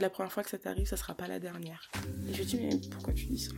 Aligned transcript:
La 0.00 0.10
première 0.10 0.32
fois 0.32 0.44
que 0.44 0.50
ça 0.50 0.58
t'arrive, 0.58 0.86
ça 0.86 0.96
sera 0.96 1.14
pas 1.14 1.26
la 1.26 1.40
dernière. 1.40 1.90
Et 2.28 2.32
je 2.32 2.38
lui 2.38 2.44
dis, 2.44 2.56
mais 2.56 2.80
pourquoi 2.90 3.12
tu 3.12 3.26
dis 3.26 3.38
ça? 3.38 3.52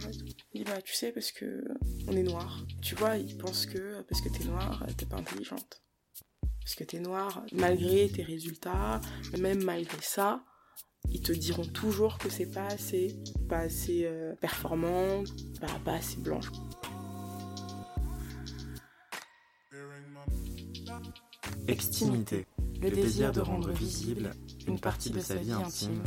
Il 0.55 0.65
dit, 0.65 0.71
bah, 0.71 0.81
tu 0.81 0.95
sais, 0.95 1.12
parce 1.12 1.33
que 1.33 1.62
on 2.09 2.17
est 2.17 2.23
noir. 2.23 2.65
Tu 2.81 2.95
vois, 2.95 3.19
ils 3.19 3.37
pensent 3.37 3.67
que 3.67 4.01
parce 4.03 4.23
que 4.23 4.31
t'es 4.31 4.45
noire, 4.45 4.87
t'es 4.97 5.05
pas 5.05 5.17
intelligente. 5.17 5.83
Parce 6.62 6.75
que 6.75 6.84
t'es 6.84 6.98
noire, 6.98 7.45
malgré 7.53 8.09
tes 8.09 8.23
résultats, 8.23 9.03
même 9.39 9.62
malgré 9.65 10.01
ça, 10.01 10.43
ils 11.11 11.21
te 11.21 11.33
diront 11.33 11.65
toujours 11.65 12.17
que 12.17 12.31
c'est 12.31 12.51
pas 12.51 12.67
assez, 12.67 13.19
pas 13.48 13.59
assez 13.59 14.05
euh, 14.05 14.34
performant, 14.37 15.25
pas, 15.61 15.79
pas 15.84 15.95
assez 15.95 16.17
blanche. 16.19 16.51
Extimité, 21.69 22.47
le 22.81 22.91
désir 22.91 23.33
de 23.33 23.41
rendre 23.41 23.70
visible 23.73 24.31
une 24.67 24.81
partie 24.81 25.11
de 25.11 25.20
sa 25.20 25.34
vie 25.34 25.53
intime 25.53 26.03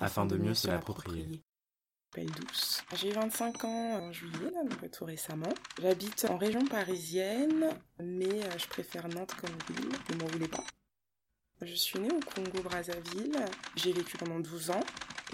afin 0.00 0.26
de 0.26 0.36
mieux 0.36 0.54
se 0.54 0.68
l'approprier. 0.68 1.28
Belle 2.14 2.30
douce. 2.30 2.82
J'ai 2.94 3.10
25 3.10 3.64
ans 3.64 4.00
en 4.00 4.12
juillet, 4.12 4.52
donc 4.68 4.90
tout 4.90 5.04
récemment. 5.04 5.52
J'habite 5.80 6.26
en 6.30 6.38
région 6.38 6.64
parisienne, 6.64 7.68
mais 7.98 8.42
euh, 8.44 8.58
je 8.58 8.66
préfère 8.68 9.08
Nantes 9.08 9.34
comme 9.34 9.76
ville, 9.76 9.92
ne 10.10 10.16
m'en 10.22 10.26
voulez 10.26 10.48
pas. 10.48 10.64
Je 11.62 11.74
suis 11.74 11.98
née 11.98 12.12
au 12.12 12.20
Congo-Brazzaville, 12.20 13.38
j'ai 13.76 13.92
vécu 13.92 14.18
pendant 14.18 14.40
12 14.40 14.70
ans, 14.70 14.84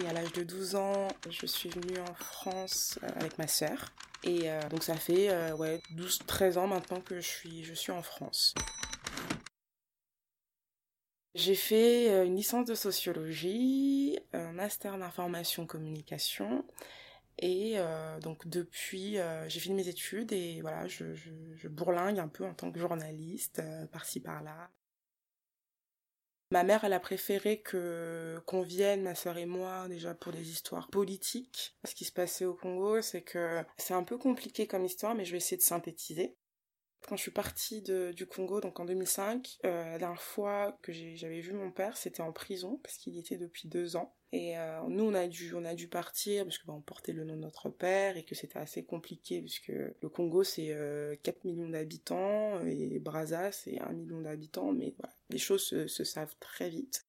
et 0.01 0.09
à 0.09 0.13
l'âge 0.13 0.33
de 0.33 0.45
12 0.45 0.77
ans, 0.77 1.09
je 1.29 1.47
suis 1.47 1.69
venue 1.69 1.99
en 1.99 2.15
France 2.15 2.99
euh, 3.03 3.09
avec 3.17 3.39
ma 3.39 3.47
sœur. 3.47 3.93
Et 4.23 4.51
euh, 4.51 4.61
donc 4.69 4.85
ça 4.85 4.95
fait 4.95 5.31
euh, 5.31 5.55
ouais, 5.57 5.83
12-13 5.97 6.59
ans 6.59 6.67
maintenant 6.69 7.01
que 7.01 7.17
je 7.17 7.27
suis, 7.27 7.65
je 7.65 7.75
suis 7.75 7.93
en 7.93 8.03
France. 8.03 8.55
J'ai 11.35 11.55
fait 11.55 12.11
euh, 12.11 12.25
une 12.27 12.37
licence 12.37 12.67
de 12.67 12.75
sociologie, 12.75 14.19
un 14.35 14.53
master 14.53 14.99
d'information 14.99 15.67
communication 15.67 16.65
et 17.39 17.75
euh, 17.79 18.21
donc 18.21 18.47
depuis 18.47 19.19
euh, 19.19 19.49
j'ai 19.49 19.61
fini 19.61 19.75
mes 19.75 19.89
études 19.89 20.33
et 20.33 20.61
voilà 20.61 20.87
je, 20.89 21.05
bourlingue 21.69 22.19
un 22.19 22.29
peu 22.29 22.45
en 22.45 22.53
tant 22.55 22.71
que 22.71 22.79
journaliste 22.79 23.63
par-ci 23.93 24.21
par-là. 24.21 24.71
Ma 26.51 26.65
mère 26.65 26.85
elle 26.85 26.93
a 26.93 27.01
préféré 27.01 27.63
que 27.63 28.39
qu'on 28.47 28.61
vienne 28.61 29.03
ma 29.03 29.15
sœur 29.15 29.39
et 29.39 29.47
moi 29.47 29.89
déjà 29.89 30.15
pour 30.15 30.33
des 30.33 30.51
histoires 30.51 30.89
politiques. 30.91 31.79
Ce 31.85 31.95
qui 31.95 32.05
se 32.05 32.13
passait 32.13 32.45
au 32.45 32.55
Congo 32.55 33.01
c'est 33.01 33.23
que 33.23 33.65
c'est 33.79 33.95
un 33.95 34.05
peu 34.05 34.19
compliqué 34.19 34.67
comme 34.67 34.85
histoire 34.85 35.15
mais 35.15 35.25
je 35.25 35.33
vais 35.33 35.39
essayer 35.39 35.57
de 35.57 35.63
synthétiser. 35.63 36.37
Quand 37.13 37.17
je 37.19 37.25
suis 37.25 37.31
partie 37.31 37.83
du 37.83 38.25
Congo, 38.25 38.63
donc 38.63 38.81
en 38.81 38.87
2005, 38.87 39.59
euh, 39.67 39.85
la 39.85 39.99
dernière 39.99 40.23
fois 40.23 40.79
que 40.81 40.93
j'avais 40.93 41.41
vu 41.41 41.53
mon 41.53 41.71
père, 41.71 41.98
c'était 41.98 42.23
en 42.23 42.33
prison 42.33 42.81
parce 42.83 42.97
qu'il 42.97 43.19
était 43.19 43.36
depuis 43.36 43.69
deux 43.69 43.97
ans. 43.97 44.14
Et 44.33 44.57
euh, 44.57 44.81
nous, 44.89 45.05
on 45.05 45.14
a 45.14 45.27
dû, 45.29 45.89
partir 45.89 46.45
parce 46.45 46.57
que 46.57 46.67
bah, 46.67 46.73
on 46.73 46.81
portait 46.81 47.13
le 47.13 47.25
nom 47.25 47.35
de 47.35 47.41
notre 47.41 47.69
père 47.69 48.17
et 48.17 48.25
que 48.25 48.35
c'était 48.35 48.59
assez 48.59 48.83
compliqué 48.86 49.42
puisque 49.42 49.69
le 49.69 50.09
Congo 50.09 50.42
c'est 50.42 50.70
euh, 50.70 51.14
4 51.23 51.45
millions 51.45 51.69
d'habitants 51.69 52.64
et 52.64 52.98
Brazza 52.98 53.53
c'est 53.53 53.79
1 53.79 53.92
million 53.92 54.23
d'habitants, 54.23 54.73
mais 54.73 54.95
les 55.29 55.36
choses 55.36 55.65
se, 55.65 55.89
se 55.89 56.05
savent 56.05 56.35
très 56.41 56.70
vite. 56.70 57.05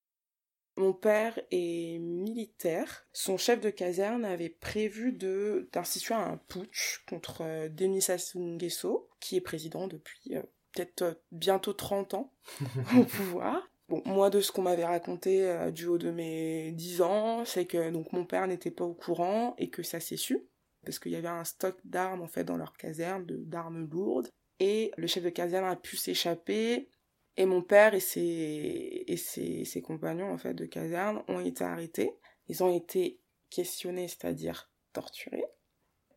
Mon 0.76 0.94
père 0.94 1.40
est 1.52 2.00
militaire. 2.00 3.06
Son 3.14 3.38
chef 3.38 3.62
de 3.62 3.70
caserne 3.70 4.26
avait 4.26 4.50
prévu 4.50 5.12
de 5.12 5.70
d'instituer 5.72 6.16
un 6.16 6.38
putsch 6.48 7.04
contre 7.08 7.42
euh, 7.42 7.70
Denis 7.70 8.02
Sassou 8.02 8.40
Nguesso, 8.40 9.08
qui 9.20 9.36
est 9.36 9.42
président 9.42 9.88
depuis 9.88 10.36
euh, 10.36 10.42
peut-être 10.74 11.02
euh, 11.04 11.14
bientôt 11.32 11.74
30 11.74 12.16
ans 12.16 12.34
au 12.98 13.04
pouvoir. 13.04 13.70
Bon, 13.90 14.02
moi, 14.06 14.30
de 14.30 14.42
ce 14.42 14.52
qu'on 14.52 14.62
m'avait 14.62 14.86
raconté 14.86 15.48
euh, 15.48 15.72
du 15.72 15.88
haut 15.88 15.98
de 15.98 16.10
mes 16.10 16.72
10 16.72 17.02
ans, 17.02 17.46
c'est 17.46 17.66
que 17.66 17.90
donc 17.92 18.12
mon 18.14 18.26
père 18.26 18.48
n'était 18.48 18.72
pas 18.72 18.86
au 18.86 18.94
courant 18.94 19.56
et 19.58 19.70
que 19.70 19.84
ça 19.84 20.00
s'est 20.00 20.18
su, 20.18 20.40
parce 20.86 21.00
qu'il 21.00 21.12
y 21.12 21.16
avait 21.16 21.28
un 21.28 21.44
stock 21.44 21.78
d'armes 21.84 22.22
en 22.22 22.28
fait 22.28 22.44
dans 22.44 22.58
leur 22.58 22.74
caserne, 22.74 23.26
d'armes 23.28 23.88
lourdes. 23.92 24.30
Et 24.60 24.92
le 24.98 25.08
chef 25.08 25.24
de 25.24 25.30
caserne 25.30 25.66
a 25.66 25.76
pu 25.76 25.98
s'échapper 25.98 26.90
et 27.38 27.46
mon 27.46 27.62
père 27.62 27.94
et 27.94 28.00
ses, 28.00 29.04
et 29.08 29.18
ses, 29.18 29.82
compagnons 29.82 30.32
en 30.32 30.38
fait 30.38 30.54
de 30.54 30.66
caserne 30.66 31.24
ont 31.28 31.40
été 31.40 31.64
arrêtés. 31.64 32.14
Ils 32.48 32.64
ont 32.64 32.76
été 32.76 33.20
questionnés, 33.50 34.08
c'est-à-dire 34.08 34.70
torturés. 34.94 35.46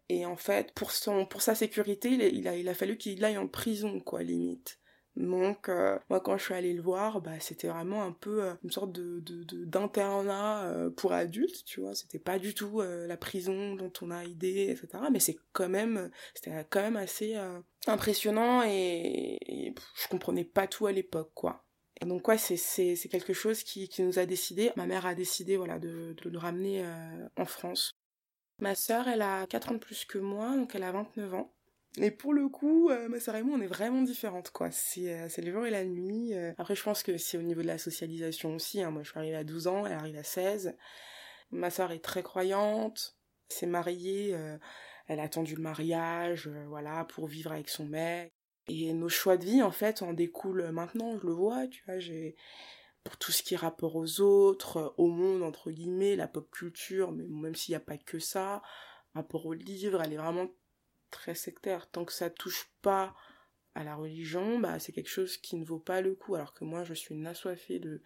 Et 0.09 0.27
en 0.27 0.37
fait, 0.37 0.73
pour 0.73 0.93
son, 0.93 1.27
pour 1.27 1.43
sa 1.43 1.55
sécurité, 1.55 2.11
il 2.11 2.23
a, 2.23 2.27
il 2.27 2.49
a, 2.49 2.57
il 2.57 2.69
a 2.69 2.75
fallu 2.75 2.97
qu'il 2.97 3.25
aille 3.25 3.39
en 3.39 3.49
prison, 3.49 4.01
quoi, 4.01 4.23
limite. 4.23 4.79
Donc, 5.17 5.71
euh, 5.71 5.99
moi, 6.11 6.21
quand 6.21 6.37
je 6.37 6.45
suis 6.45 6.55
allée 6.55 6.75
le 6.75 6.83
voir, 6.83 7.23
bah, 7.23 7.41
c'était 7.41 7.69
vraiment 7.69 8.05
un 8.05 8.13
peu 8.13 8.45
euh, 8.45 8.55
une 8.63 8.71
sorte 8.71 8.93
de, 8.93 9.21
de, 9.21 9.45
de- 9.45 9.65
d'internat 9.65 10.65
euh, 10.67 10.91
pour 10.91 11.13
adultes, 11.13 11.65
tu 11.65 11.81
vois. 11.81 11.95
C'était 11.95 12.19
pas 12.19 12.39
du 12.39 12.55
tout 12.55 12.81
la 12.83 13.17
prison 13.17 13.75
dont 13.77 13.93
on 14.03 14.11
a 14.11 14.25
idée, 14.25 14.69
etc. 14.71 15.09
Mais 15.11 15.21
c'est 15.21 15.37
quand 15.53 15.69
même, 15.71 16.11
c'était 16.35 16.67
quand 16.69 16.83
même 16.83 16.97
assez 16.97 17.35
impressionnant 17.87 18.63
et, 18.65 19.39
et 19.47 19.73
pff, 19.73 19.85
je 20.03 20.09
comprenais 20.09 20.45
pas 20.45 20.67
tout 20.67 20.87
à 20.87 20.93
l'époque, 20.93 21.31
quoi. 21.35 21.65
Donc, 22.05 22.29
ouais, 22.29 22.37
c'est, 22.39 22.97
quelque 23.11 23.33
chose 23.33 23.63
qui, 23.63 23.89
qui 23.89 24.03
nous 24.03 24.19
a 24.19 24.27
décidé. 24.27 24.71
Ma 24.77 24.87
mère 24.87 25.07
a 25.07 25.15
décidé, 25.15 25.57
voilà, 25.57 25.79
de, 25.79 26.15
de 26.23 26.31
nous 26.31 26.39
ramener 26.41 26.85
en 27.37 27.47
France. 27.47 27.93
Ma 28.61 28.75
sœur, 28.75 29.09
elle 29.09 29.23
a 29.23 29.47
4 29.47 29.71
ans 29.71 29.75
de 29.75 29.79
plus 29.79 30.05
que 30.05 30.19
moi, 30.19 30.57
donc 30.57 30.75
elle 30.75 30.83
a 30.83 30.93
29 30.93 31.33
ans. 31.35 31.56
Et 31.99 32.11
pour 32.11 32.35
le 32.35 32.49
coup, 32.49 32.91
euh, 32.91 33.09
ma 33.09 33.21
sœur 33.21 33.37
et 33.37 33.43
moi, 33.43 33.57
on 33.59 33.61
est 33.63 33.67
vraiment 33.67 34.03
différentes, 34.03 34.51
quoi. 34.51 34.71
C'est, 34.71 35.13
euh, 35.13 35.29
c'est 35.29 35.41
le 35.43 35.51
jour 35.53 35.65
et 35.67 35.71
la 35.71 35.85
nuit. 35.85 36.35
euh. 36.35 36.53
Après, 36.59 36.75
je 36.75 36.83
pense 36.83 37.03
que 37.03 37.17
c'est 37.17 37.39
au 37.39 37.43
niveau 37.43 37.63
de 37.63 37.67
la 37.67 37.79
socialisation 37.79 38.55
aussi. 38.55 38.83
hein. 38.83 38.91
Moi, 38.91 39.03
je 39.03 39.11
suis 39.11 39.19
arrivée 39.19 39.37
à 39.37 39.45
12 39.45 39.67
ans, 39.67 39.87
elle 39.87 39.93
arrive 39.95 40.17
à 40.19 40.23
16. 40.23 40.77
Ma 41.51 41.71
sœur 41.71 41.93
est 41.93 42.05
très 42.05 42.23
croyante, 42.23 43.17
s'est 43.49 43.67
mariée, 43.67 44.37
elle 45.07 45.21
a 45.21 45.23
attendu 45.23 45.55
le 45.55 45.63
mariage, 45.63 46.49
voilà, 46.69 47.05
pour 47.05 47.29
vivre 47.29 47.53
avec 47.53 47.69
son 47.69 47.85
mec. 47.87 48.33
Et 48.69 48.93
nos 48.93 49.09
choix 49.09 49.37
de 49.37 49.45
vie, 49.45 49.63
en 49.63 49.71
fait, 49.71 50.03
en 50.03 50.13
découlent 50.13 50.71
maintenant, 50.73 51.17
je 51.19 51.25
le 51.27 51.33
vois, 51.33 51.69
tu 51.69 51.85
vois, 51.87 52.01
j'ai 52.01 52.35
pour 53.05 53.17
tout 53.17 53.31
ce 53.31 53.45
qui 53.45 53.55
est 53.55 53.59
rapport 53.59 53.95
aux 53.95 54.21
autres, 54.21 54.93
au 54.99 55.07
monde, 55.07 55.45
entre 55.45 55.71
guillemets, 55.71 56.17
la 56.17 56.27
pop 56.27 56.51
culture, 56.51 57.13
mais 57.13 57.23
même 57.29 57.55
s'il 57.55 57.73
n'y 57.73 57.77
a 57.77 57.81
pas 57.81 57.97
que 57.97 58.19
ça, 58.19 58.61
rapport 59.15 59.47
aux 59.47 59.53
livres, 59.55 60.03
elle 60.03 60.13
est 60.15 60.17
vraiment 60.17 60.49
très 61.11 61.35
sectaire. 61.35 61.91
Tant 61.91 62.05
que 62.05 62.13
ça 62.13 62.31
touche 62.31 62.71
pas 62.83 63.15
à 63.75 63.85
la 63.85 63.95
religion, 63.95 64.59
bah, 64.59 64.79
c'est 64.79 64.93
quelque 64.93 65.11
chose 65.11 65.37
qui 65.37 65.57
ne 65.57 65.65
vaut 65.65 65.79
pas 65.79 66.01
le 66.01 66.15
coup. 66.15 66.35
Alors 66.35 66.55
que 66.55 66.65
moi, 66.65 66.85
je 66.85 66.95
suis 66.95 67.15
une 67.15 67.27
assoiffée 67.27 67.79
de... 67.79 68.03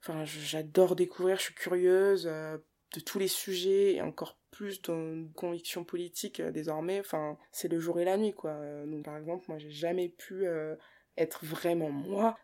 Enfin, 0.00 0.24
j'adore 0.24 0.96
découvrir, 0.96 1.36
je 1.36 1.44
suis 1.44 1.54
curieuse 1.54 2.26
euh, 2.26 2.58
de 2.94 3.00
tous 3.00 3.18
les 3.18 3.28
sujets, 3.28 3.94
et 3.94 4.02
encore 4.02 4.38
plus 4.50 4.80
une 4.88 5.32
conviction 5.32 5.84
politique 5.84 6.40
euh, 6.40 6.50
désormais. 6.50 7.00
Enfin, 7.00 7.38
c'est 7.52 7.68
le 7.68 7.78
jour 7.78 8.00
et 8.00 8.04
la 8.04 8.16
nuit, 8.16 8.32
quoi. 8.34 8.50
Euh, 8.50 8.86
Donc, 8.86 9.04
par 9.04 9.16
exemple, 9.16 9.44
moi, 9.48 9.58
j'ai 9.58 9.70
jamais 9.70 10.08
pu 10.08 10.46
euh, 10.46 10.76
être 11.16 11.44
vraiment 11.44 11.90
moi 11.90 12.38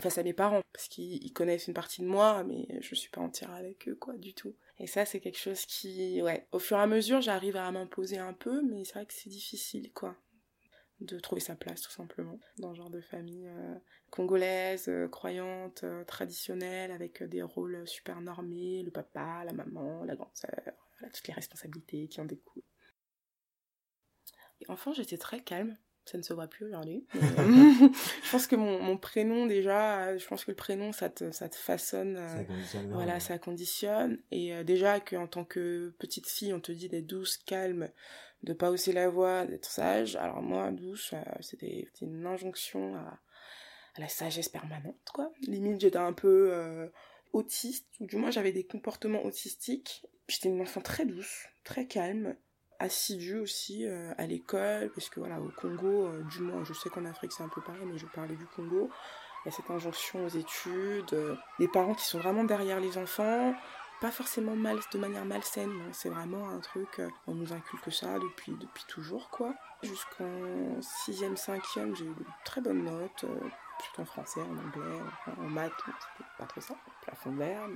face 0.00 0.16
à 0.16 0.22
mes 0.22 0.32
parents, 0.32 0.62
parce 0.72 0.88
qu'ils 0.88 1.22
ils 1.22 1.32
connaissent 1.32 1.66
une 1.66 1.74
partie 1.74 2.00
de 2.00 2.06
moi, 2.06 2.44
mais 2.44 2.66
je 2.80 2.94
suis 2.94 3.10
pas 3.10 3.20
entière 3.20 3.52
avec 3.52 3.88
eux, 3.88 3.94
quoi, 3.94 4.16
du 4.16 4.32
tout. 4.32 4.56
Et 4.82 4.88
ça, 4.88 5.04
c'est 5.04 5.20
quelque 5.20 5.38
chose 5.38 5.64
qui, 5.64 6.20
ouais, 6.22 6.48
au 6.50 6.58
fur 6.58 6.76
et 6.76 6.80
à 6.80 6.88
mesure, 6.88 7.20
j'arrive 7.20 7.54
à 7.54 7.70
m'imposer 7.70 8.18
un 8.18 8.32
peu, 8.32 8.62
mais 8.62 8.84
c'est 8.84 8.94
vrai 8.94 9.06
que 9.06 9.14
c'est 9.14 9.30
difficile, 9.30 9.92
quoi, 9.92 10.16
de 10.98 11.20
trouver 11.20 11.40
sa 11.40 11.54
place, 11.54 11.82
tout 11.82 11.92
simplement, 11.92 12.40
dans 12.58 12.72
ce 12.72 12.78
genre 12.78 12.90
de 12.90 13.00
famille 13.00 13.46
euh, 13.46 13.78
congolaise, 14.10 14.88
euh, 14.88 15.06
croyante, 15.06 15.84
euh, 15.84 16.02
traditionnelle, 16.02 16.90
avec 16.90 17.22
des 17.22 17.42
rôles 17.42 17.86
super 17.86 18.20
normés, 18.20 18.82
le 18.82 18.90
papa, 18.90 19.44
la 19.44 19.52
maman, 19.52 20.02
la 20.02 20.16
grande 20.16 20.34
sœur, 20.34 20.50
voilà, 20.98 21.12
toutes 21.12 21.28
les 21.28 21.34
responsabilités 21.34 22.08
qui 22.08 22.20
en 22.20 22.24
découlent. 22.24 22.64
Et 24.60 24.68
enfant, 24.68 24.92
j'étais 24.92 25.18
très 25.18 25.44
calme. 25.44 25.78
Ça 26.04 26.18
ne 26.18 26.22
se 26.22 26.32
voit 26.32 26.48
plus 26.48 26.66
aujourd'hui. 26.66 27.06
je 27.14 28.30
pense 28.30 28.46
que 28.48 28.56
mon, 28.56 28.82
mon 28.82 28.96
prénom, 28.96 29.46
déjà, 29.46 30.16
je 30.18 30.26
pense 30.26 30.44
que 30.44 30.50
le 30.50 30.56
prénom, 30.56 30.92
ça 30.92 31.08
te, 31.08 31.30
ça 31.30 31.48
te 31.48 31.54
façonne. 31.56 32.16
euh, 32.16 32.28
Ça 32.38 32.44
conditionne 32.44 32.82
voilà, 32.86 33.02
énormément. 33.02 33.20
ça 33.20 33.38
conditionne. 33.38 34.18
Et 34.32 34.52
euh, 34.52 34.64
déjà 34.64 34.98
qu'en 35.00 35.26
tant 35.28 35.44
que 35.44 35.94
petite 35.98 36.28
fille, 36.28 36.52
on 36.52 36.60
te 36.60 36.72
dit 36.72 36.88
d'être 36.88 37.06
douce, 37.06 37.36
calme, 37.36 37.88
de 38.42 38.52
pas 38.52 38.70
hausser 38.72 38.92
la 38.92 39.08
voix, 39.08 39.46
d'être 39.46 39.66
sage. 39.66 40.16
Alors 40.16 40.42
moi, 40.42 40.72
douce, 40.72 41.12
euh, 41.12 41.22
c'était 41.40 41.88
une 42.00 42.26
injonction 42.26 42.96
à, 42.96 43.20
la 43.98 44.08
sagesse 44.08 44.48
permanente, 44.48 44.96
quoi. 45.14 45.30
Limite, 45.46 45.80
j'étais 45.82 45.98
un 45.98 46.12
peu 46.14 46.50
euh, 46.52 46.88
autiste, 47.32 47.86
ou 48.00 48.06
du 48.06 48.16
moins 48.16 48.30
j'avais 48.30 48.52
des 48.52 48.64
comportements 48.64 49.24
autistiques. 49.24 50.04
J'étais 50.28 50.48
une 50.48 50.60
enfant 50.62 50.80
très 50.80 51.04
douce, 51.06 51.46
très 51.62 51.86
calme, 51.86 52.34
assidue 52.82 53.38
aussi 53.38 53.86
euh, 53.86 54.12
à 54.18 54.26
l'école, 54.26 54.90
parce 54.94 55.08
que 55.08 55.20
voilà, 55.20 55.40
au 55.40 55.50
Congo, 55.56 56.10
du 56.30 56.40
moins, 56.40 56.64
je 56.64 56.72
sais 56.72 56.90
qu'en 56.90 57.04
Afrique 57.04 57.32
c'est 57.32 57.42
un 57.42 57.48
peu 57.48 57.60
pareil, 57.60 57.82
mais 57.86 57.98
je 57.98 58.06
parlais 58.06 58.36
du 58.36 58.46
Congo. 58.46 58.90
Il 59.44 59.48
y 59.48 59.52
a 59.52 59.56
cette 59.56 59.70
injonction 59.70 60.24
aux 60.24 60.28
études, 60.28 61.16
les 61.58 61.66
parents 61.66 61.94
qui 61.94 62.04
sont 62.04 62.18
vraiment 62.18 62.44
derrière 62.44 62.78
les 62.78 62.96
enfants, 62.96 63.54
pas 64.02 64.10
forcément 64.10 64.56
mal, 64.56 64.80
de 64.92 64.98
manière 64.98 65.24
malsaine, 65.24 65.70
hein. 65.70 65.90
c'est 65.92 66.08
vraiment 66.08 66.48
un 66.48 66.58
truc, 66.58 66.98
euh, 66.98 67.08
on 67.28 67.34
nous 67.34 67.52
inculque 67.52 67.92
ça 67.92 68.18
depuis, 68.18 68.50
depuis 68.60 68.82
toujours, 68.88 69.30
quoi. 69.30 69.54
Jusqu'en 69.84 70.80
6e, 70.80 71.36
5e, 71.36 71.94
j'ai 71.94 72.06
eu 72.06 72.08
de 72.08 72.24
très 72.44 72.60
bonnes 72.60 72.82
notes, 72.82 73.24
surtout 73.82 74.02
en 74.02 74.04
français, 74.04 74.40
en 74.40 74.58
anglais, 74.58 75.00
en 75.38 75.42
maths, 75.42 75.72
c'était 75.86 76.28
pas 76.38 76.46
trop 76.46 76.60
ça, 76.60 76.74
plafond 77.02 77.32
vert, 77.32 77.68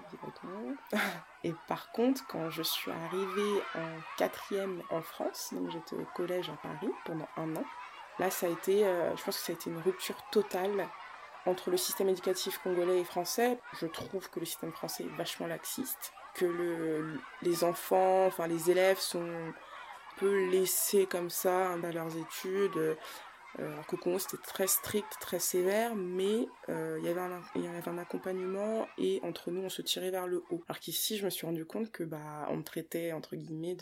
Et 1.44 1.54
par 1.68 1.90
contre, 1.92 2.26
quand 2.26 2.50
je 2.50 2.62
suis 2.62 2.90
arrivée 2.90 3.62
en 3.74 4.22
4e 4.22 4.82
en 4.90 5.02
France, 5.02 5.50
donc 5.52 5.70
j'étais 5.70 5.96
au 5.96 6.06
collège 6.14 6.50
à 6.50 6.56
Paris 6.56 6.90
pendant 7.04 7.28
un 7.36 7.56
an, 7.56 7.64
là 8.18 8.30
ça 8.30 8.46
a 8.46 8.50
été, 8.50 8.86
euh, 8.86 9.14
je 9.16 9.24
pense 9.24 9.38
que 9.38 9.44
ça 9.44 9.52
a 9.52 9.54
été 9.54 9.70
une 9.70 9.80
rupture 9.80 10.16
totale 10.30 10.88
entre 11.46 11.70
le 11.70 11.76
système 11.76 12.08
éducatif 12.08 12.58
congolais 12.58 13.00
et 13.00 13.04
français, 13.04 13.58
je 13.80 13.86
trouve 13.86 14.28
que 14.30 14.40
le 14.40 14.46
système 14.46 14.72
français 14.72 15.04
est 15.04 15.16
vachement 15.16 15.46
laxiste, 15.46 16.12
que 16.34 16.44
le, 16.44 17.20
les 17.42 17.64
enfants, 17.64 18.26
enfin 18.26 18.46
les 18.46 18.70
élèves 18.70 18.98
sont 18.98 19.52
peu 20.16 20.48
laissés 20.48 21.06
comme 21.06 21.30
ça 21.30 21.68
hein, 21.68 21.78
dans 21.78 21.92
leurs 21.92 22.16
études. 22.16 22.96
Euh, 23.58 23.72
alors 23.72 23.86
qu'au 23.86 23.96
Congo 23.96 24.18
c'était 24.18 24.42
très 24.42 24.66
strict, 24.66 25.06
très 25.20 25.38
sévère, 25.38 25.94
mais 25.94 26.46
euh, 26.68 26.98
il, 27.00 27.06
y 27.06 27.08
avait 27.08 27.20
un, 27.20 27.98
accompagnement 27.98 28.86
et 28.98 29.20
entre 29.22 29.50
nous 29.50 29.62
on 29.62 29.68
se 29.68 29.82
tirait 29.82 30.10
vers 30.10 30.26
le 30.26 30.42
haut. 30.50 30.62
Alors 30.68 30.78
qu'ici 30.78 31.16
je 31.16 31.24
me 31.24 31.30
suis 31.30 31.46
rendu 31.46 31.64
compte 31.64 31.90
que 31.90 32.04
bah 32.04 32.46
on 32.50 32.58
me 32.58 32.62
traitait 32.62 33.12
entre 33.12 33.36
guillemets 33.36 33.76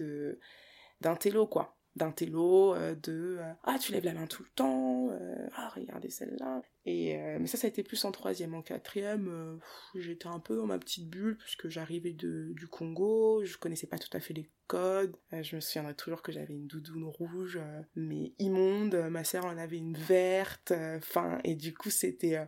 d'un 1.00 1.16
télo 1.16 1.46
quoi 1.46 1.76
d'un 1.96 2.11
télo, 2.11 2.75
euh, 2.75 2.94
de 2.94 3.38
euh, 3.38 3.52
ah 3.62 3.79
tu 3.79 3.93
lèves 3.93 4.05
la 4.05 4.14
main 4.14 4.26
tout 4.26 4.43
le 4.43 4.49
temps, 4.55 5.11
euh, 5.11 5.49
ah 5.55 5.69
regardez 5.75 6.11
celle-là. 6.11 6.62
Et 6.87 7.17
mais 7.38 7.46
ça 7.46 7.56
ça 7.56 7.67
a 7.67 7.70
été 7.70 7.82
plus 7.82 8.05
en 8.05 8.12
troisième, 8.12 8.52
en 8.52 8.61
quatrième 8.61 9.58
j'étais 9.94 10.26
un 10.26 10.38
peu 10.38 10.55
dans 10.55 10.67
ma 10.67 10.79
petite 10.79 11.08
bulle 11.08 11.38
puisque 11.38 11.69
j'arrivais 11.69 12.12
du 12.12 12.69
Congo, 12.70 13.43
je 13.43 13.56
connaissais 13.56 13.87
pas 13.87 13.99
tout 13.99 14.14
à 14.14 14.20
fait 14.20 14.35
les 14.35 14.50
codes. 14.67 15.17
je 15.32 15.56
me 15.56 15.61
souviendrai 15.62 15.94
toujours 15.94 16.20
que 16.20 16.31
j'avais 16.31 16.52
une 16.52 16.67
doudoune 16.67 17.05
rouge 17.05 17.58
mais 17.96 18.35
immonde, 18.38 18.94
ma 19.11 19.25
sœur 19.25 19.46
en 19.46 19.56
avait 19.56 19.79
une 19.79 19.96
verte, 19.96 20.75
enfin 20.99 21.38
et 21.43 21.55
du 21.55 21.73
coup 21.73 21.88
c'était 21.88 22.46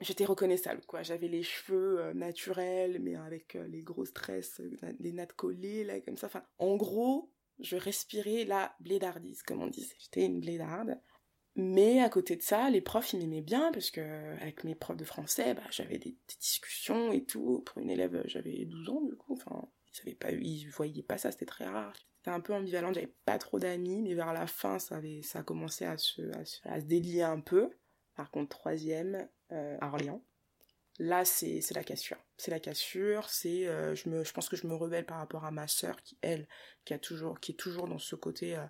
j'étais 0.00 0.26
reconnaissable 0.26 0.82
quoi 0.86 1.02
j'avais 1.02 1.28
les 1.28 1.42
cheveux 1.42 2.12
naturels 2.12 3.00
mais 3.00 3.16
avec 3.16 3.58
les 3.68 3.82
grosses 3.82 4.12
tresses 4.12 4.60
les 5.00 5.12
nattes 5.12 5.32
collées 5.32 5.82
là 5.82 6.00
comme 6.00 6.16
ça 6.16 6.28
enfin 6.28 6.44
en 6.58 6.76
gros 6.76 7.31
je 7.62 7.76
respirais 7.76 8.44
la 8.44 8.74
blédardise, 8.80 9.42
comme 9.42 9.62
on 9.62 9.68
disait. 9.68 9.96
J'étais 9.98 10.26
une 10.26 10.40
blédarde. 10.40 10.98
Mais 11.54 12.00
à 12.00 12.08
côté 12.08 12.36
de 12.36 12.42
ça, 12.42 12.70
les 12.70 12.80
profs, 12.80 13.12
ils 13.12 13.18
m'aimaient 13.18 13.42
bien, 13.42 13.72
parce 13.72 13.90
que 13.90 14.00
avec 14.40 14.64
mes 14.64 14.74
profs 14.74 14.96
de 14.96 15.04
français, 15.04 15.54
bah, 15.54 15.62
j'avais 15.70 15.98
des, 15.98 16.16
discussions 16.40 17.12
et 17.12 17.24
tout. 17.24 17.62
Pour 17.66 17.78
une 17.78 17.90
élève, 17.90 18.22
j'avais 18.24 18.64
12 18.64 18.88
ans, 18.88 19.02
du 19.02 19.14
coup. 19.16 19.34
Enfin, 19.34 19.68
ils 20.06 20.16
ils 20.42 20.68
voyaient 20.70 21.02
pas 21.02 21.18
ça, 21.18 21.30
c'était 21.30 21.46
très 21.46 21.66
rare. 21.66 21.94
C'était 22.16 22.30
un 22.30 22.40
peu 22.40 22.54
ambivalent, 22.54 22.92
j'avais 22.92 23.12
pas 23.24 23.36
trop 23.36 23.58
d'amis, 23.58 24.00
mais 24.00 24.14
vers 24.14 24.32
la 24.32 24.46
fin, 24.46 24.78
ça 24.78 24.96
avait, 24.96 25.22
ça 25.22 25.40
a 25.40 25.42
commencé 25.42 25.84
à 25.84 25.98
se, 25.98 26.22
délier 26.80 27.22
un 27.22 27.40
peu. 27.40 27.70
Par 28.14 28.30
contre, 28.30 28.56
troisième, 28.56 29.28
euh, 29.50 29.76
à 29.80 29.88
Orléans. 29.88 30.22
Là, 30.98 31.24
c'est 31.24 31.60
la 31.74 31.84
cassure. 31.84 32.18
C'est 32.42 32.50
la 32.50 32.58
cassure, 32.58 33.28
c'est 33.28 33.68
euh, 33.68 33.94
je 33.94 34.08
me 34.08 34.24
je 34.24 34.32
pense 34.32 34.48
que 34.48 34.56
je 34.56 34.66
me 34.66 34.74
rebelle 34.74 35.06
par 35.06 35.18
rapport 35.18 35.44
à 35.44 35.52
ma 35.52 35.68
sœur 35.68 36.02
qui 36.02 36.18
elle 36.22 36.48
qui 36.84 36.92
a 36.92 36.98
toujours 36.98 37.38
qui 37.38 37.52
est 37.52 37.54
toujours 37.54 37.86
dans 37.86 38.00
ce 38.00 38.16
côté 38.16 38.56
euh, 38.56 38.64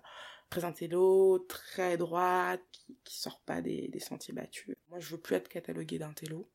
très 0.51 0.63
intello, 0.63 1.39
très 1.49 1.97
droite, 1.97 2.61
qui, 2.71 2.95
qui 3.03 3.19
sort 3.19 3.41
pas 3.47 3.61
des, 3.61 3.87
des 3.87 3.99
sentiers 3.99 4.35
battus. 4.35 4.75
Moi, 4.89 4.99
je 4.99 5.09
veux 5.09 5.17
plus 5.19 5.37
être 5.37 5.49
cataloguée 5.49 5.97
d'intello. 5.97 6.47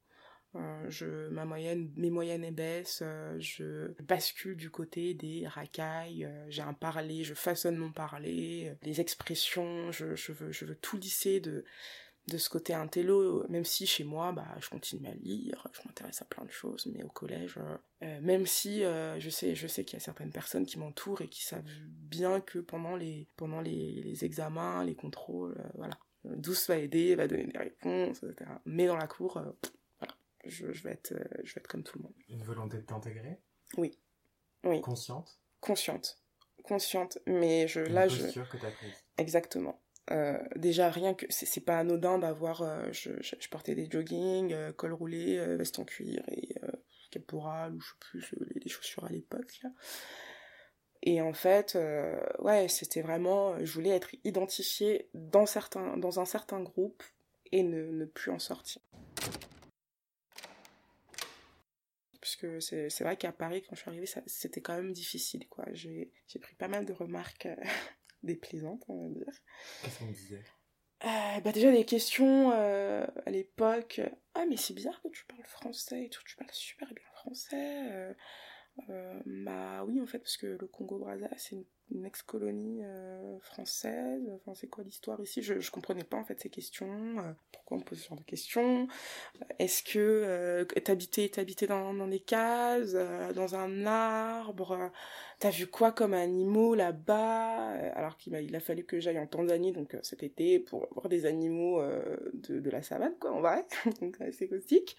Euh, 0.54 0.84
je, 0.88 1.28
ma 1.30 1.44
moyenne, 1.44 1.90
mes 1.96 2.10
moyennes 2.10 2.48
baissent, 2.54 3.02
euh, 3.02 3.34
je 3.40 3.88
bascule 4.02 4.56
du 4.56 4.70
côté 4.70 5.14
des 5.14 5.44
racailles, 5.48 6.32
j'ai 6.48 6.62
un 6.62 6.72
parler, 6.72 7.24
je 7.24 7.34
façonne 7.34 7.76
mon 7.76 7.90
parler, 7.90 8.76
les 8.82 9.00
expressions, 9.00 9.90
je, 9.90 10.14
je, 10.14 10.30
veux, 10.30 10.52
je 10.52 10.66
veux 10.66 10.76
tout 10.76 10.98
lisser 10.98 11.40
de, 11.40 11.64
de 12.28 12.38
ce 12.38 12.48
côté 12.48 12.74
intello, 12.74 13.44
même 13.48 13.64
si 13.64 13.86
chez 13.86 14.04
moi, 14.04 14.32
bah, 14.32 14.46
je 14.60 14.68
continue 14.68 15.08
à 15.08 15.14
lire, 15.14 15.66
je 15.72 15.80
m'intéresse 15.86 16.22
à 16.22 16.24
plein 16.24 16.44
de 16.44 16.50
choses, 16.50 16.86
mais 16.86 17.02
au 17.02 17.08
collège, 17.08 17.56
euh, 17.58 17.76
euh, 18.02 18.20
même 18.20 18.46
si 18.46 18.84
euh, 18.84 19.18
je 19.18 19.30
sais, 19.30 19.54
je 19.54 19.66
sais 19.66 19.84
qu'il 19.84 19.98
y 19.98 20.02
a 20.02 20.04
certaines 20.04 20.30
personnes 20.30 20.66
qui 20.66 20.78
m'entourent 20.78 21.22
et 21.22 21.28
qui 21.28 21.42
savent 21.42 21.64
bien 21.86 22.40
que 22.40 22.58
pendant 22.58 22.96
les, 22.96 23.26
pendant 23.36 23.60
les, 23.60 24.02
les 24.02 24.24
examens, 24.24 24.84
les 24.84 24.94
contrôles, 24.94 25.56
voilà, 25.74 25.98
Douce 26.24 26.68
va 26.68 26.76
aider, 26.76 27.14
va 27.14 27.26
donner 27.26 27.46
des 27.46 27.58
réponses, 27.58 28.22
etc. 28.22 28.50
Mais 28.66 28.86
dans 28.86 28.96
la 28.96 29.06
cour, 29.06 29.42
voilà, 29.98 30.14
je, 30.44 30.72
je, 30.72 30.82
vais 30.82 30.92
être, 30.92 31.14
je 31.42 31.54
vais 31.54 31.60
être 31.60 31.68
comme 31.68 31.82
tout 31.82 31.98
le 31.98 32.04
monde. 32.04 32.14
Une 32.28 32.42
volonté 32.42 32.76
de 32.76 32.82
t'intégrer? 32.82 33.40
Oui. 33.76 33.98
Oui. 34.64 34.80
Consciente? 34.82 35.40
Consciente. 35.60 36.20
Consciente, 36.64 37.18
mais 37.26 37.66
je, 37.66 37.80
Une 37.80 37.94
là, 37.94 38.06
posture 38.06 38.48
que 38.48 38.58
t'as 38.58 38.70
prise? 38.70 38.92
Exactement. 39.16 39.80
Euh, 40.10 40.38
déjà 40.56 40.90
rien 40.90 41.12
que 41.12 41.26
c'est 41.28 41.60
pas 41.60 41.78
anodin 41.78 42.18
d'avoir 42.18 42.62
euh, 42.62 42.90
je, 42.92 43.48
portais 43.50 43.74
des 43.74 43.90
jogging 43.90 44.54
euh, 44.54 44.72
col 44.72 44.94
roulé 44.94 45.36
veste 45.56 45.78
en 45.78 45.84
cuir 45.84 46.22
et 46.30 46.54
caporal 47.10 47.74
ou 47.74 47.80
je 47.80 47.88
sais 47.88 47.96
plus 48.00 48.38
les, 48.54 48.70
chaussures 48.70 49.04
à 49.04 49.10
l'époque 49.10 49.60
et 51.02 51.20
en 51.20 51.32
fait 51.34 51.76
ouais 52.38 52.68
c'était 52.68 53.02
vraiment 53.02 53.62
je 53.62 53.72
voulais 53.72 53.90
être 53.90 54.14
identifiée 54.24 55.10
dans 55.14 55.46
certains 55.46 55.96
dans 55.98 56.20
un 56.20 56.24
certain 56.24 56.60
groupe 56.60 57.02
et 57.52 57.62
ne, 57.62 57.90
ne 57.90 58.04
plus 58.04 58.30
en 58.30 58.38
sortir. 58.38 58.82
Parce 62.20 62.36
que 62.36 62.60
c'est 62.60 63.00
vrai 63.00 63.16
qu'à 63.16 63.32
Paris 63.32 63.62
quand 63.62 63.74
je 63.74 63.80
suis 63.80 63.90
arrivée 63.90 64.08
c'était 64.26 64.60
quand 64.60 64.74
même 64.74 64.92
difficile 64.92 65.48
quoi. 65.48 65.64
J'ai 65.72 66.10
pris 66.40 66.54
pas 66.56 66.68
mal 66.68 66.86
de 66.86 66.92
remarques 66.92 67.48
déplaisantes, 68.22 68.84
on 68.88 69.08
va 69.08 69.14
dire. 69.14 69.32
Qu'est-ce 69.82 69.98
qu'on 69.98 70.06
disait? 70.06 70.44
Euh, 71.04 71.40
bah 71.40 71.52
déjà 71.52 71.70
des 71.70 71.84
questions 71.84 72.50
euh, 72.52 73.06
à 73.24 73.30
l'époque. 73.30 74.00
Ah 74.34 74.44
mais 74.48 74.56
c'est 74.56 74.74
bizarre 74.74 75.00
que 75.02 75.08
tu 75.08 75.24
parles 75.26 75.44
français 75.46 76.06
et 76.06 76.08
tout, 76.08 76.22
tu 76.24 76.36
parles 76.36 76.50
super 76.52 76.88
bien 76.88 77.04
français. 77.14 77.92
Euh, 77.92 78.14
euh 78.88 79.20
bah 79.26 79.84
oui 79.84 80.00
en 80.00 80.06
fait 80.06 80.18
parce 80.18 80.36
que 80.36 80.46
le 80.46 80.66
Congo 80.66 80.98
Brazza 80.98 81.28
c'est 81.36 81.54
une 81.54 81.64
une 81.90 82.04
ex-colonie 82.04 82.80
euh, 82.82 83.38
française. 83.40 84.22
Enfin, 84.34 84.52
c'est 84.54 84.68
quoi 84.68 84.84
l'histoire 84.84 85.20
ici? 85.20 85.42
Je, 85.42 85.60
je 85.60 85.70
comprenais 85.70 86.04
pas 86.04 86.16
en 86.16 86.24
fait 86.24 86.38
ces 86.40 86.50
questions. 86.50 87.18
Euh, 87.18 87.32
pourquoi 87.52 87.78
on 87.78 87.80
pose 87.80 87.98
ce 87.98 88.08
genre 88.08 88.18
de 88.18 88.24
questions? 88.24 88.88
Est-ce 89.58 89.82
que 89.82 89.98
euh, 89.98 90.64
t'habitais, 90.64 91.66
dans, 91.66 91.94
dans 91.94 92.08
des 92.08 92.20
cases, 92.20 92.92
euh, 92.94 93.32
dans 93.32 93.54
un 93.54 93.86
arbre? 93.86 94.90
T'as 95.38 95.50
vu 95.50 95.66
quoi 95.68 95.92
comme 95.92 96.14
animaux 96.14 96.74
là-bas? 96.74 97.70
Alors 97.94 98.16
qu'il 98.16 98.34
a, 98.34 98.60
fallu 98.60 98.84
que 98.84 98.98
j'aille 98.98 99.18
en 99.18 99.26
Tanzanie 99.26 99.72
donc 99.72 99.96
cet 100.02 100.22
été 100.22 100.58
pour 100.58 100.88
voir 100.92 101.08
des 101.08 101.26
animaux 101.26 101.80
de, 102.34 102.70
la 102.70 102.82
savane 102.82 103.14
quoi 103.20 103.30
en 103.30 103.40
vrai, 103.40 103.64
donc 104.00 104.16
c'est 104.32 104.48
caustique. 104.48 104.96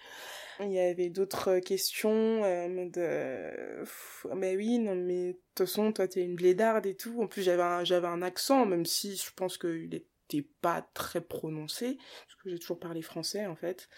Il 0.60 0.72
y 0.72 0.78
avait 0.78 1.10
d'autres 1.10 1.58
questions 1.58 2.40
de 2.40 3.84
mais 4.34 4.56
oui 4.56 4.78
non 4.78 4.94
mais 4.94 5.36
toute 5.64 5.68
façon 5.68 5.92
toi 5.92 6.08
t'es 6.08 6.22
une 6.22 6.36
blédarde 6.36 6.86
et 6.86 6.94
tout. 6.94 7.22
En 7.22 7.26
plus 7.26 7.42
j'avais 7.42 7.62
un, 7.62 7.84
j'avais 7.84 8.08
un 8.08 8.22
accent 8.22 8.66
même 8.66 8.86
si 8.86 9.16
je 9.16 9.30
pense 9.34 9.58
qu'il 9.58 9.94
était 9.94 10.48
pas 10.60 10.82
très 10.94 11.20
prononcé 11.20 11.96
parce 12.26 12.42
que 12.42 12.50
j'ai 12.50 12.58
toujours 12.58 12.78
parlé 12.78 13.02
français 13.02 13.46
en 13.46 13.56
fait. 13.56 13.88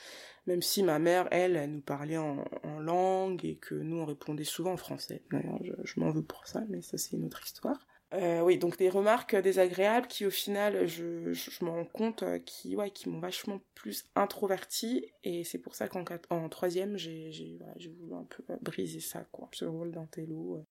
Même 0.46 0.62
si 0.62 0.82
ma 0.82 0.98
mère 0.98 1.28
elle, 1.30 1.56
elle 1.56 1.72
nous 1.72 1.80
parlait 1.80 2.18
en, 2.18 2.44
langue 2.80 3.44
et 3.44 3.56
que 3.56 3.74
nous 3.74 3.98
on 3.98 4.06
répondait 4.06 4.44
souvent 4.44 4.72
en 4.72 4.76
français. 4.76 5.22
D'ailleurs 5.30 5.58
je, 5.84 6.00
m'en 6.00 6.10
veux 6.10 6.24
pour 6.24 6.46
ça 6.46 6.62
mais 6.68 6.82
ça 6.82 6.98
c'est 6.98 7.16
une 7.16 7.24
autre 7.24 7.42
histoire. 7.44 7.86
Euh, 8.14 8.42
oui, 8.42 8.58
donc 8.58 8.76
des 8.76 8.90
remarques 8.90 9.34
désagréables 9.36 10.06
qui 10.06 10.26
au 10.26 10.30
final, 10.30 10.86
je, 10.86 11.32
je, 11.32 11.64
me 11.64 11.70
rends 11.70 11.86
compte, 11.86 12.22
euh, 12.22 12.38
qui, 12.38 12.76
ouais, 12.76 12.90
qui 12.90 13.08
m'ont 13.08 13.20
vachement 13.20 13.62
plus 13.74 14.04
introverti 14.14 15.06
et 15.24 15.44
c'est 15.44 15.58
pour 15.58 15.74
ça 15.74 15.88
qu'en 15.88 16.04
en 16.28 16.48
troisième, 16.50 16.98
j'ai, 16.98 17.32
j'ai, 17.32 17.58
j'ai 17.76 17.90
voulu 17.90 18.12
un 18.14 18.24
peu 18.24 18.44
briser 18.60 19.00
ça, 19.00 19.26
quoi, 19.32 19.48
ce 19.52 19.64
rôle 19.64 19.92
d'intello. 19.92 20.62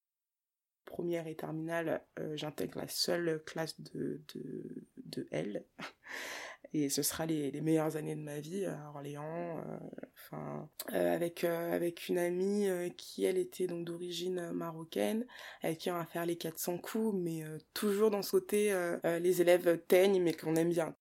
Première 0.92 1.26
et 1.28 1.36
terminale, 1.36 2.04
euh, 2.20 2.36
j'intègre 2.36 2.80
la 2.80 2.88
seule 2.90 3.42
classe 3.46 3.80
de, 3.80 4.20
de, 4.36 4.86
de 4.98 5.28
elle. 5.32 5.64
Et 6.74 6.90
ce 6.90 7.02
sera 7.02 7.26
les, 7.26 7.50
meilleures 7.62 7.96
années 7.96 8.16
de 8.16 8.22
ma 8.22 8.42
vie 8.42 8.66
à 8.66 8.90
Orléans. 8.94 9.58
euh, 9.60 9.78
Enfin, 10.18 10.70
euh, 10.94 11.16
avec 11.16 11.46
avec 11.46 12.10
une 12.10 12.18
amie 12.18 12.68
qui 12.98 13.24
elle 13.24 13.38
était 13.38 13.68
donc 13.68 13.86
d'origine 13.86 14.52
marocaine, 14.52 15.26
avec 15.62 15.80
qui 15.80 15.92
on 15.92 15.96
va 15.96 16.06
faire 16.06 16.26
les 16.26 16.38
400 16.38 16.78
coups, 16.78 17.16
mais 17.18 17.44
toujours 17.74 18.12
dans 18.12 18.22
ce 18.22 18.32
côté 18.32 18.74
les 19.04 19.42
élèves 19.42 19.82
teignent 19.88 20.22
mais 20.22 20.34
qu'on 20.34 20.56
aime 20.56 20.70
bien. 20.70 20.96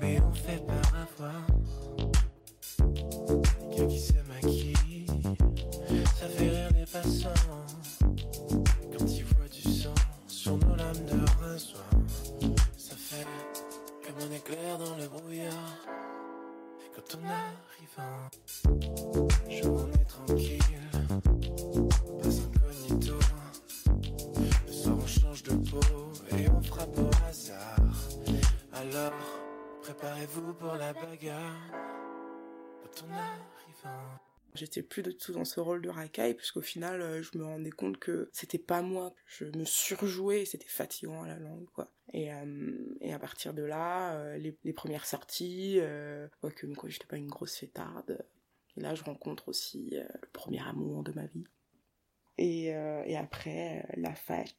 Mais 0.00 0.20
on 0.20 0.32
fait. 0.32 0.62
Gars 3.78 3.86
qui 3.86 4.00
se 4.00 4.12
maquillent, 4.26 5.06
ça 6.18 6.28
fait 6.28 6.48
rire 6.48 6.68
les 6.74 6.84
passants. 6.84 7.28
Quand 8.00 9.04
ils 9.06 9.24
voient 9.24 9.48
du 9.48 9.62
sang 9.62 9.94
sur 10.26 10.56
nos 10.56 10.74
lames 10.74 11.04
de 11.06 11.40
rasoir, 11.40 11.84
ça 12.76 12.96
fait 12.96 13.26
comme 14.04 14.28
un 14.28 14.34
éclair 14.34 14.78
dans 14.78 14.96
le 14.96 15.06
brouillard. 15.06 15.76
Quand 16.96 17.18
on 17.20 17.24
arrive 17.28 17.94
en 17.98 19.48
jour, 19.48 19.86
on 19.86 19.92
est 19.92 20.04
tranquille. 20.06 20.58
Pas 22.20 22.28
incognito. 22.28 23.14
Le 24.66 24.72
soir 24.72 24.96
on 25.00 25.06
change 25.06 25.42
de 25.44 25.54
peau 25.70 26.12
et 26.36 26.48
on 26.50 26.62
frappe 26.62 26.98
au 26.98 27.10
hasard. 27.28 27.78
Alors, 28.72 29.12
préparez-vous 29.82 30.54
pour 30.54 30.74
la 30.74 30.92
bagarre. 30.92 31.70
Quand 32.82 33.04
on 33.06 33.12
arrive 33.12 33.57
J'étais 34.54 34.82
plus 34.82 35.02
du 35.02 35.16
tout 35.16 35.32
dans 35.32 35.44
ce 35.44 35.60
rôle 35.60 35.82
de 35.82 35.88
racaille, 35.88 36.34
puisqu'au 36.34 36.62
final, 36.62 37.00
euh, 37.00 37.22
je 37.22 37.36
me 37.38 37.44
rendais 37.44 37.70
compte 37.70 37.98
que 37.98 38.28
c'était 38.32 38.58
pas 38.58 38.82
moi. 38.82 39.14
Je 39.26 39.44
me 39.44 39.64
surjouais 39.64 40.44
c'était 40.46 40.68
fatigant 40.68 41.22
à 41.22 41.28
la 41.28 41.38
langue, 41.38 41.66
quoi. 41.74 41.92
Et, 42.12 42.32
euh, 42.32 42.88
à 43.12 43.18
partir 43.18 43.54
de 43.54 43.62
là, 43.62 44.14
euh, 44.16 44.36
les, 44.36 44.72
premières 44.72 45.06
sorties, 45.06 45.80
quoique 46.40 46.66
quoi, 46.74 46.88
j'étais 46.88 47.06
pas 47.06 47.16
une 47.16 47.28
grosse 47.28 47.56
fêtarde. 47.56 48.24
Et 48.76 48.80
là, 48.80 48.94
je 48.94 49.04
rencontre 49.04 49.48
aussi 49.48 49.90
le 49.92 50.28
premier 50.32 50.66
amour 50.66 51.02
de 51.02 51.12
ma 51.12 51.26
vie. 51.26 51.44
Et, 52.38 52.72
après, 53.16 53.86
la 53.96 54.14
fac. 54.14 54.56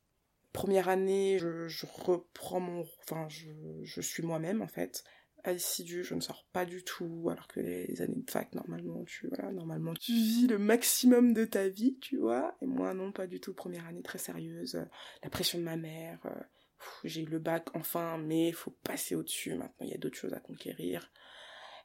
Première 0.54 0.90
année, 0.90 1.40
je, 1.40 1.86
reprends 1.86 2.60
mon... 2.60 2.86
Enfin, 3.04 3.28
je 3.30 4.02
suis 4.02 4.24
moi-même, 4.24 4.62
en 4.62 4.68
fait 4.68 5.04
assidue, 5.44 6.04
je 6.04 6.16
ne 6.16 6.22
sors 6.22 6.46
pas 6.52 6.66
du 6.66 6.84
tout, 6.84 7.30
alors 7.32 7.48
que 7.48 7.60
les 7.60 8.02
années 8.02 8.22
de 8.26 8.30
fac, 8.30 8.54
normalement, 8.54 9.04
tu, 9.06 9.30
normalement, 9.54 9.94
tu 9.94 10.12
vis 10.12 10.48
le 10.48 10.58
maximum 10.58 11.34
de 11.34 11.46
ta 11.46 11.68
vie, 11.68 11.98
tu 12.00 12.18
vois, 12.18 12.58
et 12.62 12.66
moi, 12.66 12.94
non, 12.94 13.12
pas 13.12 13.28
du 13.28 13.40
tout, 13.40 13.54
première 13.54 13.88
année 13.88 14.02
très 14.02 14.18
sérieuse, 14.18 14.76
euh, 14.76 14.86
la 15.24 15.30
pression 15.30 15.60
de 15.60 15.64
ma 15.64 15.78
mère, 15.78 16.20
euh, 16.26 16.44
j'ai 17.04 17.22
eu 17.22 17.26
le 17.26 17.40
bac, 17.40 17.68
enfin, 17.74 18.18
mais 18.18 18.52
faut 18.52 18.76
passer 18.84 19.16
au-dessus, 19.16 19.56
maintenant, 19.56 19.86
il 19.86 19.90
y 19.90 19.96
a 19.96 19.98
d'autres 19.98 20.18
choses 20.18 20.34
à 20.34 20.40
conquérir, 20.40 21.12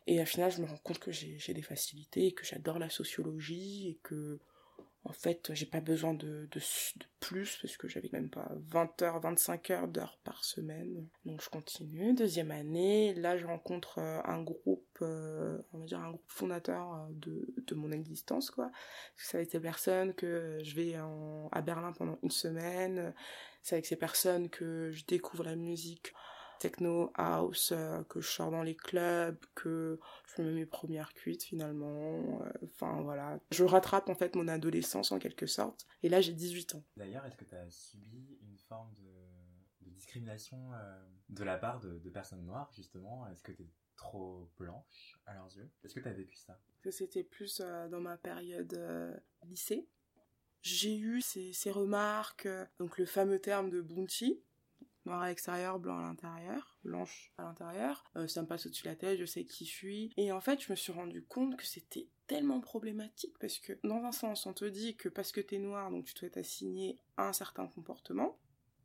et 0.07 0.21
au 0.21 0.27
final, 0.27 0.51
je 0.51 0.61
me 0.61 0.67
rends 0.67 0.79
compte 0.79 0.99
que 0.99 1.13
j'ai 1.13 1.55
des 1.55 1.63
facilités, 1.63 2.33
que 2.33 2.45
j'adore 2.45 2.79
la 2.79 2.91
sociologie, 2.91 3.89
et 3.89 4.01
que, 4.03 4.39
en 5.07 5.13
fait, 5.13 5.53
j'ai 5.53 5.67
pas 5.67 5.81
besoin 5.81 6.15
de, 6.15 6.49
plus, 7.21 7.59
parce 7.61 7.77
que 7.77 7.89
j'avais 7.89 8.09
même 8.13 8.31
pas 8.31 8.51
20 8.71 9.03
heures, 9.03 9.21
25 9.21 9.71
heures 9.71 9.89
d'heures 9.89 10.19
par 10.25 10.45
semaine. 10.45 11.07
Donc 11.27 11.43
je 11.43 11.51
continue. 11.51 12.15
Deuxième 12.15 12.51
année, 12.51 13.13
là 13.15 13.37
je 13.37 13.47
rencontre 13.47 13.99
euh, 13.99 14.21
un 14.25 14.43
groupe, 14.43 14.99
euh, 15.03 15.59
on 15.73 15.79
va 15.79 15.85
dire 15.85 16.01
un 16.01 16.11
groupe 16.11 16.25
fondateur 16.27 16.95
euh, 16.95 17.07
de, 17.67 17.75
mon 17.75 17.93
existence, 17.93 18.51
quoi. 18.51 18.71
C'est 19.17 19.37
avec 19.39 19.51
ces 19.51 19.61
personnes 19.61 20.15
que 20.15 20.59
je 20.63 20.75
vais 20.75 20.95
à 20.95 21.61
Berlin 21.61 21.93
pendant 21.93 22.19
une 22.23 22.31
semaine. 22.31 23.13
C'est 23.63 23.75
avec 23.77 23.87
ces 23.87 23.97
personnes 23.97 24.49
que 24.49 24.91
je 24.91 25.05
découvre 25.05 25.45
la 25.45 25.57
musique 25.57 26.15
techno, 26.59 27.11
house, 27.15 27.73
euh, 27.73 28.03
que 28.05 28.21
je 28.21 28.29
sors 28.29 28.51
dans 28.51 28.63
les 28.63 28.75
clubs, 28.77 29.37
que 29.55 29.99
je 30.27 30.43
me 30.43 30.49
mets 30.49 30.55
mes 30.61 30.67
premières 30.67 31.13
cuites 31.15 31.43
finalement. 31.45 32.43
euh, 32.43 32.51
Enfin 32.65 33.01
voilà. 33.03 33.39
Je 33.51 33.65
rattrape 33.65 34.09
en 34.09 34.15
fait 34.15 34.35
mon 34.37 34.49
adolescence 34.49 35.13
en 35.13 35.19
quelque 35.19 35.47
sorte. 35.47 35.87
Et 36.03 36.09
là 36.09 36.21
j'ai 36.21 36.33
18 36.33 36.75
ans. 36.77 36.85
D'ailleurs, 36.97 37.25
est-ce 37.27 37.37
que 37.37 37.45
tu 37.45 37.55
as 37.55 37.71
subi 37.71 38.39
une 38.43 38.59
forme 38.59 38.95
de, 38.95 39.87
de 39.87 39.91
discrimination 39.91 40.73
euh, 40.75 41.05
de 41.29 41.45
la 41.45 41.57
part 41.59 41.81
de, 41.81 41.99
de 41.99 42.11
personnes 42.11 42.45
noires, 42.45 42.71
justement? 42.75 43.27
Est-ce 43.29 43.43
que 43.43 43.53
tu 43.53 43.63
es 43.63 43.69
trop 43.97 44.51
blanche 44.59 45.19
à 45.27 45.35
leurs 45.35 45.55
yeux? 45.57 45.71
Est-ce 45.85 45.95
que 45.95 46.01
tu 46.01 46.09
as 46.09 46.13
vécu 46.13 46.37
ça? 46.37 46.59
Que 46.83 46.91
c'était 46.91 47.25
plus 47.25 47.61
dans 47.91 48.01
ma 48.01 48.17
période 48.19 48.79
lycée. 49.45 49.87
J'ai 50.63 50.97
eu 50.97 51.21
ces, 51.21 51.53
ces 51.53 51.71
remarques, 51.71 52.49
donc 52.79 52.97
le 52.99 53.05
fameux 53.05 53.39
terme 53.39 53.69
de 53.69 53.83
bounty, 53.83 54.43
noir 55.07 55.23
à 55.23 55.29
l'extérieur, 55.29 55.79
blanc 55.79 55.99
à 55.99 56.03
l'intérieur, 56.03 56.79
blanche 56.85 57.33
à 57.39 57.45
l'intérieur. 57.45 58.05
Euh, 58.17 58.27
ça 58.27 58.43
me 58.43 58.47
passe 58.47 58.67
au-dessus 58.67 58.85
de 58.85 58.89
la 58.89 58.97
tête, 58.97 59.19
je 59.19 59.25
sais 59.25 59.45
qui 59.45 59.65
je 59.65 59.71
suis. 59.71 60.13
Et 60.17 60.33
en 60.33 60.41
fait, 60.41 60.61
je 60.61 60.71
me 60.71 60.77
suis 60.77 60.93
rendu 60.93 61.25
compte 61.25 61.57
que 61.57 61.67
c'était 61.67 62.09
tellement 62.27 62.61
problématique 62.61 63.37
parce 63.39 63.59
que 63.59 63.73
dans 63.85 64.05
un 64.05 64.13
sens, 64.13 64.47
on 64.47 64.53
te 64.53 64.65
dit 64.65 64.97
que 64.97 65.09
parce 65.09 65.33
que 65.33 65.41
t'es 65.41 65.59
noir, 65.59 65.91
donc 65.91 66.05
tu 66.05 66.15
dois 66.15 66.31
t'assigner 66.31 66.99
à 67.17 67.29
un 67.29 67.33
certain 67.33 67.67
comportement. 67.67 68.39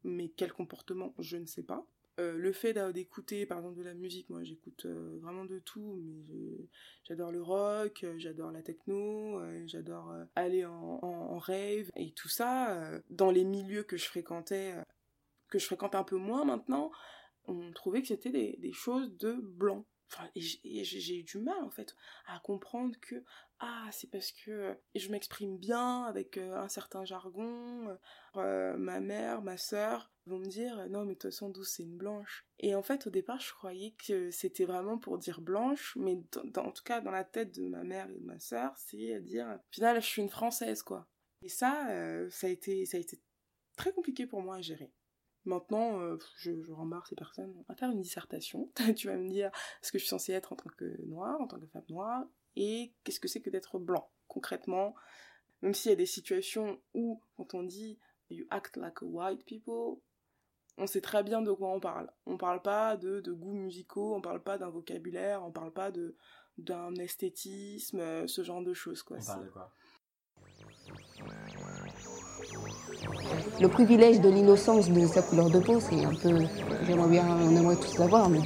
Mais 0.04 0.30
quel 0.30 0.54
comportement, 0.54 1.14
je 1.20 1.38
ne 1.38 1.46
sais 1.46 1.64
pas. 1.64 1.86
Euh, 2.20 2.38
le 2.38 2.52
fait 2.52 2.78
d'écouter 2.92 3.46
par 3.46 3.60
exemple 3.60 3.78
de 3.78 3.84
la 3.84 3.94
musique, 3.94 4.30
moi 4.30 4.44
j'écoute 4.44 4.86
euh, 4.86 5.18
vraiment 5.22 5.46
de 5.46 5.60
tout, 5.60 6.02
mais 6.04 6.68
j'adore 7.08 7.32
le 7.32 7.42
rock, 7.42 8.04
euh, 8.04 8.16
j'adore 8.18 8.52
la 8.52 8.62
techno, 8.62 9.40
j'adore 9.66 10.14
aller 10.36 10.66
en, 10.66 11.00
en, 11.02 11.08
en 11.08 11.38
rave 11.38 11.90
et 11.96 12.12
tout 12.12 12.28
ça 12.28 12.92
dans 13.10 13.32
les 13.32 13.46
milieux 13.46 13.84
que 13.84 13.96
je 13.96 14.06
fréquentais, 14.06 14.76
que 15.50 15.60
je 15.60 15.66
fréquente 15.66 15.96
un 15.96 16.04
peu 16.04 16.18
moins 16.18 16.46
maintenant, 16.46 16.92
on 17.46 17.72
trouvait 17.72 18.02
que 18.02 18.08
c'était 18.08 18.32
des, 18.58 18.72
choses 18.74 19.16
de 19.18 19.34
blanc. 19.34 19.86
Enfin, 20.12 20.28
et 20.34 20.84
j'ai 20.84 21.20
eu 21.20 21.24
du 21.24 21.38
mal 21.38 21.64
en 21.64 21.70
fait 21.70 21.96
à 22.26 22.40
comprendre 22.40 22.96
que 23.00 23.24
ah 23.60 23.88
c'est 23.92 24.10
parce 24.10 24.32
que 24.32 24.76
je 24.96 25.12
m'exprime 25.12 25.60
bien 25.60 26.06
avec 26.06 26.38
euh, 26.38 26.58
un 26.58 26.68
certain 26.68 27.06
jargon, 27.06 27.96
euh, 28.36 28.76
ma 28.78 29.02
mère, 29.02 29.44
ma 29.44 29.56
sœur 29.58 30.12
vont 30.26 30.40
me 30.40 30.46
dire 30.46 30.88
non 30.90 31.06
mais 31.06 31.14
de 31.14 31.20
toute 31.20 31.32
façon 31.32 31.50
douce 31.50 31.74
c'est 31.76 31.84
une 31.84 31.98
blanche. 31.98 32.48
Et 32.58 32.74
en 32.74 32.82
fait 32.82 33.06
au 33.06 33.12
départ 33.12 33.40
je 33.40 33.54
croyais 33.54 33.94
que 34.04 34.32
c'était 34.32 34.66
vraiment 34.66 34.98
pour 34.98 35.20
dire 35.20 35.42
blanche 35.42 35.96
mais 35.96 36.18
en 36.58 36.72
tout 36.72 36.84
cas 36.84 37.02
dans 37.02 37.12
la 37.12 37.24
tête 37.24 37.54
de 37.54 37.68
ma 37.68 37.84
mère 37.84 38.10
et 38.10 38.18
de 38.18 38.26
ma 38.26 38.40
sœur 38.40 38.74
c'est 38.78 39.20
dire 39.20 39.46
au 39.48 39.74
final 39.74 40.02
je 40.02 40.08
suis 40.08 40.24
une 40.24 40.30
française 40.30 40.82
quoi. 40.82 41.08
Et 41.44 41.50
ça 41.50 41.88
euh, 41.92 42.28
ça 42.32 42.48
a 42.48 42.50
été 42.50 42.88
ça 42.88 42.98
a 42.98 43.00
été 43.00 43.22
très 43.78 43.92
compliqué 43.92 44.26
pour 44.26 44.42
moi 44.42 44.56
à 44.56 44.62
gérer 44.62 44.92
Maintenant, 45.46 46.00
euh, 46.02 46.18
je, 46.38 46.52
rembarre 46.72 47.08
ces 47.08 47.16
personnes. 47.16 47.54
On 47.58 47.66
va 47.70 47.76
faire 47.76 47.90
une 47.92 48.02
dissertation. 48.02 48.70
tu 48.96 49.08
vas 49.08 49.16
me 49.16 49.30
dire 49.30 49.52
ce 49.82 49.92
que 49.92 49.98
je 49.98 50.04
suis 50.04 50.10
censée 50.10 50.34
être 50.34 50.54
en 50.54 50.56
tant 50.56 50.70
que 50.78 51.02
noire, 51.06 51.40
en 51.40 51.48
tant 51.48 51.60
que 51.60 51.68
femme 51.68 51.84
noire, 51.90 52.26
et 52.56 52.94
qu'est-ce 53.04 53.20
que 53.20 53.28
c'est 53.28 53.42
que 53.42 53.50
d'être 53.50 53.80
blanc, 53.80 54.10
concrètement. 54.28 54.96
Même 55.62 55.74
s'il 55.74 55.90
y 55.90 55.94
a 55.94 55.98
des 55.98 56.06
situations 56.06 56.80
où, 56.94 57.22
quand 57.38 57.54
on 57.54 57.64
dit 57.64 57.98
you 58.30 58.46
act 58.50 58.78
like 58.78 59.02
white 59.02 59.44
people, 59.46 60.00
on 60.78 60.88
sait 60.88 61.02
très 61.02 61.24
bien 61.24 61.42
de 61.42 61.52
quoi 61.52 61.70
on 61.70 61.80
parle. 61.80 62.12
On 62.26 62.38
parle 62.38 62.62
pas 62.62 62.96
de, 62.96 63.20
de 63.20 63.34
goûts 63.34 63.54
musicaux, 63.54 64.16
on 64.16 64.22
parle 64.22 64.42
pas 64.42 64.58
d'un 64.58 64.70
vocabulaire, 64.70 65.44
on 65.44 65.52
parle 65.52 65.72
pas 65.74 65.92
d'un 66.58 66.96
esthétisme, 66.96 68.00
euh, 68.00 68.28
ce 68.28 68.44
genre 68.44 68.62
de 68.62 68.74
choses. 68.74 69.04
On 69.10 69.20
parle 69.20 69.46
de 69.46 69.50
quoi? 69.50 69.74
Le 73.62 73.68
privilège 73.68 74.22
de 74.22 74.30
l'innocence 74.30 74.90
de 74.90 75.06
sa 75.08 75.22
couleur 75.22 75.50
de 75.50 75.60
peau, 75.60 75.80
c'est 75.80 76.06
un 76.06 76.14
peu. 76.14 76.46
J'aimerais 76.86 77.10
bien, 77.10 77.28
on 77.28 77.56
aimerait 77.56 77.76
tous 77.76 77.96
savoir, 77.96 78.30
mais. 78.30 78.40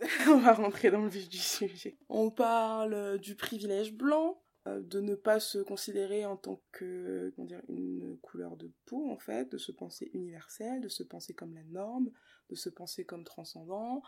on 0.28 0.38
va 0.38 0.52
rentrer 0.52 0.90
dans 0.90 1.02
le 1.02 1.08
vif 1.08 1.28
du 1.28 1.38
sujet. 1.38 1.98
On 2.08 2.30
parle 2.30 2.94
euh, 2.94 3.18
du 3.18 3.34
privilège 3.34 3.92
blanc, 3.92 4.42
euh, 4.66 4.80
de 4.80 5.00
ne 5.00 5.14
pas 5.14 5.40
se 5.40 5.58
considérer 5.58 6.24
en 6.24 6.36
tant 6.36 6.62
que 6.72 7.32
comment 7.36 7.46
dire, 7.46 7.62
une 7.68 8.16
couleur 8.22 8.56
de 8.56 8.70
peau 8.86 9.10
en 9.10 9.18
fait, 9.18 9.50
de 9.50 9.58
se 9.58 9.72
penser 9.72 10.10
universel, 10.14 10.80
de 10.80 10.88
se 10.88 11.02
penser 11.02 11.34
comme 11.34 11.54
la 11.54 11.64
norme, 11.64 12.10
de 12.48 12.54
se 12.54 12.68
penser 12.68 13.04
comme 13.04 13.24
transcendant. 13.24 14.02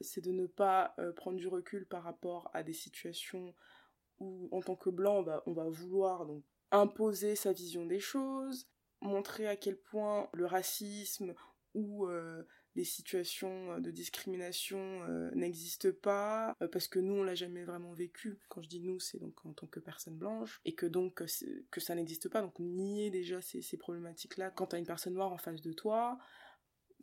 C'est 0.00 0.24
de 0.24 0.32
ne 0.32 0.46
pas 0.46 0.94
euh, 0.98 1.12
prendre 1.12 1.36
du 1.36 1.48
recul 1.48 1.86
par 1.86 2.02
rapport 2.02 2.50
à 2.54 2.62
des 2.62 2.72
situations 2.72 3.54
où 4.20 4.48
en 4.52 4.60
tant 4.60 4.76
que 4.76 4.90
blanc 4.90 5.22
bah, 5.22 5.42
on 5.46 5.52
va 5.52 5.68
vouloir 5.68 6.26
imposer 6.70 7.36
sa 7.36 7.52
vision 7.52 7.86
des 7.86 8.00
choses, 8.00 8.68
montrer 9.00 9.46
à 9.46 9.56
quel 9.56 9.76
point 9.76 10.28
le 10.32 10.46
racisme 10.46 11.34
ou 11.74 12.06
euh, 12.06 12.42
les 12.74 12.84
situations 12.84 13.72
euh, 13.72 13.80
de 13.80 13.90
discrimination 13.90 14.78
euh, 14.78 15.30
n'existent 15.34 15.92
pas 16.02 16.54
euh, 16.62 16.68
parce 16.68 16.88
que 16.88 16.98
nous 16.98 17.14
on 17.14 17.22
l'a 17.22 17.34
jamais 17.34 17.64
vraiment 17.64 17.92
vécu. 17.92 18.38
Quand 18.48 18.62
je 18.62 18.68
dis 18.68 18.80
nous, 18.80 19.00
c'est 19.00 19.18
donc 19.18 19.44
en 19.44 19.52
tant 19.52 19.66
que 19.66 19.80
personne 19.80 20.16
blanche 20.16 20.60
et 20.64 20.74
que 20.74 20.86
donc 20.86 21.22
euh, 21.22 21.26
ça 21.78 21.94
n'existe 21.94 22.28
pas. 22.28 22.42
Donc 22.42 22.58
nier 22.58 23.10
déjà 23.10 23.40
ces, 23.40 23.62
ces 23.62 23.76
problématiques-là 23.76 24.50
quand 24.50 24.68
t'as 24.68 24.78
une 24.78 24.86
personne 24.86 25.14
noire 25.14 25.32
en 25.32 25.38
face 25.38 25.60
de 25.60 25.72
toi, 25.72 26.18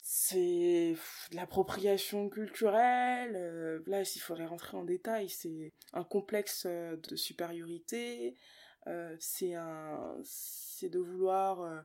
c'est 0.01 0.95
de 1.31 1.35
l'appropriation 1.35 2.29
culturelle. 2.29 3.35
euh, 3.35 3.79
là, 3.87 4.05
s'il 4.05 4.21
faudrait 4.21 4.45
rentrer 4.45 4.77
en 4.77 4.83
détail, 4.83 5.29
c'est 5.29 5.73
un 5.93 6.03
complexe 6.03 6.65
euh, 6.67 6.95
de 6.97 7.15
supériorité. 7.15 8.35
euh, 8.87 9.15
c'est 9.19 10.89
de 10.89 10.99
vouloir 10.99 11.83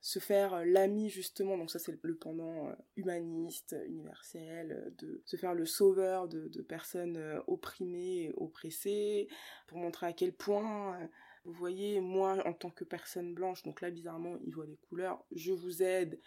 se 0.00 0.20
faire 0.20 0.64
l'ami 0.64 1.10
justement, 1.10 1.58
donc 1.58 1.70
ça 1.70 1.80
c'est 1.80 1.90
le 1.90 1.98
pendant 2.14 2.72
humaniste, 2.96 3.74
universel, 3.88 4.94
de 4.98 5.20
se 5.24 5.36
faire 5.36 5.54
le 5.54 5.66
sauveur 5.66 6.28
de, 6.28 6.46
de 6.48 6.62
personnes 6.62 7.42
opprimées, 7.48 8.30
oppressées, 8.36 9.28
pour 9.66 9.78
montrer 9.78 10.06
à 10.06 10.12
quel 10.12 10.32
point, 10.32 10.96
vous 11.44 11.52
voyez, 11.52 12.00
moi 12.00 12.38
en 12.46 12.52
tant 12.52 12.70
que 12.70 12.84
personne 12.84 13.34
blanche, 13.34 13.64
donc 13.64 13.80
là 13.80 13.90
bizarrement 13.90 14.36
il 14.46 14.54
voit 14.54 14.66
des 14.66 14.76
couleurs, 14.88 15.24
je 15.32 15.52
vous 15.52 15.82
aide 15.82 16.20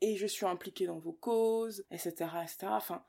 et 0.00 0.16
je 0.16 0.26
suis 0.26 0.46
impliquée 0.46 0.86
dans 0.86 0.98
vos 0.98 1.12
causes, 1.12 1.84
etc. 1.90 2.10
etc. 2.42 2.66
Enfin, 2.70 3.04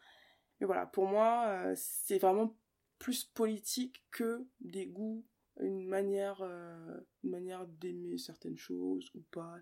mais 0.60 0.66
voilà, 0.66 0.86
pour 0.86 1.06
moi, 1.06 1.46
euh, 1.48 1.74
c'est 1.76 2.18
vraiment 2.18 2.56
plus 3.00 3.24
politique 3.26 4.04
que 4.12 4.48
des 4.60 4.88
goûts, 4.88 5.26
une 5.60 5.86
manière, 5.88 6.42
euh, 6.42 7.00
une 7.24 7.30
manière 7.32 7.66
d'aimer 7.68 8.18
certaines 8.18 8.58
choses 8.58 9.10
ou 9.16 9.22
pas. 9.32 9.56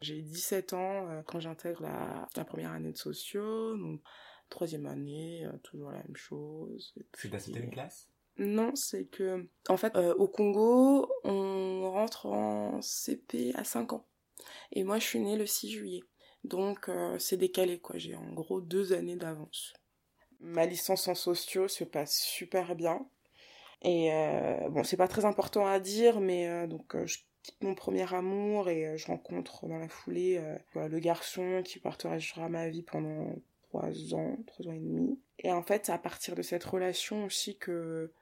J'ai 0.00 0.22
17 0.22 0.72
ans 0.74 1.08
euh, 1.10 1.22
quand 1.22 1.40
j'intègre 1.40 1.82
la, 1.82 2.28
la 2.36 2.44
première 2.44 2.72
année 2.72 2.92
de 2.92 2.96
sociaux, 2.98 3.76
donc 3.76 4.00
troisième 4.48 4.86
année, 4.86 5.46
toujours 5.64 5.90
la 5.90 5.98
même 6.02 6.16
chose. 6.16 6.94
C'est 6.94 7.28
puis- 7.28 7.52
une 7.64 7.70
classe? 7.70 8.08
Non, 8.40 8.76
c'est 8.76 9.06
que, 9.06 9.48
en 9.68 9.76
fait, 9.76 9.96
au 9.96 10.28
Congo, 10.28 11.12
on 11.24 11.90
rentre 11.90 12.26
en 12.26 12.80
CP 12.80 13.52
à 13.56 13.64
5 13.64 13.92
ans. 13.94 14.07
Et 14.72 14.84
moi, 14.84 14.98
je 14.98 15.04
suis 15.04 15.20
née 15.20 15.36
le 15.36 15.46
6 15.46 15.70
juillet. 15.70 16.02
Donc, 16.44 16.88
euh, 16.88 17.18
c'est 17.18 17.36
décalé, 17.36 17.78
quoi. 17.78 17.98
J'ai 17.98 18.14
en 18.14 18.32
gros 18.32 18.60
deux 18.60 18.92
années 18.92 19.16
d'avance. 19.16 19.72
Ma 20.40 20.66
licence 20.66 21.08
en 21.08 21.14
sociaux 21.14 21.68
se 21.68 21.84
passe 21.84 22.20
super 22.20 22.74
bien. 22.76 23.06
Et 23.82 24.12
euh, 24.12 24.68
bon, 24.70 24.82
c'est 24.84 24.96
pas 24.96 25.08
très 25.08 25.24
important 25.24 25.66
à 25.66 25.78
dire, 25.80 26.20
mais 26.20 26.48
euh, 26.48 26.66
donc, 26.66 26.94
euh, 26.94 27.06
je 27.06 27.18
quitte 27.42 27.62
mon 27.62 27.74
premier 27.74 28.12
amour 28.12 28.68
et 28.68 28.98
je 28.98 29.06
rencontre 29.06 29.66
dans 29.66 29.78
la 29.78 29.88
foulée 29.88 30.42
le 30.74 30.98
garçon 30.98 31.62
qui 31.64 31.78
partagera 31.78 32.48
ma 32.48 32.68
vie 32.68 32.82
pendant 32.82 33.36
trois 33.68 34.14
ans, 34.14 34.36
trois 34.46 34.68
ans 34.68 34.74
et 34.74 34.80
demi. 34.80 35.18
Et 35.38 35.52
en 35.52 35.62
fait, 35.62 35.86
c'est 35.86 35.92
à 35.92 35.98
partir 35.98 36.34
de 36.34 36.42
cette 36.42 36.64
relation 36.64 37.24
aussi 37.24 37.56
que 37.56 38.12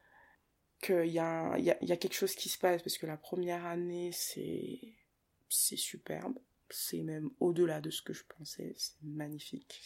qu'il 0.83 1.07
y 1.07 1.13
y, 1.13 1.17
y 1.19 1.93
a 1.93 1.97
quelque 1.97 2.15
chose 2.15 2.35
qui 2.35 2.51
se 2.51 2.59
passe 2.59 2.83
parce 2.83 2.99
que 2.99 3.07
la 3.07 3.17
première 3.17 3.65
année 3.65 4.11
c'est 4.13 4.79
c'est 5.57 5.77
superbe. 5.77 6.39
C'est 6.71 7.03
même 7.03 7.31
au-delà 7.41 7.81
de 7.81 7.91
ce 7.91 8.03
que 8.03 8.13
je 8.13 8.25
pensais. 8.25 8.75
C'est 8.77 9.01
magnifique. 9.03 9.83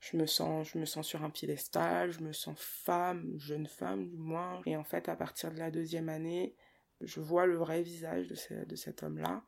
Je 0.00 0.16
me 0.16 0.26
sens 0.26 0.68
je 0.72 0.78
me 0.78 0.84
sens 0.84 1.06
sur 1.06 1.24
un 1.24 1.30
piédestal. 1.30 2.12
Je 2.12 2.20
me 2.20 2.32
sens 2.32 2.58
femme 2.58 3.38
jeune 3.38 3.66
femme 3.66 4.08
du 4.08 4.16
moins. 4.16 4.62
Et 4.66 4.76
en 4.76 4.84
fait 4.84 5.08
à 5.08 5.16
partir 5.16 5.52
de 5.52 5.58
la 5.58 5.70
deuxième 5.70 6.08
année 6.08 6.54
je 7.00 7.20
vois 7.20 7.46
le 7.46 7.56
vrai 7.56 7.82
visage 7.82 8.28
de, 8.28 8.64
de 8.64 8.76
cet 8.76 9.02
homme 9.02 9.18
là 9.18 9.44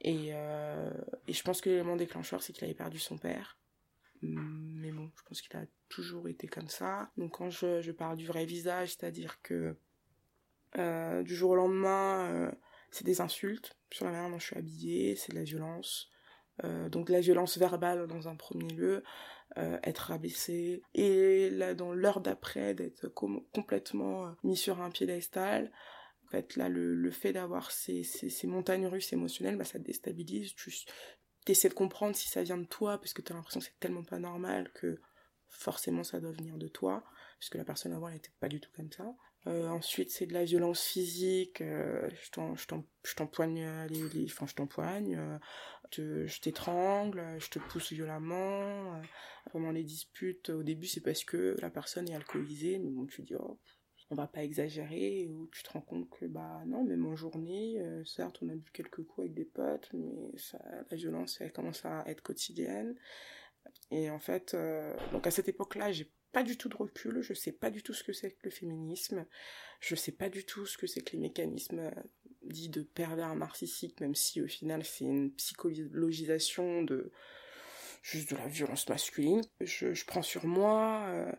et, 0.00 0.30
euh, 0.32 0.90
et 1.26 1.32
je 1.32 1.42
pense 1.42 1.60
que 1.60 1.68
l'élément 1.68 1.96
déclencheur 1.96 2.42
c'est 2.42 2.52
qu'il 2.52 2.64
avait 2.64 2.74
perdu 2.74 2.98
son 2.98 3.18
père. 3.18 3.58
Mais 4.22 4.92
bon, 4.92 5.10
je 5.16 5.22
pense 5.24 5.40
qu'il 5.40 5.56
a 5.56 5.64
toujours 5.88 6.28
été 6.28 6.46
comme 6.46 6.68
ça. 6.68 7.10
Donc 7.16 7.38
quand 7.38 7.50
je, 7.50 7.80
je 7.80 7.92
parle 7.92 8.16
du 8.16 8.26
vrai 8.26 8.44
visage, 8.44 8.94
c'est-à-dire 8.94 9.40
que 9.42 9.76
euh, 10.78 11.22
du 11.22 11.34
jour 11.34 11.50
au 11.50 11.56
lendemain, 11.56 12.30
euh, 12.32 12.52
c'est 12.90 13.04
des 13.04 13.20
insultes 13.20 13.76
sur 13.90 14.04
la 14.04 14.12
manière 14.12 14.30
dont 14.30 14.38
je 14.38 14.46
suis 14.46 14.56
habillée, 14.56 15.16
c'est 15.16 15.32
de 15.32 15.38
la 15.38 15.44
violence. 15.44 16.08
Euh, 16.64 16.88
donc 16.88 17.08
la 17.08 17.20
violence 17.20 17.58
verbale 17.58 18.06
dans 18.06 18.28
un 18.28 18.36
premier 18.36 18.68
lieu, 18.68 19.02
euh, 19.56 19.78
être 19.82 19.98
rabaissé, 20.10 20.82
et 20.94 21.50
là 21.50 21.74
dans 21.74 21.92
l'heure 21.92 22.20
d'après 22.20 22.74
d'être 22.74 23.08
com- 23.08 23.42
complètement 23.54 24.26
euh, 24.26 24.30
mis 24.44 24.56
sur 24.56 24.80
un 24.80 24.90
piédestal. 24.90 25.72
En 26.26 26.30
fait 26.30 26.56
là 26.56 26.68
le, 26.68 26.94
le 26.94 27.10
fait 27.10 27.32
d'avoir 27.32 27.70
ces, 27.72 28.02
ces, 28.04 28.46
montagnes 28.46 28.86
russes 28.86 29.12
émotionnelles, 29.12 29.56
bah, 29.56 29.64
ça 29.64 29.78
déstabilise, 29.78 30.54
tu, 30.54 30.72
t'essaies 31.44 31.68
de 31.68 31.74
comprendre 31.74 32.14
si 32.14 32.28
ça 32.28 32.42
vient 32.42 32.58
de 32.58 32.66
toi, 32.66 32.98
parce 32.98 33.12
que 33.12 33.22
t'as 33.22 33.34
l'impression 33.34 33.60
que 33.60 33.66
c'est 33.66 33.80
tellement 33.80 34.04
pas 34.04 34.18
normal 34.18 34.70
que 34.74 35.00
forcément 35.48 36.04
ça 36.04 36.20
doit 36.20 36.32
venir 36.32 36.56
de 36.56 36.68
toi, 36.68 37.02
puisque 37.38 37.56
la 37.56 37.64
personne 37.64 37.92
avant 37.92 38.08
elle 38.08 38.16
était 38.16 38.32
pas 38.38 38.48
du 38.48 38.60
tout 38.60 38.70
comme 38.76 38.92
ça. 38.92 39.12
Euh, 39.46 39.68
ensuite 39.68 40.10
c'est 40.10 40.26
de 40.26 40.34
la 40.34 40.44
violence 40.44 40.84
physique, 40.84 41.62
euh, 41.62 42.06
je 42.10 43.14
t'empoigne 43.14 43.62
euh, 43.62 43.86
les, 43.88 44.26
enfin 44.26 44.46
je 44.46 44.54
euh, 45.98 46.26
je 46.26 46.40
t'étrangle, 46.40 47.22
je 47.38 47.48
te 47.48 47.58
pousse 47.58 47.92
violemment. 47.92 49.00
pendant 49.50 49.70
les 49.70 49.82
disputes, 49.82 50.50
au 50.50 50.62
début 50.62 50.86
c'est 50.86 51.00
parce 51.00 51.24
que 51.24 51.56
la 51.62 51.70
personne 51.70 52.08
est 52.10 52.14
alcoolisée, 52.14 52.78
mais 52.78 52.90
bon 52.90 53.06
tu 53.06 53.22
dis 53.22 53.34
oh 53.34 53.58
on 54.10 54.16
va 54.16 54.26
pas 54.26 54.42
exagérer, 54.42 55.28
ou 55.30 55.48
tu 55.52 55.62
te 55.62 55.70
rends 55.70 55.80
compte 55.80 56.10
que 56.10 56.26
bah 56.26 56.62
non, 56.66 56.84
même 56.84 57.06
en 57.06 57.14
journée, 57.16 57.80
certes 58.04 58.40
on 58.42 58.48
a 58.48 58.54
bu 58.56 58.70
quelques 58.72 59.04
coups 59.04 59.20
avec 59.20 59.34
des 59.34 59.44
potes, 59.44 59.88
mais 59.94 60.32
la 60.90 60.96
violence 60.96 61.40
elle 61.40 61.52
commence 61.52 61.84
à 61.84 62.04
être 62.06 62.20
quotidienne. 62.20 62.94
Et 63.92 64.10
en 64.10 64.18
fait, 64.18 64.56
donc 65.12 65.26
à 65.26 65.30
cette 65.30 65.48
époque-là, 65.48 65.92
j'ai 65.92 66.10
pas 66.32 66.42
du 66.42 66.56
tout 66.56 66.68
de 66.68 66.76
recul, 66.76 67.20
je 67.22 67.34
sais 67.34 67.52
pas 67.52 67.70
du 67.70 67.82
tout 67.82 67.94
ce 67.94 68.04
que 68.04 68.12
c'est 68.12 68.30
que 68.30 68.44
le 68.44 68.50
féminisme, 68.50 69.26
je 69.80 69.94
sais 69.94 70.12
pas 70.12 70.28
du 70.28 70.44
tout 70.44 70.66
ce 70.66 70.78
que 70.78 70.86
c'est 70.86 71.00
que 71.00 71.12
les 71.12 71.18
mécanismes 71.22 71.80
euh, 71.80 71.90
dits 72.42 72.68
de 72.68 72.82
pervers 72.82 73.34
narcissiques, 73.34 74.00
même 74.00 74.14
si 74.14 74.40
au 74.40 74.46
final 74.46 74.84
c'est 74.84 75.04
une 75.04 75.32
psychologisation 75.32 76.82
de 76.82 77.10
juste 78.02 78.30
de 78.30 78.36
la 78.36 78.46
violence 78.46 78.88
masculine. 78.88 79.42
Je, 79.60 79.92
je 79.94 80.04
prends 80.06 80.22
sur 80.22 80.46
moi, 80.46 81.04
euh, 81.08 81.32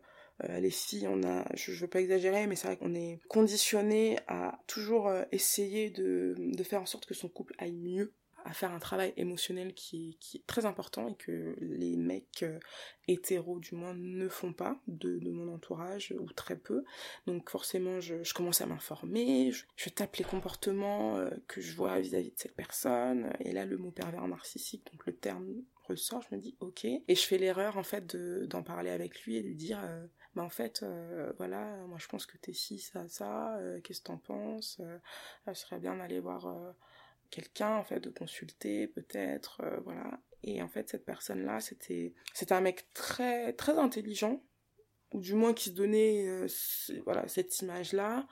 euh, 0.43 0.59
les 0.59 0.71
filles, 0.71 1.07
on 1.07 1.23
a, 1.23 1.45
je, 1.55 1.71
je 1.71 1.81
veux 1.81 1.89
pas 1.89 2.01
exagérer, 2.01 2.47
mais 2.47 2.55
c'est 2.55 2.67
vrai 2.67 2.77
qu'on 2.77 2.93
est 2.93 3.19
conditionné 3.27 4.17
à 4.27 4.59
toujours 4.67 5.07
euh, 5.07 5.23
essayer 5.31 5.89
de, 5.89 6.35
de 6.37 6.63
faire 6.63 6.81
en 6.81 6.85
sorte 6.85 7.05
que 7.05 7.13
son 7.13 7.29
couple 7.29 7.55
aille 7.57 7.73
mieux, 7.73 8.13
à 8.45 8.53
faire 8.53 8.71
un 8.71 8.79
travail 8.79 9.13
émotionnel 9.17 9.73
qui, 9.73 10.17
est 10.35 10.45
très 10.47 10.65
important 10.65 11.07
et 11.07 11.15
que 11.15 11.55
les 11.59 11.95
mecs 11.95 12.43
euh, 12.43 12.59
hétéros 13.07 13.59
du 13.59 13.75
moins 13.75 13.93
ne 13.93 14.27
font 14.27 14.53
pas 14.53 14.79
de, 14.87 15.19
mon 15.29 15.53
entourage 15.53 16.13
ou 16.19 16.31
très 16.31 16.55
peu. 16.55 16.83
Donc 17.27 17.49
forcément, 17.49 17.99
je, 17.99 18.23
je 18.23 18.33
commence 18.33 18.61
à 18.61 18.65
m'informer, 18.65 19.51
je, 19.51 19.65
je 19.75 19.89
tape 19.89 20.15
les 20.17 20.23
comportements 20.23 21.17
euh, 21.17 21.29
que 21.47 21.61
je 21.61 21.75
vois 21.75 21.99
vis-à-vis 21.99 22.31
de 22.31 22.39
cette 22.39 22.55
personne. 22.55 23.33
Et 23.39 23.51
là, 23.51 23.65
le 23.65 23.77
mot 23.77 23.91
pervers 23.91 24.27
narcissique, 24.27 24.85
donc 24.91 25.05
le 25.05 25.13
terme 25.13 25.63
ressort, 25.87 26.21
je 26.29 26.35
me 26.35 26.41
dis 26.41 26.55
ok. 26.59 26.85
Et 26.85 27.15
je 27.15 27.21
fais 27.21 27.37
l'erreur 27.37 27.77
en 27.77 27.83
fait 27.83 28.15
de- 28.15 28.45
d'en 28.45 28.63
parler 28.63 28.89
avec 28.89 29.21
lui 29.23 29.37
et 29.37 29.43
de 29.43 29.47
lui 29.47 29.55
dire 29.55 29.79
euh, 29.83 30.05
bah 30.35 30.43
en 30.43 30.49
fait 30.49 30.83
euh, 30.83 31.33
voilà 31.37 31.75
moi 31.87 31.97
je 31.99 32.07
pense 32.07 32.25
que 32.25 32.37
t'es 32.37 32.53
ci 32.53 32.79
ça 32.79 33.07
ça 33.09 33.59
qu'est-ce 33.83 33.99
que 33.99 34.05
t'en 34.05 34.17
penses 34.17 34.77
euh, 34.79 34.97
là, 35.45 35.53
ce 35.53 35.63
serait 35.65 35.79
bien 35.79 35.97
d'aller 35.97 36.19
voir 36.19 36.47
quelqu'un 37.31 37.75
en 37.77 37.83
fait 37.83 37.99
de 37.99 38.09
consulter 38.09 38.87
peut-être 38.87 39.61
euh, 39.61 39.79
voilà 39.83 40.19
et 40.43 40.61
en 40.61 40.67
fait 40.67 40.89
cette 40.89 41.05
personne 41.05 41.43
là 41.43 41.59
c'était 41.59 42.13
c'était 42.33 42.53
un 42.53 42.61
mec 42.61 42.93
très 42.93 43.53
très 43.53 43.77
intelligent 43.77 44.43
ou 45.13 45.21
du 45.21 45.33
moins 45.33 45.53
qui 45.53 45.69
se 45.69 45.75
donnait 45.75 46.27
euh, 46.27 46.47
voilà 47.05 47.27
cette 47.27 47.59
image 47.61 47.93
là 47.93 48.27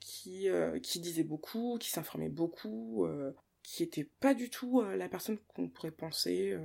qui 0.00 0.48
euh, 0.48 0.80
qui 0.80 1.00
disait 1.00 1.22
beaucoup 1.24 1.76
qui 1.78 1.90
s'informait 1.90 2.30
beaucoup 2.30 3.06
qui 3.62 3.82
était 3.82 4.04
pas 4.04 4.34
du 4.34 4.50
tout 4.50 4.82
la 4.82 5.08
personne 5.08 5.38
qu'on 5.54 5.68
pourrait 5.68 5.90
penser 5.90 6.58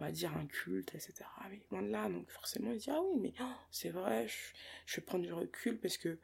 on 0.00 0.04
va 0.04 0.12
dire 0.12 0.36
inculte, 0.36 0.94
etc. 0.94 1.24
Mais 1.50 1.60
loin 1.72 1.82
de 1.82 1.88
là, 1.88 2.08
donc 2.08 2.30
forcément 2.30 2.70
il 2.70 2.78
dit 2.78 2.90
ah 2.90 3.00
oui 3.02 3.18
mais 3.20 3.32
oh, 3.40 3.54
c'est 3.70 3.88
vrai, 3.90 4.28
je, 4.28 4.36
je 4.86 4.96
vais 4.96 5.02
prendre 5.02 5.24
du 5.24 5.32
recul 5.32 5.78
parce 5.80 5.96
que 5.96 6.18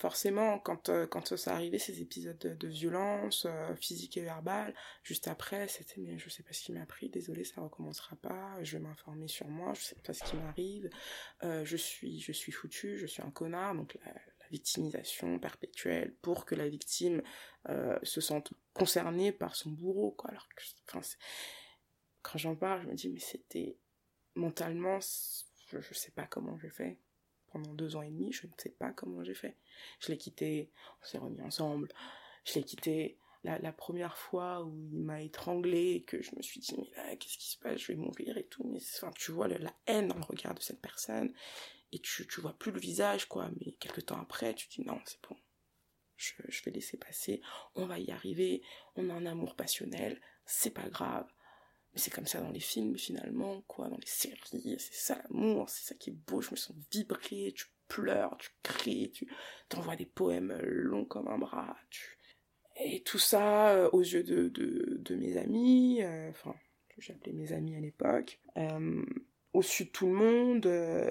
forcément 0.00 0.58
quand 0.58 0.88
euh, 0.88 1.06
quand 1.06 1.36
ça 1.36 1.54
arrivait 1.54 1.78
ces 1.78 2.00
épisodes 2.00 2.38
de, 2.38 2.68
violence 2.68 3.46
euh, 3.48 3.74
physique 3.76 4.16
et 4.16 4.22
verbale, 4.22 4.74
juste 5.02 5.28
après 5.28 5.68
c'était 5.68 6.00
mais 6.00 6.18
je 6.18 6.28
sais 6.28 6.42
pas 6.42 6.52
ce 6.52 6.62
qui 6.62 6.72
m'a 6.72 6.86
pris, 6.86 7.08
désolé 7.08 7.44
ça 7.44 7.60
recommencera 7.60 8.16
pas, 8.16 8.56
je 8.62 8.76
vais 8.76 8.82
m'informer 8.82 9.28
sur 9.28 9.48
moi, 9.48 9.74
je 9.74 9.82
sais 9.82 9.96
pas 10.04 10.12
ce 10.12 10.24
qui 10.24 10.36
m'arrive, 10.36 10.90
euh, 11.44 11.64
je 11.64 11.76
suis 11.76 12.20
je 12.20 12.32
suis 12.32 12.52
foutu, 12.52 12.96
je 12.96 13.06
suis 13.06 13.22
un 13.22 13.30
connard 13.30 13.74
donc 13.74 13.96
la, 14.04 14.12
la 14.12 14.48
victimisation 14.50 15.38
perpétuelle 15.38 16.14
pour 16.22 16.46
que 16.46 16.54
la 16.54 16.68
victime 16.68 17.22
euh, 17.68 17.98
se 18.02 18.20
sente 18.20 18.52
concernée 18.72 19.32
par 19.32 19.54
son 19.54 19.70
bourreau 19.70 20.12
quoi 20.12 20.30
alors 20.30 20.48
quand 22.22 22.38
j'en 22.38 22.56
parle, 22.56 22.82
je 22.82 22.86
me 22.88 22.94
dis, 22.94 23.08
mais 23.08 23.20
c'était 23.20 23.76
mentalement, 24.34 24.98
je, 25.68 25.80
je 25.80 25.94
sais 25.94 26.10
pas 26.10 26.26
comment 26.26 26.58
j'ai 26.58 26.70
fait. 26.70 26.98
Pendant 27.50 27.72
deux 27.74 27.96
ans 27.96 28.02
et 28.02 28.10
demi, 28.10 28.32
je 28.32 28.46
ne 28.46 28.52
sais 28.56 28.70
pas 28.70 28.90
comment 28.90 29.24
j'ai 29.24 29.34
fait. 29.34 29.56
Je 29.98 30.08
l'ai 30.08 30.18
quitté, 30.18 30.70
on 31.02 31.06
s'est 31.06 31.18
remis 31.18 31.42
ensemble. 31.42 31.88
Je 32.44 32.54
l'ai 32.54 32.64
quitté 32.64 33.18
la, 33.42 33.72
première 33.72 34.16
fois 34.16 34.62
où 34.62 34.88
il 34.92 35.00
m'a 35.00 35.22
étranglé 35.22 35.92
et 35.92 36.02
que 36.02 36.22
je 36.22 36.34
me 36.36 36.42
suis 36.42 36.60
dit, 36.60 36.74
mais 36.76 36.90
là, 36.96 37.16
qu'est-ce 37.16 37.38
qui 37.38 37.50
se 37.50 37.58
passe? 37.58 37.78
Je 37.78 37.92
vais 37.92 37.98
mourir 37.98 38.36
et 38.36 38.44
tout. 38.44 38.64
Mais 38.64 38.78
enfin, 38.78 39.10
tu 39.16 39.32
vois 39.32 39.48
la 39.48 39.74
haine 39.86 40.08
dans 40.08 40.16
le 40.16 40.24
regard 40.24 40.54
de 40.54 40.60
cette 40.60 40.80
personne 40.80 41.32
et 41.92 41.98
tu, 41.98 42.26
tu 42.26 42.40
vois 42.40 42.52
plus 42.52 42.72
le 42.72 42.80
visage, 42.80 43.26
quoi. 43.26 43.50
Mais 43.58 43.72
quelques 43.72 44.06
temps 44.06 44.20
après, 44.20 44.54
tu 44.54 44.68
dis, 44.68 44.82
non, 44.82 45.00
c'est 45.04 45.20
bon. 45.28 45.36
Je, 46.16 46.34
je 46.48 46.62
vais 46.64 46.70
laisser 46.70 46.98
passer. 46.98 47.40
On 47.74 47.86
va 47.86 47.98
y 47.98 48.10
arriver. 48.10 48.62
On 48.96 49.08
a 49.10 49.14
un 49.14 49.26
amour 49.26 49.56
passionnel. 49.56 50.20
C'est 50.44 50.70
pas 50.70 50.88
grave. 50.88 51.26
Mais 51.92 52.00
c'est 52.00 52.12
comme 52.12 52.26
ça 52.26 52.40
dans 52.40 52.50
les 52.50 52.60
films, 52.60 52.96
finalement, 52.96 53.62
quoi, 53.62 53.88
dans 53.88 53.96
les 53.96 54.06
séries, 54.06 54.76
c'est 54.78 54.94
ça 54.94 55.20
l'amour, 55.24 55.68
c'est 55.68 55.88
ça 55.88 55.94
qui 55.94 56.10
est 56.10 56.16
beau, 56.26 56.40
je 56.40 56.50
me 56.52 56.56
sens 56.56 56.76
vibrer, 56.92 57.52
tu 57.54 57.66
pleures, 57.88 58.36
tu 58.38 58.50
cries, 58.62 59.10
tu 59.10 59.28
t'envoies 59.68 59.96
des 59.96 60.06
poèmes 60.06 60.56
longs 60.60 61.04
comme 61.04 61.28
un 61.28 61.38
bras, 61.38 61.76
et 62.76 63.02
tout 63.02 63.18
ça 63.18 63.70
euh, 63.70 63.90
aux 63.92 64.02
yeux 64.02 64.22
de, 64.22 64.48
de, 64.48 65.14
mes 65.16 65.36
amis, 65.36 66.02
euh, 66.02 66.30
enfin, 66.30 66.54
que 66.88 67.02
j'appelais 67.02 67.32
mes 67.32 67.52
amis 67.52 67.74
à 67.74 67.80
l'époque, 67.80 68.38
euh, 68.56 69.04
au 69.52 69.60
dessus 69.60 69.86
de 69.86 69.90
tout 69.90 70.06
le 70.06 70.14
monde, 70.14 70.66
euh, 70.66 71.10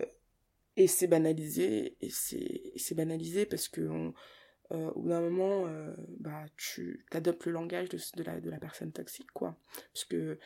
et 0.77 0.87
c'est 0.87 1.07
banalisé, 1.07 1.97
et 2.01 2.09
c'est 2.09 2.95
banalisé 2.95 3.45
parce 3.45 3.67
que 3.67 4.13
euh, 4.71 4.91
au 4.91 5.01
bout 5.01 5.09
d'un 5.09 5.21
moment, 5.21 5.65
euh, 5.67 5.93
bah, 6.19 6.45
tu 6.55 7.05
adoptes 7.11 7.45
le 7.45 7.53
langage 7.53 7.89
de, 7.89 7.97
de, 8.15 8.23
la, 8.23 8.39
de 8.39 8.49
la 8.49 8.59
personne 8.59 8.91
toxique, 8.91 9.31
quoi. 9.33 9.57
Parce 9.93 10.05
que 10.05 10.37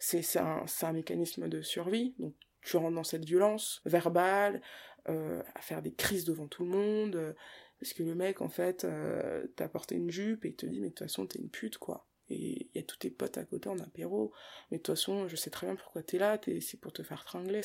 c'est 0.00 0.38
un, 0.38 0.64
un 0.82 0.92
mécanisme 0.92 1.48
de 1.48 1.62
survie, 1.62 2.14
donc 2.18 2.34
tu 2.62 2.76
rentres 2.76 2.94
dans 2.94 3.04
cette 3.04 3.24
violence 3.24 3.80
verbale, 3.84 4.60
euh, 5.08 5.42
à 5.54 5.60
faire 5.60 5.82
des 5.82 5.92
crises 5.92 6.24
devant 6.24 6.48
tout 6.48 6.64
le 6.64 6.70
monde, 6.70 7.16
euh, 7.16 7.32
parce 7.78 7.92
que 7.92 8.02
le 8.02 8.14
mec, 8.14 8.40
en 8.40 8.48
fait, 8.48 8.84
euh, 8.84 9.46
t'a 9.56 9.68
porté 9.68 9.94
une 9.94 10.10
jupe 10.10 10.44
et 10.44 10.48
il 10.48 10.56
te 10.56 10.66
dit, 10.66 10.80
mais 10.80 10.88
de 10.88 10.94
toute 10.94 11.06
façon, 11.06 11.26
t'es 11.26 11.38
une 11.38 11.48
pute, 11.48 11.78
quoi. 11.78 12.06
Et 12.28 12.68
il 12.74 12.78
y 12.78 12.78
a 12.78 12.82
tous 12.82 12.98
tes 12.98 13.10
potes 13.10 13.38
à 13.38 13.44
côté 13.44 13.68
en 13.68 13.78
apéro, 13.78 14.32
mais 14.70 14.78
de 14.78 14.82
toute 14.82 14.94
façon, 14.94 15.28
je 15.28 15.36
sais 15.36 15.50
très 15.50 15.66
bien 15.66 15.76
pourquoi 15.76 16.02
t'es 16.02 16.18
là, 16.18 16.38
c'est 16.60 16.80
pour 16.80 16.92
te 16.92 17.02
faire 17.02 17.24
tringler, 17.24 17.62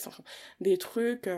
des 0.60 0.78
trucs... 0.78 1.30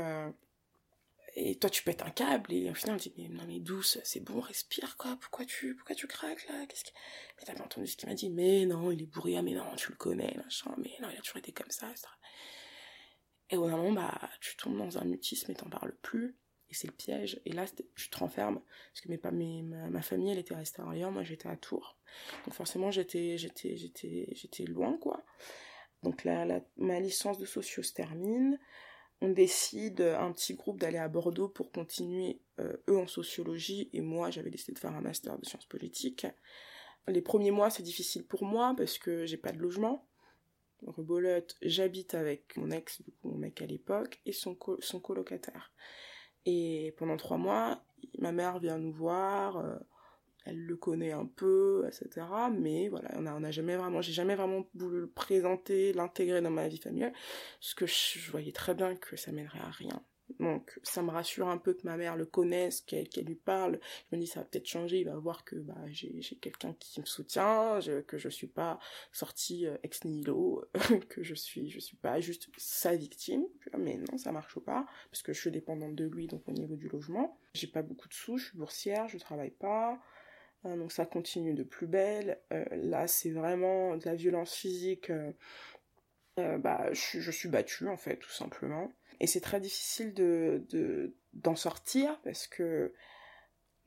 et 1.40 1.56
toi 1.56 1.70
tu 1.70 1.84
pètes 1.84 2.02
un 2.02 2.10
câble 2.10 2.52
et 2.52 2.70
au 2.70 2.74
final 2.74 2.96
on 2.96 2.98
dit 2.98 3.14
mais 3.18 3.30
non 3.30 3.44
mais 3.48 3.60
douce 3.60 4.00
c'est 4.04 4.20
bon 4.20 4.40
respire 4.40 4.98
quoi. 4.98 5.18
Pourquoi 5.22 5.46
tu 5.46 5.76
pourquoi 5.76 5.96
tu 5.96 6.08
craques 6.08 6.48
là? 6.48 6.66
Qu'est-ce 6.68 6.84
qui 6.84 6.92
mais 7.38 7.46
t'as 7.46 7.54
pas 7.54 7.64
entendu 7.64 7.88
ce 7.88 7.96
qu'il 7.96 8.10
m'a 8.10 8.16
dit? 8.16 8.30
Mais 8.30 8.66
non 8.66 8.92
il 8.92 9.04
est 9.04 9.06
bourré 9.06 9.38
ah, 9.38 9.44
mais 9.44 9.54
non 9.54 9.76
tu 9.76 9.92
le 9.92 9.98
connais 9.98 10.34
machin 10.44 10.74
mais 10.78 10.92
non 11.02 11.10
il 11.12 11.18
a 11.18 11.22
toujours 11.22 11.38
été 11.38 11.52
comme 11.52 11.70
ça 11.70 11.88
et 13.50 13.58
au 13.58 13.68
moment 13.68 13.92
bah 13.92 14.20
tu 14.42 14.58
tombes 14.58 14.78
dans 14.78 14.98
un 14.98 15.06
mutisme 15.06 15.52
et 15.52 15.56
t'en 15.56 15.70
parles 15.70 15.96
plus 16.02 16.36
et 16.70 16.74
c'est 16.74 16.88
le 16.88 16.94
piège. 16.94 17.40
Et 17.46 17.54
là 17.54 17.66
tu 17.96 18.10
te 18.10 18.18
renfermes. 18.18 18.60
Parce 18.92 19.02
que 19.02 19.10
mes, 19.10 19.20
mes, 19.32 19.90
ma, 19.90 20.02
famille 20.02 20.32
elle 20.32 20.40
était 20.40 20.56
restée 20.56 20.82
à 20.82 20.86
Orléans 20.86 21.12
moi 21.12 21.24
j'étais 21.24 21.48
à 21.48 21.56
Tours. 21.56 21.98
Donc 22.46 22.54
forcément 22.54 22.92
j'étais 22.92 23.38
j'étais 23.38 23.78
j'étais 23.78 24.28
j'étais 24.32 24.66
loin 24.66 24.98
quoi. 24.98 25.24
Donc 26.04 26.24
la- 26.24 26.62
ma 26.78 27.00
licence 27.00 27.38
de 27.38 27.46
socio 27.46 27.84
se 27.84 27.94
termine 27.94 28.60
on 29.22 29.30
décide, 29.30 30.02
un 30.02 30.32
petit 30.32 30.54
groupe, 30.54 30.80
d'aller 30.80 30.98
à 30.98 31.08
Bordeaux 31.08 31.50
pour 31.50 31.72
continuer, 31.72 32.40
euh, 32.60 32.78
eux 32.90 32.98
en 32.98 33.08
sociologie, 33.08 33.90
et 33.94 34.02
moi 34.02 34.30
j'avais 34.30 34.52
décidé 34.52 34.74
de 34.74 34.80
faire 34.80 34.96
un 34.96 35.02
master 35.02 35.38
de 35.40 35.46
sciences 35.46 35.66
politiques. 35.66 36.28
Les 37.08 37.22
premiers 37.22 37.52
mois 37.52 37.70
c'est 37.70 37.84
difficile 37.84 38.26
pour 38.26 38.44
moi 38.44 38.76
parce 38.78 38.98
que 38.98 39.26
j'ai 39.26 39.38
pas 39.38 39.52
de 39.52 39.60
logement. 39.60 40.08
Rebolote, 40.86 41.56
j'habite 41.64 42.14
avec 42.14 42.56
mon 42.58 42.70
ex, 42.70 43.02
du 43.02 43.12
coup, 43.12 43.30
mon 43.30 43.38
mec 43.38 43.62
à 43.62 43.66
l'époque, 43.66 44.22
et 44.26 44.32
son, 44.32 44.56
son 44.80 45.00
colocataire. 45.00 45.74
Et 46.46 46.94
pendant 46.98 47.18
trois 47.18 47.38
mois, 47.38 47.84
ma 48.20 48.32
mère 48.32 48.60
vient 48.60 48.78
nous 48.78 48.94
voir, 48.94 49.58
euh, 49.58 49.76
elle 50.48 50.66
le 50.66 50.78
connaît 50.78 51.12
un 51.12 51.26
peu, 51.26 51.88
etc. 51.88 52.26
Mais 52.52 52.88
voilà, 52.90 53.10
on 53.16 53.44
a, 53.44 53.52
jamais 53.52 53.76
vraiment, 53.76 54.02
j'ai 54.02 54.14
jamais 54.14 54.36
vraiment 54.36 54.66
voulu 54.76 55.02
le 55.02 55.10
présenter, 55.10 55.94
l'intégrer 55.94 56.42
dans 56.42 56.50
ma 56.50 56.68
vie 56.68 56.78
familiale, 56.78 57.14
parce 57.60 57.74
que 57.74 57.86
je, 57.86 58.32
voyais 58.32 58.52
très 58.52 58.74
bien 58.74 58.96
que 58.96 59.16
ça 59.16 59.32
mènerait 59.32 59.60
à 59.60 59.70
rien. 59.70 60.02
Donc 60.40 60.78
ça 60.84 61.02
me 61.02 61.10
rassure 61.10 61.48
un 61.48 61.58
peu 61.58 61.74
que 61.74 61.84
ma 61.86 61.96
mère 61.96 62.18
le 62.18 62.26
connaisse, 62.26 62.82
qu'elle 62.82 63.08
lui 63.26 63.36
parle. 63.36 63.80
Je 64.12 64.16
me 64.16 64.22
dis 64.22 64.28
ça 64.28 64.42
va 64.42 64.46
peut-être 64.46 64.68
changer, 64.68 65.00
il 65.00 65.06
va 65.06 65.16
voir 65.18 65.46
que 65.46 65.56
bah, 65.56 65.78
j'ai 65.88 66.20
quelqu'un 66.42 66.76
qui 66.80 67.00
me 67.00 67.06
soutient, 67.06 67.80
que 68.06 68.18
je 68.18 68.28
suis 68.28 68.48
pas 68.48 68.78
sortie 69.14 69.66
euh, 69.66 69.78
ex 69.84 70.04
nihilo, 70.04 70.66
que 71.10 71.24
je 71.24 71.34
suis 71.34 71.70
je 71.70 71.80
suis 71.80 71.96
pas 71.96 72.20
juste 72.20 72.50
sa 72.58 72.96
victime. 72.96 73.46
Mais 73.78 73.98
non, 73.98 74.18
ça 74.18 74.34
marche 74.34 74.60
pas 74.60 74.86
parce 75.12 75.24
que 75.24 75.32
je 75.32 75.40
suis 75.40 75.52
dépendante 75.52 75.96
de 75.96 76.06
lui 76.06 76.28
donc 76.28 76.48
au 76.48 76.52
niveau 76.52 76.76
du 76.76 76.90
logement. 76.90 77.40
J'ai 77.54 77.68
pas 77.68 77.82
beaucoup 77.82 78.10
de 78.10 78.14
sous, 78.14 78.38
je 78.38 78.48
suis 78.48 78.58
boursière, 78.58 79.08
je 79.08 79.18
travaille 79.18 79.52
pas. 79.52 79.98
Hein, 80.68 80.78
donc 80.78 80.92
ça 80.92 81.06
continue 81.06 81.54
de 81.54 81.64
plus 81.64 81.88
belle. 81.88 82.40
Euh, 82.52 82.66
là, 82.72 83.08
c'est 83.08 83.32
vraiment 83.32 83.96
de 83.96 84.06
la 84.06 84.16
violence 84.16 84.54
physique. 84.54 85.10
euh, 85.10 85.32
euh, 86.40 86.58
bah, 86.58 86.90
je, 86.94 87.32
suis 87.32 87.50
battue, 87.50 87.88
en 87.88 87.98
fait, 87.98 88.18
tout 88.18 88.32
simplement. 88.32 88.94
Et 89.20 89.28
c'est 89.28 89.42
très 89.42 89.60
difficile 89.60 90.14
de, 90.14 90.64
de, 90.70 91.16
d'en 91.34 91.56
sortir 91.56 92.20
parce 92.24 92.48
que 92.48 92.94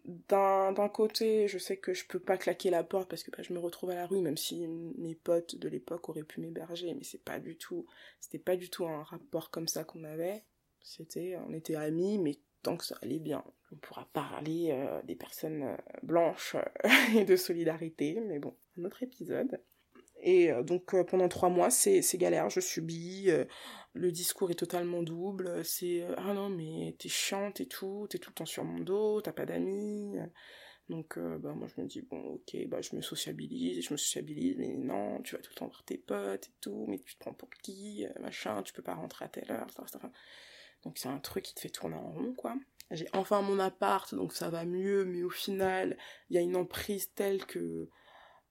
d'un, 0.05 0.73
d'un 0.73 0.89
côté, 0.89 1.47
je 1.47 1.59
sais 1.59 1.77
que 1.77 1.95
je 1.95 2.07
peux 2.07 2.19
pas 2.19 2.37
claquer 2.37 2.71
la 2.71 2.83
porte 2.83 3.09
parce 3.09 3.23
que 3.23 3.31
bah, 3.31 3.43
je 3.43 3.53
me 3.53 3.59
retrouve 3.61 3.91
à 3.91 3.95
la 3.95 4.07
rue, 4.07 4.21
même 4.21 4.37
si 4.37 4.67
mes 4.67 5.15
potes 5.15 5.57
de 5.57 5.69
l'époque 5.69 6.09
auraient 6.09 6.25
pu 6.25 6.41
m'héberger, 6.41 6.95
mais 6.95 7.05
c'est 7.05 7.23
pas 7.23 7.39
du 7.39 7.57
tout, 7.57 7.87
c'était 8.21 8.39
pas 8.39 8.57
du 8.57 8.71
tout 8.71 8.87
un 8.87 9.03
rapport 9.05 9.51
comme 9.51 9.69
ça 9.69 9.85
qu'on 9.85 10.03
avait. 10.03 10.43
C'était, 10.83 11.37
on 11.47 11.53
était 11.53 11.77
amis, 11.77 12.19
mais 12.19 12.39
tant 12.63 12.77
que 12.77 12.85
ça 12.85 12.97
allait 13.03 13.21
bien. 13.21 13.45
On 13.73 13.77
pourra 13.77 14.09
parler 14.13 14.71
euh, 14.73 15.01
des 15.05 15.15
personnes 15.15 15.63
euh, 15.63 15.77
blanches 16.03 16.57
euh, 16.57 16.89
et 17.17 17.25
de 17.25 17.37
solidarité, 17.37 18.21
mais 18.21 18.39
bon, 18.39 18.55
un 18.79 18.85
autre 18.85 19.03
épisode. 19.03 19.61
Et 20.23 20.53
donc 20.65 20.95
pendant 21.07 21.31
trois 21.31 21.49
mois, 21.49 21.71
c'est 21.71 22.03
galère, 22.19 22.51
je 22.51 22.61
subis, 22.61 23.31
le 23.95 24.13
discours 24.13 24.51
est 24.51 24.55
totalement 24.55 25.03
double, 25.03 25.65
c'est 25.65 26.07
ah 26.19 26.35
non 26.35 26.51
mais 26.51 26.95
t'es 26.99 27.09
chiante 27.09 27.63
et 27.63 27.67
tout, 27.67 28.07
t'es 28.11 28.19
tout 28.19 28.29
le 28.29 28.35
temps 28.35 28.45
sur 28.45 28.63
mon 28.63 28.81
dos, 28.81 29.23
t'as 29.23 29.33
pas 29.33 29.47
d'amis. 29.47 30.19
Donc 30.91 31.19
bah 31.19 31.55
moi 31.55 31.69
je 31.75 31.81
me 31.81 31.87
dis 31.87 32.03
bon 32.03 32.21
ok 32.35 32.55
bah 32.69 32.83
je 32.83 32.95
me 32.97 33.01
sociabilise, 33.01 33.79
et 33.79 33.81
je 33.81 33.95
me 33.95 33.97
sociabilise, 33.97 34.57
mais 34.59 34.77
non, 34.77 35.23
tu 35.23 35.37
vas 35.37 35.41
tout 35.41 35.53
le 35.53 35.59
temps 35.59 35.69
voir 35.69 35.85
tes 35.85 35.97
potes 35.97 36.49
et 36.49 36.55
tout, 36.61 36.85
mais 36.87 36.99
tu 36.99 37.15
te 37.15 37.21
prends 37.21 37.33
pour 37.33 37.49
qui, 37.49 38.05
machin, 38.21 38.63
tu 38.63 38.75
peux 38.75 38.83
pas 38.83 38.97
rentrer 38.97 39.25
à 39.25 39.29
telle 39.29 39.51
heure, 39.51 39.69
etc. 39.71 40.01
Donc 40.83 40.99
c'est 40.99 41.09
un 41.09 41.19
truc 41.19 41.45
qui 41.45 41.55
te 41.55 41.61
fait 41.61 41.71
tourner 41.71 41.97
en 41.97 42.11
rond 42.11 42.35
quoi. 42.35 42.57
J'ai 42.91 43.09
enfin 43.13 43.41
mon 43.43 43.59
appart, 43.59 44.15
donc 44.15 44.33
ça 44.33 44.51
va 44.51 44.65
mieux, 44.65 45.05
mais 45.05 45.23
au 45.23 45.31
final, 45.31 45.97
il 46.29 46.37
y 46.37 46.39
a 46.39 46.43
une 46.43 46.57
emprise 46.57 47.13
telle 47.15 47.45
que 47.47 47.89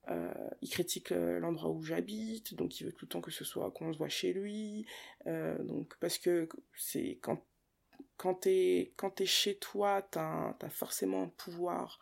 euh, 0.09 0.49
il 0.61 0.69
critique 0.69 1.11
euh, 1.11 1.39
l'endroit 1.39 1.69
où 1.69 1.83
j'habite, 1.83 2.55
donc 2.55 2.79
il 2.79 2.85
veut 2.85 2.93
tout 2.93 3.05
le 3.05 3.09
temps 3.09 3.21
que 3.21 3.31
ce 3.31 3.43
soit 3.43 3.69
qu'on 3.71 3.93
se 3.93 3.97
voit 3.97 4.09
chez 4.09 4.33
lui. 4.33 4.85
Euh, 5.27 5.61
donc 5.63 5.95
parce 5.99 6.17
que 6.17 6.49
c'est 6.75 7.19
quand 7.21 7.43
quand 8.17 8.35
t'es 8.35 8.93
quand 8.97 9.11
t'es 9.11 9.25
chez 9.25 9.57
toi, 9.57 10.01
t'as 10.01 10.55
as 10.61 10.69
forcément 10.69 11.23
un 11.23 11.29
pouvoir 11.29 11.99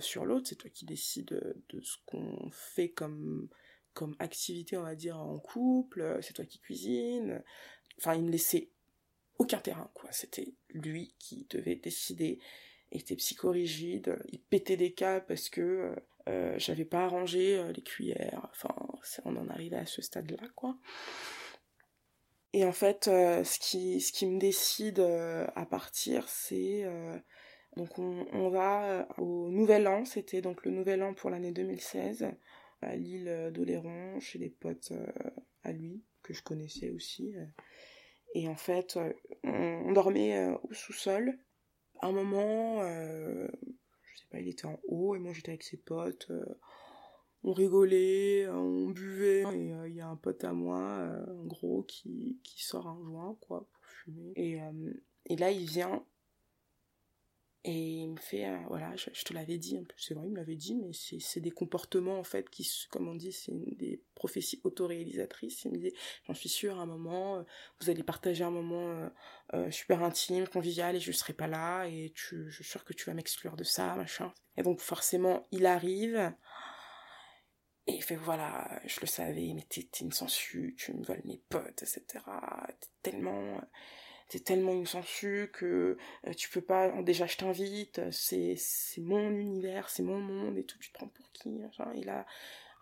sur 0.00 0.26
l'autre. 0.26 0.46
C'est 0.48 0.56
toi 0.56 0.70
qui 0.70 0.84
décides 0.84 1.64
de 1.70 1.80
ce 1.80 1.96
qu'on 2.06 2.50
fait 2.52 2.90
comme 2.90 3.48
comme 3.94 4.14
activité, 4.18 4.76
on 4.76 4.82
va 4.82 4.94
dire 4.94 5.18
en 5.18 5.38
couple. 5.38 6.18
C'est 6.22 6.34
toi 6.34 6.44
qui 6.44 6.60
cuisine. 6.60 7.42
Enfin, 7.98 8.14
il 8.14 8.24
me 8.24 8.30
laissait 8.30 8.70
aucun 9.40 9.58
terrain, 9.58 9.90
quoi. 9.94 10.10
C'était 10.12 10.54
lui 10.70 11.14
qui 11.18 11.46
devait 11.50 11.76
décider. 11.76 12.38
Il 12.92 13.00
était 13.00 13.16
psychorigide, 13.16 14.18
il 14.30 14.40
pétait 14.40 14.76
des 14.76 14.92
câbles 14.92 15.26
parce 15.26 15.48
que 15.48 15.94
euh, 16.28 16.54
j'avais 16.58 16.84
pas 16.84 17.04
arrangé 17.04 17.56
euh, 17.56 17.72
les 17.72 17.82
cuillères. 17.82 18.48
Enfin, 18.52 18.74
on 19.24 19.36
en 19.36 19.48
arrivait 19.48 19.76
à 19.76 19.86
ce 19.86 20.02
stade-là, 20.02 20.46
quoi. 20.54 20.76
Et 22.52 22.64
en 22.64 22.72
fait, 22.72 23.08
euh, 23.08 23.44
ce, 23.44 23.58
qui, 23.58 24.00
ce 24.00 24.12
qui 24.12 24.26
me 24.26 24.38
décide 24.38 24.98
euh, 25.00 25.46
à 25.54 25.66
partir, 25.66 26.28
c'est... 26.28 26.84
euh, 26.84 27.16
donc 27.76 27.98
on, 28.00 28.48
va 28.48 29.06
au 29.18 29.48
Nouvel 29.48 29.86
An, 29.86 30.04
c'était 30.04 30.42
donc 30.42 30.64
le 30.64 30.72
Nouvel 30.72 31.04
An 31.04 31.14
pour 31.14 31.30
l'année 31.30 31.52
2016, 31.52 32.26
à 32.82 32.96
l'île 32.96 33.50
d'Oléron, 33.54 34.18
chez 34.18 34.40
des 34.40 34.50
potes 34.50 34.90
euh, 34.90 35.06
à 35.62 35.70
lui, 35.70 36.02
que 36.24 36.34
je 36.34 36.42
connaissais 36.42 36.90
aussi. 36.90 37.32
Et 38.34 38.48
en 38.48 38.54
fait, 38.54 38.96
euh, 38.96 39.12
on, 39.44 39.92
dormait 39.92 40.36
euh, 40.36 40.56
au 40.68 40.72
sous-sol. 40.72 41.38
À 42.00 42.08
un 42.08 42.12
moment, 42.12 42.82
euh, 42.82 43.48
je 44.02 44.18
sais 44.18 44.26
pas, 44.30 44.40
il 44.40 44.48
était 44.48 44.66
en 44.66 44.78
haut 44.86 45.14
et 45.14 45.18
moi 45.18 45.32
j'étais 45.32 45.50
avec 45.50 45.62
ses 45.62 45.76
potes. 45.76 46.30
on 47.42 47.52
rigolait, 47.52 48.48
on 48.48 48.88
buvait. 48.90 49.42
Et 49.54 49.72
il 49.88 49.94
y 49.94 50.00
a 50.00 50.08
un 50.08 50.16
pote 50.16 50.44
à 50.44 50.52
moi, 50.52 51.10
gros, 51.44 51.82
qui, 51.82 52.38
qui 52.42 52.64
sort 52.64 52.86
un 52.86 53.02
joint, 53.02 53.36
quoi, 53.40 53.66
pour 53.72 53.84
fumer. 53.84 54.32
Et, 54.36 54.58
et 55.26 55.36
là, 55.36 55.50
il 55.50 55.66
vient 55.66 56.04
et 57.62 57.72
il 57.72 58.08
me 58.08 58.16
fait, 58.16 58.46
euh, 58.46 58.56
voilà, 58.68 58.96
je, 58.96 59.10
te 59.22 59.34
l'avais 59.34 59.58
dit, 59.58 59.78
c'est 59.98 60.14
vrai, 60.14 60.24
il 60.26 60.30
me 60.30 60.36
l'avait 60.36 60.56
dit, 60.56 60.74
mais 60.74 60.92
c'est 60.94 61.40
des 61.40 61.50
comportements, 61.50 62.18
en 62.18 62.24
fait, 62.24 62.48
qui, 62.48 62.66
comme 62.90 63.06
on 63.06 63.14
dit, 63.14 63.32
c'est 63.32 63.52
des 63.76 64.02
prophéties 64.14 64.62
autoréalisatrices. 64.64 65.64
Il 65.64 65.72
me 65.72 65.76
dit, 65.76 65.92
j'en 66.26 66.32
suis 66.32 66.48
sûre, 66.48 66.78
à 66.78 66.82
un 66.82 66.86
moment, 66.86 67.36
euh, 67.36 67.42
vous 67.80 67.90
allez 67.90 68.02
partager 68.02 68.44
un 68.44 68.50
moment 68.50 69.10
euh, 69.52 69.70
super 69.70 70.02
intime, 70.02 70.48
convivial, 70.48 70.96
et 70.96 71.00
je 71.00 71.12
serai 71.12 71.34
pas 71.34 71.48
là, 71.48 71.84
et 71.84 72.12
tu, 72.14 72.50
je 72.50 72.62
suis 72.62 72.64
sûre 72.64 72.84
que 72.84 72.94
tu 72.94 73.04
vas 73.04 73.14
m'exclure 73.14 73.56
de 73.56 73.64
ça, 73.64 73.94
machin. 73.94 74.32
Et 74.56 74.62
donc, 74.62 74.80
forcément, 74.80 75.46
il 75.52 75.66
arrive, 75.66 76.32
et 77.86 77.92
il 77.92 78.02
fait, 78.02 78.16
voilà, 78.16 78.80
je 78.86 79.00
le 79.02 79.06
savais, 79.06 79.52
mais 79.54 79.66
t'es 79.68 79.82
t'es 79.82 80.04
une 80.04 80.12
sangsue, 80.12 80.76
tu 80.78 80.94
me 80.94 81.04
voles 81.04 81.22
mes 81.26 81.42
potes, 81.50 81.82
etc. 81.82 82.24
T'es 82.80 83.10
tellement 83.10 83.60
t'es 84.30 84.40
tellement 84.40 84.84
sangsue 84.86 85.50
que 85.52 85.98
euh, 86.26 86.32
tu 86.34 86.48
peux 86.50 86.62
pas 86.62 87.02
déjà 87.02 87.26
je 87.26 87.36
t'invite 87.36 88.00
c'est 88.12 88.56
mon 88.98 89.30
univers 89.30 89.90
c'est 89.90 90.02
mon 90.04 90.20
monde 90.20 90.56
et 90.56 90.64
tout 90.64 90.78
tu 90.78 90.90
te 90.90 90.94
prends 90.98 91.08
pour 91.08 91.30
qui 91.32 91.60
et 91.94 92.04
là 92.04 92.26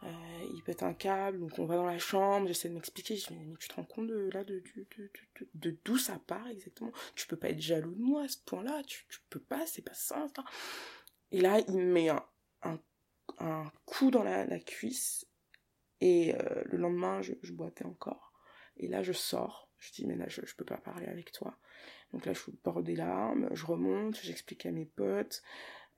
Euh, 0.04 0.08
il 0.54 0.62
pète 0.62 0.84
un 0.84 0.94
câble, 0.94 1.40
donc 1.40 1.58
on 1.58 1.66
va 1.66 1.74
dans 1.74 1.84
la 1.84 1.98
chambre, 1.98 2.46
j'essaie 2.46 2.68
de 2.68 2.74
m'expliquer, 2.74 3.16
je 3.16 3.26
dis 3.26 3.34
mais, 3.34 3.56
tu 3.58 3.68
te 3.68 3.74
rends 3.74 3.84
compte 3.94 4.06
de 4.06 4.30
là 4.32 4.44
de, 4.44 4.62
de, 4.76 4.87
de, 4.96 5.11
de, 5.54 5.76
d'où 5.84 5.98
ça 5.98 6.20
part 6.24 6.46
exactement? 6.48 6.92
Tu 7.16 7.26
peux 7.26 7.37
pas 7.37 7.48
être 7.50 7.61
jaloux 7.61 7.94
de 7.96 8.00
moi 8.00 8.22
à 8.22 8.28
ce 8.28 8.38
point-là, 8.46 8.84
tu, 8.87 9.04
tu 9.11 9.18
peux 9.28 9.40
pas, 9.40 9.66
c'est 9.66 9.82
pas 9.82 9.94
ça. 9.94 10.26
Et 11.32 11.40
là, 11.40 11.58
il 11.66 11.74
me 11.74 11.92
met 11.92 12.08
un, 12.11 12.24
un, 12.62 12.78
un 13.40 13.72
coup 13.87 14.11
dans 14.12 14.22
la, 14.22 14.44
la 14.46 14.61
cuisse, 14.61 15.26
et 16.00 16.34
euh, 16.34 16.62
le 16.66 16.78
lendemain, 16.78 17.22
je, 17.22 17.34
je 17.42 17.52
boitais 17.52 17.84
encore. 17.84 18.32
Et 18.76 18.88
là, 18.88 19.02
je 19.02 19.12
sors, 19.12 19.67
je 19.78 19.92
dis 19.92 20.06
mais 20.06 20.16
là, 20.16 20.26
je, 20.28 20.40
je 20.44 20.54
peux 20.54 20.64
pas 20.64 20.78
parler 20.78 21.06
avec 21.06 21.32
toi. 21.32 21.56
Donc 22.12 22.26
là, 22.26 22.32
je 22.32 22.40
suis 22.40 22.52
au 22.52 22.58
bord 22.64 22.82
des 22.82 22.96
larmes, 22.96 23.48
je 23.52 23.66
remonte, 23.66 24.18
j'explique 24.22 24.66
à 24.66 24.70
mes 24.70 24.86
potes. 24.86 25.42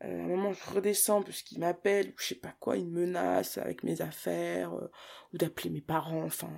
Euh, 0.04 0.20
à 0.20 0.24
un 0.24 0.28
moment, 0.28 0.52
je 0.52 0.70
redescends 0.70 1.22
parce 1.22 1.42
qu'il 1.42 1.60
m'appelle, 1.60 2.08
ou 2.08 2.14
je 2.18 2.28
sais 2.28 2.34
pas 2.34 2.54
quoi, 2.58 2.76
il 2.76 2.86
me 2.86 3.06
menace 3.06 3.58
avec 3.58 3.82
mes 3.82 4.00
affaires, 4.00 4.74
euh, 4.74 4.90
ou 5.32 5.38
d'appeler 5.38 5.70
mes 5.70 5.82
parents, 5.82 6.24
enfin, 6.24 6.50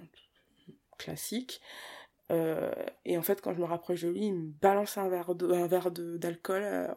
classique. 0.97 1.61
Euh, 2.31 2.73
et 3.05 3.19
en 3.19 3.23
fait, 3.23 3.41
quand 3.41 3.53
je 3.53 3.59
me 3.59 3.65
rapproche 3.65 4.03
de 4.03 4.09
lui, 4.09 4.27
il 4.27 4.35
me 4.35 4.53
balance 4.61 4.97
un 4.97 5.09
verre 5.09 5.35
d'alcool 5.35 6.97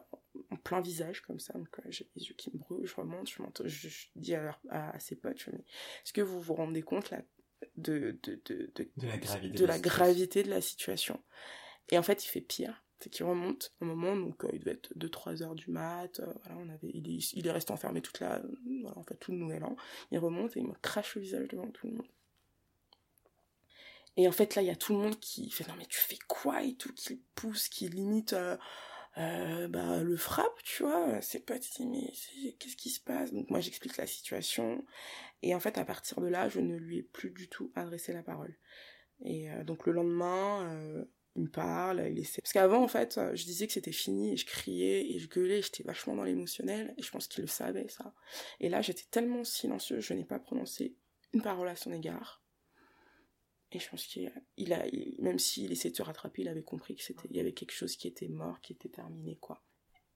en 0.50 0.56
plein 0.56 0.80
visage, 0.80 1.20
comme 1.22 1.40
ça. 1.40 1.52
Donc, 1.54 1.68
j'ai 1.88 2.08
les 2.14 2.28
yeux 2.28 2.34
qui 2.34 2.50
me 2.54 2.58
brûlent, 2.58 2.86
je 2.86 2.94
remonte, 2.94 3.28
je, 3.64 3.88
je, 3.88 4.06
dis 4.14 4.34
à, 4.34 4.98
ses 4.98 5.16
potes, 5.16 5.38
je 5.38 5.50
est-ce 5.50 6.12
que 6.12 6.20
vous 6.20 6.40
vous 6.40 6.54
rendez 6.54 6.82
compte, 6.82 7.10
là, 7.10 7.20
de, 7.76 8.18
de, 8.22 8.40
de, 8.46 8.70
de, 8.74 8.88
De 8.96 9.06
la 9.06 9.16
gravité 9.18 9.58
de 9.58 9.64
la 9.66 9.72
la 9.72 9.74
situation. 9.78 9.96
gravité 9.96 10.42
de 10.42 10.50
la 10.50 10.60
situation. 10.60 11.22
Et 11.90 11.98
en 11.98 12.02
fait, 12.02 12.24
il 12.24 12.28
fait 12.28 12.40
pire. 12.40 12.82
C'est 13.00 13.10
qu'il 13.10 13.26
remonte 13.26 13.74
un 13.82 13.86
moment, 13.86 14.16
donc 14.16 14.42
euh, 14.44 14.50
il 14.54 14.60
devait 14.60 14.72
être 14.72 14.90
2-3 14.96 15.42
heures 15.42 15.54
du 15.54 15.70
mat. 15.70 16.18
euh, 16.20 16.32
voilà, 16.44 16.58
on 16.58 16.68
avait, 16.70 16.90
il, 16.94 17.08
est, 17.14 17.32
il 17.34 17.46
est 17.46 17.50
resté 17.52 17.72
enfermé 17.72 18.00
toute 18.00 18.20
la, 18.20 18.40
voilà, 18.80 18.96
en 18.98 19.04
fait, 19.04 19.16
tout 19.16 19.32
le 19.32 19.38
nouvel 19.38 19.64
an. 19.64 19.76
Il 20.10 20.18
remonte 20.18 20.56
et 20.56 20.60
il 20.60 20.66
me 20.66 20.74
crache 20.80 21.14
le 21.16 21.20
visage 21.22 21.46
devant 21.48 21.70
tout 21.70 21.86
le 21.88 21.92
monde. 21.94 22.06
Et 24.16 24.26
en 24.26 24.32
fait, 24.32 24.54
là, 24.54 24.62
il 24.62 24.66
y 24.68 24.70
a 24.70 24.76
tout 24.76 24.94
le 24.94 24.98
monde 25.00 25.20
qui 25.20 25.50
fait 25.50 25.66
non, 25.68 25.74
mais 25.76 25.84
tu 25.86 25.98
fais 25.98 26.18
quoi 26.26 26.62
et 26.62 26.74
tout, 26.74 26.90
qui 26.94 27.20
pousse, 27.34 27.68
qui 27.68 27.88
limite 27.88 28.34
euh, 29.18 29.68
bah, 29.68 30.02
le 30.02 30.16
frappe, 30.16 30.62
tu 30.64 30.82
vois. 30.82 31.20
C'est 31.22 31.44
pas, 31.44 31.58
tu 31.58 31.70
dis, 31.70 31.86
mais 31.86 32.12
qu'est-ce 32.58 32.76
qui 32.76 32.90
se 32.90 33.00
passe? 33.00 33.32
Donc, 33.32 33.50
moi, 33.50 33.60
j'explique 33.60 33.96
la 33.96 34.06
situation. 34.06 34.84
Et 35.42 35.54
en 35.54 35.60
fait, 35.60 35.78
à 35.78 35.84
partir 35.84 36.20
de 36.20 36.28
là, 36.28 36.48
je 36.48 36.60
ne 36.60 36.76
lui 36.76 36.98
ai 36.98 37.02
plus 37.02 37.30
du 37.30 37.48
tout 37.48 37.72
adressé 37.74 38.12
la 38.12 38.22
parole. 38.22 38.56
Et 39.24 39.50
euh, 39.50 39.64
donc, 39.64 39.86
le 39.86 39.92
lendemain, 39.92 40.70
euh, 40.70 41.04
il 41.34 41.42
me 41.44 41.50
parle, 41.50 42.06
il 42.10 42.18
essaie. 42.18 42.42
Parce 42.42 42.52
qu'avant, 42.52 42.82
en 42.82 42.88
fait, 42.88 43.18
je 43.34 43.44
disais 43.44 43.66
que 43.66 43.72
c'était 43.72 43.92
fini, 43.92 44.32
et 44.32 44.36
je 44.36 44.46
criais, 44.46 45.10
et 45.12 45.18
je 45.18 45.28
gueulais, 45.28 45.62
j'étais 45.62 45.82
vachement 45.82 46.14
dans 46.14 46.24
l'émotionnel, 46.24 46.94
et 46.98 47.02
je 47.02 47.10
pense 47.10 47.26
qu'il 47.26 47.42
le 47.42 47.48
savait, 47.48 47.88
ça. 47.88 48.14
Et 48.60 48.68
là, 48.68 48.82
j'étais 48.82 49.04
tellement 49.10 49.44
silencieuse, 49.44 50.04
je 50.04 50.14
n'ai 50.14 50.24
pas 50.24 50.38
prononcé 50.38 50.96
une 51.32 51.42
parole 51.42 51.68
à 51.68 51.76
son 51.76 51.92
égard. 51.92 52.45
Et 53.72 53.78
je 53.78 53.88
pense 53.90 54.06
qu'il 54.06 54.26
a, 54.72 54.86
il 54.86 55.16
même 55.18 55.38
s'il 55.38 55.72
essayait 55.72 55.90
de 55.90 55.96
se 55.96 56.02
rattraper, 56.02 56.42
il 56.42 56.48
avait 56.48 56.62
compris 56.62 56.94
que 56.94 57.02
c'était, 57.02 57.28
il 57.30 57.36
y 57.36 57.40
avait 57.40 57.52
quelque 57.52 57.72
chose 57.72 57.96
qui 57.96 58.06
était 58.06 58.28
mort, 58.28 58.60
qui 58.60 58.72
était 58.72 58.88
terminé, 58.88 59.36
quoi. 59.36 59.62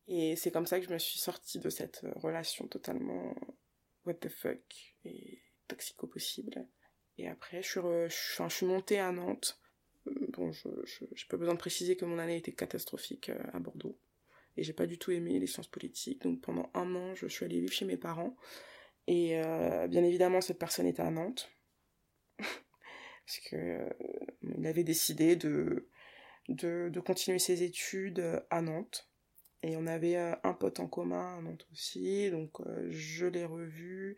Et 0.06 0.36
c'est 0.36 0.50
comme 0.50 0.66
ça 0.66 0.78
que 0.80 0.86
je 0.86 0.92
me 0.92 0.98
suis 0.98 1.18
sortie 1.18 1.58
de 1.58 1.68
cette 1.68 2.02
euh, 2.04 2.12
relation 2.16 2.66
totalement 2.66 3.34
what 4.04 4.14
the 4.14 4.28
fuck 4.28 4.96
et 5.04 5.40
toxico 5.68 6.06
possible. 6.06 6.66
Et 7.18 7.28
après, 7.28 7.62
je 7.62 7.68
suis, 7.68 7.80
je, 8.08 8.48
suis- 8.48 8.66
montée 8.66 8.98
à 8.98 9.12
Nantes. 9.12 9.60
Euh, 10.06 10.26
Bon, 10.30 10.52
je, 10.52 10.68
je, 10.84 11.04
j'ai 11.14 11.26
pas 11.28 11.36
besoin 11.36 11.54
de 11.54 11.58
préciser 11.58 11.96
que 11.96 12.04
mon 12.04 12.18
année 12.18 12.36
était 12.36 12.52
catastrophique 12.52 13.28
euh, 13.28 13.38
à 13.52 13.58
Bordeaux. 13.58 13.98
Et 14.56 14.62
j'ai 14.62 14.72
pas 14.72 14.86
du 14.86 14.98
tout 14.98 15.10
aimé 15.12 15.38
les 15.38 15.46
sciences 15.46 15.68
politiques. 15.68 16.22
Donc 16.22 16.40
pendant 16.40 16.70
un 16.74 16.94
an, 16.94 17.14
je 17.14 17.26
suis 17.26 17.44
allée 17.44 17.60
vivre 17.60 17.72
chez 17.72 17.84
mes 17.84 17.96
parents. 17.96 18.36
Et 19.06 19.40
bien 19.88 20.04
évidemment, 20.04 20.40
cette 20.40 20.58
personne 20.58 20.86
était 20.86 21.02
à 21.02 21.10
Nantes. 21.10 21.50
Parce 23.30 23.48
que 23.48 23.56
euh, 23.56 24.68
avait 24.68 24.82
décidé 24.82 25.36
de, 25.36 25.86
continuer 27.06 27.38
ses 27.38 27.62
études 27.62 28.42
à 28.50 28.60
Nantes. 28.60 29.08
Et 29.62 29.76
on 29.76 29.86
avait 29.86 30.16
euh, 30.16 30.34
un 30.42 30.52
pote 30.52 30.80
en 30.80 30.88
commun 30.88 31.38
à 31.38 31.40
Nantes 31.40 31.64
aussi, 31.70 32.28
donc 32.32 32.60
euh, 32.60 32.88
je 32.90 33.26
l'ai 33.26 33.44
revu. 33.44 34.16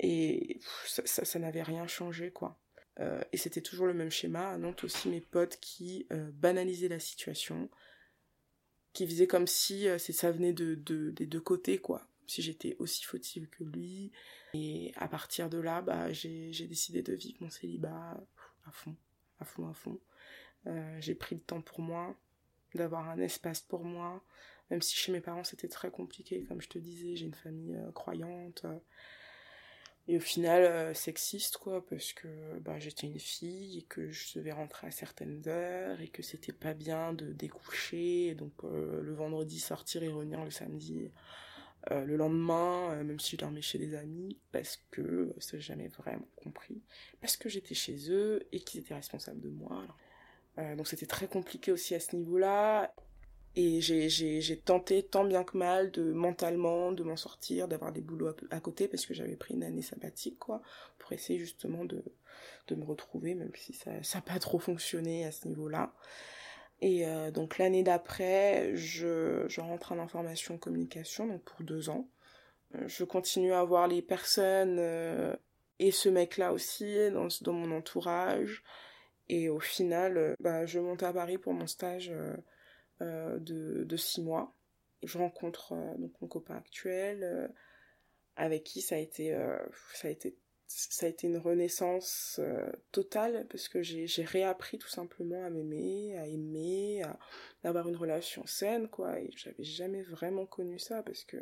Et 0.00 0.60
ça, 0.94 1.38
n'avait 1.38 1.62
rien 1.62 1.86
changé, 1.86 2.30
quoi. 2.30 2.60
Et 3.32 3.38
c'était 3.38 3.62
toujours 3.62 3.86
le 3.86 3.94
même 3.94 4.10
schéma. 4.10 4.50
À 4.50 4.58
Nantes 4.58 4.84
aussi, 4.84 5.08
mes 5.08 5.22
potes 5.22 5.58
qui 5.60 6.06
banalisaient 6.10 6.88
la 6.88 7.00
situation, 7.00 7.70
qui 8.92 9.06
faisaient 9.06 9.26
comme 9.26 9.46
si 9.46 9.88
ça 9.98 10.30
venait 10.30 10.52
de, 10.52 10.74
de, 10.74 11.10
des 11.12 11.26
deux 11.26 11.40
côtés, 11.40 11.78
quoi. 11.78 12.06
Si 12.28 12.42
j'étais 12.42 12.76
aussi 12.78 13.04
fautive 13.04 13.48
que 13.48 13.64
lui. 13.64 14.12
Et 14.54 14.92
à 14.96 15.08
partir 15.08 15.50
de 15.50 15.58
là, 15.58 15.82
bah, 15.82 16.12
j'ai 16.12 16.66
décidé 16.68 17.02
de 17.02 17.14
vivre 17.14 17.38
mon 17.40 17.50
célibat 17.50 18.20
à 18.66 18.70
fond, 18.70 18.94
à 19.40 19.44
fond, 19.44 19.68
à 19.68 19.74
fond. 19.74 19.98
Euh, 20.66 21.00
j'ai 21.00 21.14
pris 21.14 21.34
le 21.36 21.40
temps 21.40 21.62
pour 21.62 21.80
moi, 21.80 22.14
d'avoir 22.74 23.08
un 23.08 23.18
espace 23.18 23.60
pour 23.60 23.84
moi, 23.84 24.22
même 24.70 24.82
si 24.82 24.96
chez 24.96 25.12
mes 25.12 25.20
parents 25.20 25.44
c'était 25.44 25.68
très 25.68 25.90
compliqué, 25.90 26.44
comme 26.44 26.60
je 26.60 26.68
te 26.68 26.78
disais, 26.78 27.16
j'ai 27.16 27.26
une 27.26 27.34
famille 27.34 27.74
euh, 27.76 27.90
croyante. 27.92 28.64
euh, 28.64 28.78
et 30.10 30.16
au 30.16 30.20
final, 30.20 30.96
sexiste, 30.96 31.58
quoi, 31.58 31.84
parce 31.84 32.14
que 32.14 32.58
bah, 32.60 32.78
j'étais 32.78 33.06
une 33.06 33.18
fille 33.18 33.80
et 33.80 33.82
que 33.82 34.10
je 34.10 34.38
devais 34.38 34.52
rentrer 34.52 34.86
à 34.86 34.90
certaines 34.90 35.46
heures 35.48 36.00
et 36.00 36.08
que 36.08 36.22
c'était 36.22 36.54
pas 36.54 36.72
bien 36.72 37.12
de 37.12 37.30
découcher, 37.34 38.34
donc 38.34 38.54
le 38.62 39.12
vendredi 39.12 39.60
sortir 39.60 40.02
et 40.02 40.08
revenir 40.08 40.42
le 40.42 40.50
samedi 40.50 41.10
euh, 41.90 42.04
le 42.04 42.16
lendemain, 42.16 42.92
euh, 42.92 43.04
même 43.04 43.18
si 43.18 43.32
je 43.32 43.36
dormais 43.36 43.62
chez 43.62 43.78
des 43.78 43.94
amis, 43.94 44.36
parce 44.52 44.78
que 44.90 45.00
euh, 45.00 45.58
jamais 45.58 45.88
vraiment 45.88 46.28
compris, 46.36 46.82
parce 47.20 47.36
que 47.36 47.48
j'étais 47.48 47.74
chez 47.74 48.10
eux 48.10 48.46
et 48.52 48.60
qu'ils 48.60 48.80
étaient 48.80 48.94
responsables 48.94 49.40
de 49.40 49.48
moi. 49.48 49.86
Euh, 50.58 50.76
donc 50.76 50.88
c'était 50.88 51.06
très 51.06 51.28
compliqué 51.28 51.72
aussi 51.72 51.94
à 51.94 52.00
ce 52.00 52.16
niveau-là. 52.16 52.92
Et 53.56 53.80
j'ai, 53.80 54.60
tenté 54.64 55.02
tant 55.02 55.24
bien 55.24 55.42
que 55.42 55.56
mal 55.56 55.90
de 55.90 56.12
mentalement 56.12 56.92
de 56.92 57.02
m'en 57.02 57.16
sortir, 57.16 57.66
d'avoir 57.66 57.92
des 57.92 58.02
boulots 58.02 58.32
à, 58.50 58.60
côté 58.60 58.86
parce 58.86 59.04
que 59.04 59.14
j'avais 59.14 59.34
pris 59.34 59.54
une 59.54 59.64
année 59.64 59.82
sabbatique 59.82 60.38
quoi, 60.38 60.62
pour 60.98 61.12
essayer 61.12 61.40
justement 61.40 61.84
de, 61.84 62.04
de 62.68 62.74
me 62.76 62.84
retrouver, 62.84 63.34
même 63.34 63.50
si 63.56 63.72
ça 63.72 63.90
n'a 63.92 64.20
pas 64.20 64.38
trop 64.38 64.60
fonctionné 64.60 65.24
à 65.24 65.32
ce 65.32 65.48
niveau-là. 65.48 65.92
Et 66.80 67.06
euh, 67.06 67.30
donc 67.30 67.58
l'année 67.58 67.82
d'après, 67.82 68.76
je, 68.76 69.60
rentre 69.60 69.92
en 69.92 69.98
information 69.98 70.58
communication, 70.58 71.26
donc 71.26 71.42
pour 71.42 71.62
deux 71.62 71.90
ans. 71.90 72.08
Euh, 72.74 72.86
Je 72.86 73.04
continue 73.04 73.52
à 73.52 73.64
voir 73.64 73.88
les 73.88 74.02
personnes 74.02 74.78
euh, 74.78 75.34
et 75.78 75.90
ce 75.90 76.08
mec-là 76.08 76.52
aussi 76.52 76.96
dans, 77.10 77.52
mon 77.52 77.76
entourage. 77.76 78.62
Et 79.28 79.48
au 79.48 79.60
final, 79.60 80.36
bah, 80.40 80.66
je 80.66 80.78
monte 80.78 81.02
à 81.02 81.12
Paris 81.12 81.38
pour 81.38 81.52
mon 81.52 81.66
stage 81.66 82.12
de, 83.00 83.84
de 83.84 83.96
six 83.96 84.22
mois. 84.22 84.54
Je 85.02 85.18
rencontre 85.18 85.74
donc 85.98 86.12
mon 86.20 86.28
copain 86.28 86.56
actuel, 86.56 87.52
avec 88.36 88.64
qui 88.64 88.80
ça 88.80 88.94
a 88.94 88.98
été, 88.98 89.36
ça 89.92 90.08
a 90.08 90.10
été, 90.10 90.34
ça 90.68 91.06
a 91.06 91.08
été 91.08 91.26
une 91.26 91.38
renaissance 91.38 92.36
euh, 92.38 92.70
totale 92.92 93.46
parce 93.50 93.68
que 93.68 93.82
j'ai, 93.82 94.06
réappris 94.24 94.78
tout 94.78 94.88
simplement 94.88 95.42
à 95.44 95.50
m'aimer, 95.50 96.16
à 96.18 96.26
aimer, 96.26 97.02
à 97.02 97.18
avoir 97.64 97.88
une 97.88 97.96
relation 97.96 98.44
saine, 98.46 98.88
quoi. 98.88 99.18
Et 99.18 99.30
j'avais 99.34 99.64
jamais 99.64 100.02
vraiment 100.02 100.44
connu 100.46 100.78
ça 100.78 101.02
parce 101.02 101.24
que 101.24 101.38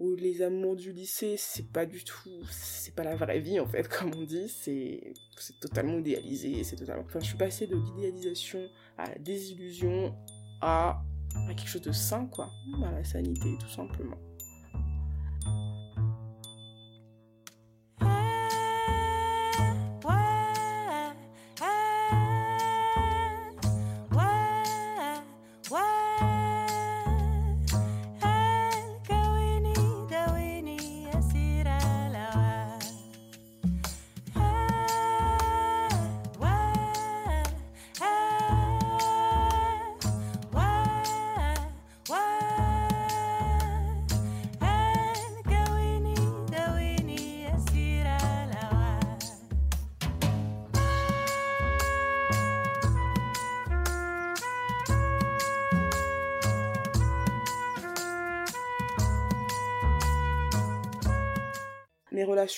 les 0.00 0.42
amours 0.42 0.76
du 0.76 0.92
lycée, 0.92 1.36
c'est 1.38 1.70
pas 1.70 1.86
du 1.86 2.02
tout, 2.04 2.44
c'est 2.50 2.94
pas 2.94 3.04
la 3.04 3.14
vraie 3.14 3.40
vie 3.40 3.60
en 3.60 3.66
fait, 3.66 3.86
comme 3.98 4.14
on 4.14 4.22
dit, 4.22 4.48
c'est, 4.48 5.12
totalement 5.60 5.98
idéalisé, 5.98 6.64
c'est 6.64 6.76
totalement. 6.76 7.04
Enfin, 7.04 7.20
je 7.20 7.26
suis 7.26 7.38
passée 7.38 7.66
de 7.66 7.76
l'idéalisation 7.76 8.68
à 8.96 9.08
la 9.08 9.18
désillusion 9.18 10.14
à, 10.60 11.02
à 11.48 11.54
quelque 11.54 11.68
chose 11.68 11.82
de 11.82 11.92
sain, 11.92 12.26
quoi, 12.26 12.50
à 12.84 12.92
la 12.92 13.04
sanité, 13.04 13.48
tout 13.60 13.68
simplement. 13.68 14.18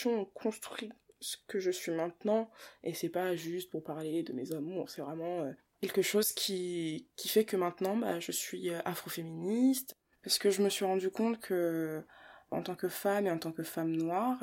Ont 0.07 0.25
construit 0.27 0.93
ce 1.21 1.37
que 1.49 1.59
je 1.59 1.71
suis 1.71 1.93
maintenant, 1.93 2.51
et 2.83 2.95
c'est 2.95 3.09
pas 3.09 3.35
juste 3.37 3.71
pour 3.71 3.83
parler 3.83 4.23
de 4.23 4.33
mes 4.33 4.53
amours, 4.53 4.91
c'est 4.91 5.03
vraiment 5.03 5.43
euh, 5.43 5.53
quelque 5.81 6.03
chose 6.03 6.33
qui, 6.33 7.09
qui 7.17 7.29
fait 7.29 7.45
que 7.45 7.57
maintenant, 7.57 7.97
bah, 7.97 8.21
je 8.21 8.33
suis 8.33 8.71
euh, 8.71 8.81
afroféministe, 8.85 9.97
parce 10.23 10.39
que 10.39 10.51
je 10.51 10.63
me 10.63 10.69
suis 10.69 10.85
rendu 10.85 11.11
compte 11.11 11.41
que 11.41 12.03
en 12.51 12.63
tant 12.63 12.77
que 12.77 12.89
femme 12.89 13.27
et 13.27 13.31
en 13.31 13.39
tant 13.39 13.51
que 13.51 13.65
femme 13.65 13.91
noire, 13.91 14.39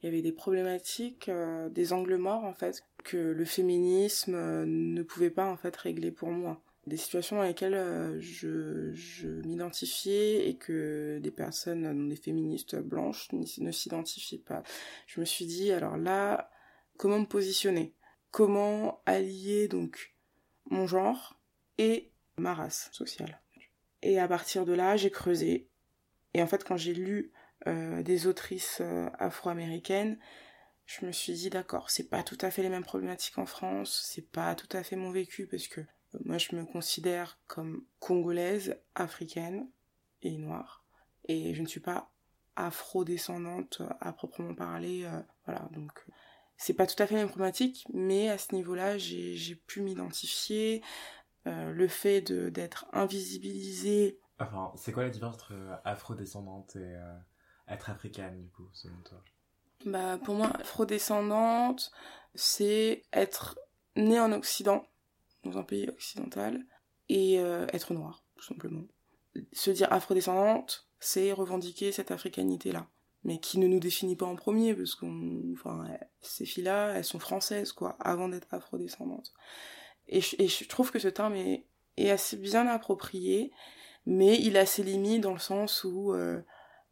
il 0.00 0.06
y 0.06 0.08
avait 0.08 0.22
des 0.22 0.32
problématiques, 0.32 1.28
euh, 1.28 1.70
des 1.70 1.92
angles 1.92 2.16
morts 2.16 2.44
en 2.44 2.54
fait, 2.54 2.84
que 3.04 3.16
le 3.16 3.44
féminisme 3.44 4.36
ne 4.64 5.02
pouvait 5.02 5.30
pas 5.30 5.46
en 5.46 5.56
fait 5.56 5.74
régler 5.76 6.10
pour 6.12 6.30
moi. 6.30 6.62
Des 6.88 6.96
situations 6.96 7.36
dans 7.36 7.42
lesquelles 7.42 7.74
euh, 7.74 8.18
je, 8.18 9.26
m'identifiais 9.46 10.48
et 10.48 10.56
que 10.56 11.18
des 11.22 11.30
personnes, 11.30 12.08
des 12.08 12.16
féministes 12.16 12.76
blanches, 12.76 13.28
ne 13.32 13.70
s'identifiaient 13.70 14.38
pas. 14.38 14.62
Je 15.06 15.20
me 15.20 15.26
suis 15.26 15.44
dit, 15.44 15.70
alors 15.70 15.98
là, 15.98 16.50
comment 16.96 17.18
me 17.18 17.26
positionner? 17.26 17.94
Comment 18.30 19.02
allier 19.04 19.68
donc 19.68 20.14
mon 20.70 20.86
genre 20.86 21.38
et 21.76 22.10
ma 22.38 22.54
race 22.54 22.88
sociale? 22.92 23.42
Et 24.00 24.18
à 24.18 24.26
partir 24.26 24.64
de 24.64 24.72
là, 24.72 24.96
j'ai 24.96 25.10
creusé. 25.10 25.68
Et 26.32 26.42
en 26.42 26.46
fait, 26.46 26.64
quand 26.64 26.78
j'ai 26.78 26.94
lu 26.94 27.32
euh, 27.66 28.02
des 28.02 28.26
autrices 28.26 28.78
euh, 28.80 29.10
afro-américaines, 29.18 30.18
je 30.88 31.04
me 31.04 31.12
suis 31.12 31.34
dit 31.34 31.50
d'accord, 31.50 31.90
c'est 31.90 32.08
pas 32.08 32.22
tout 32.22 32.38
à 32.40 32.50
fait 32.50 32.62
les 32.62 32.70
mêmes 32.70 32.84
problématiques 32.84 33.36
en 33.36 33.44
France, 33.44 34.08
c'est 34.10 34.30
pas 34.30 34.54
tout 34.54 34.74
à 34.74 34.82
fait 34.82 34.96
mon 34.96 35.10
vécu 35.10 35.46
parce 35.46 35.68
que 35.68 35.82
euh, 35.82 35.84
moi 36.24 36.38
je 36.38 36.54
me 36.56 36.64
considère 36.64 37.38
comme 37.46 37.84
congolaise, 37.98 38.76
africaine 38.94 39.68
et 40.22 40.36
noire. 40.36 40.84
Et 41.24 41.54
je 41.54 41.62
ne 41.62 41.66
suis 41.66 41.80
pas 41.80 42.10
afro-descendante 42.56 43.82
à 44.00 44.12
proprement 44.12 44.54
parler, 44.54 45.08
voilà. 45.44 45.68
Donc 45.72 46.04
c'est 46.56 46.74
pas 46.74 46.86
tout 46.86 47.00
à 47.02 47.06
fait 47.06 47.14
les 47.14 47.20
mêmes 47.20 47.28
problématiques, 47.28 47.86
mais 47.92 48.28
à 48.28 48.38
ce 48.38 48.54
niveau-là 48.54 48.98
j'ai 48.98 49.54
pu 49.66 49.82
m'identifier, 49.82 50.82
le 51.44 51.88
fait 51.88 52.32
d'être 52.32 52.86
invisibilisée. 52.92 54.18
Enfin, 54.40 54.72
c'est 54.76 54.92
quoi 54.92 55.04
la 55.04 55.10
différence 55.10 55.34
entre 55.34 55.54
afro-descendante 55.84 56.76
et 56.76 56.96
être 57.68 57.90
africaine, 57.90 58.40
du 58.40 58.48
coup, 58.50 58.68
selon 58.72 58.96
toi? 59.02 59.22
Bah, 59.84 60.18
pour 60.24 60.34
moi, 60.34 60.48
afrodescendante, 60.56 61.92
c'est 62.34 63.04
être 63.12 63.58
né 63.94 64.18
en 64.18 64.32
Occident, 64.32 64.84
dans 65.44 65.58
un 65.58 65.62
pays 65.62 65.88
occidental, 65.88 66.64
et 67.08 67.38
euh, 67.38 67.66
être 67.72 67.94
noire, 67.94 68.24
tout 68.36 68.44
simplement. 68.44 68.84
Se 69.52 69.70
dire 69.70 69.92
afrodescendante, 69.92 70.88
c'est 71.00 71.32
revendiquer 71.32 71.92
cette 71.92 72.10
africanité-là, 72.10 72.88
mais 73.24 73.38
qui 73.38 73.58
ne 73.58 73.66
nous 73.66 73.80
définit 73.80 74.16
pas 74.16 74.26
en 74.26 74.36
premier, 74.36 74.74
parce 74.74 74.94
qu'on, 74.94 75.42
enfin, 75.52 75.86
ces 76.20 76.44
filles-là, 76.44 76.94
elles 76.94 77.04
sont 77.04 77.18
françaises, 77.18 77.72
quoi, 77.72 77.96
avant 78.00 78.28
d'être 78.28 78.52
afrodescendantes. 78.52 79.32
Et 80.08 80.20
je, 80.20 80.36
et 80.38 80.48
je 80.48 80.66
trouve 80.66 80.90
que 80.90 80.98
ce 80.98 81.08
terme 81.08 81.34
est, 81.34 81.64
assez 82.10 82.36
bien 82.36 82.66
approprié, 82.68 83.52
mais 84.06 84.38
il 84.40 84.56
a 84.56 84.66
ses 84.66 84.84
limites 84.84 85.20
dans 85.20 85.32
le 85.32 85.40
sens 85.40 85.82
où 85.82 86.12
euh, 86.12 86.40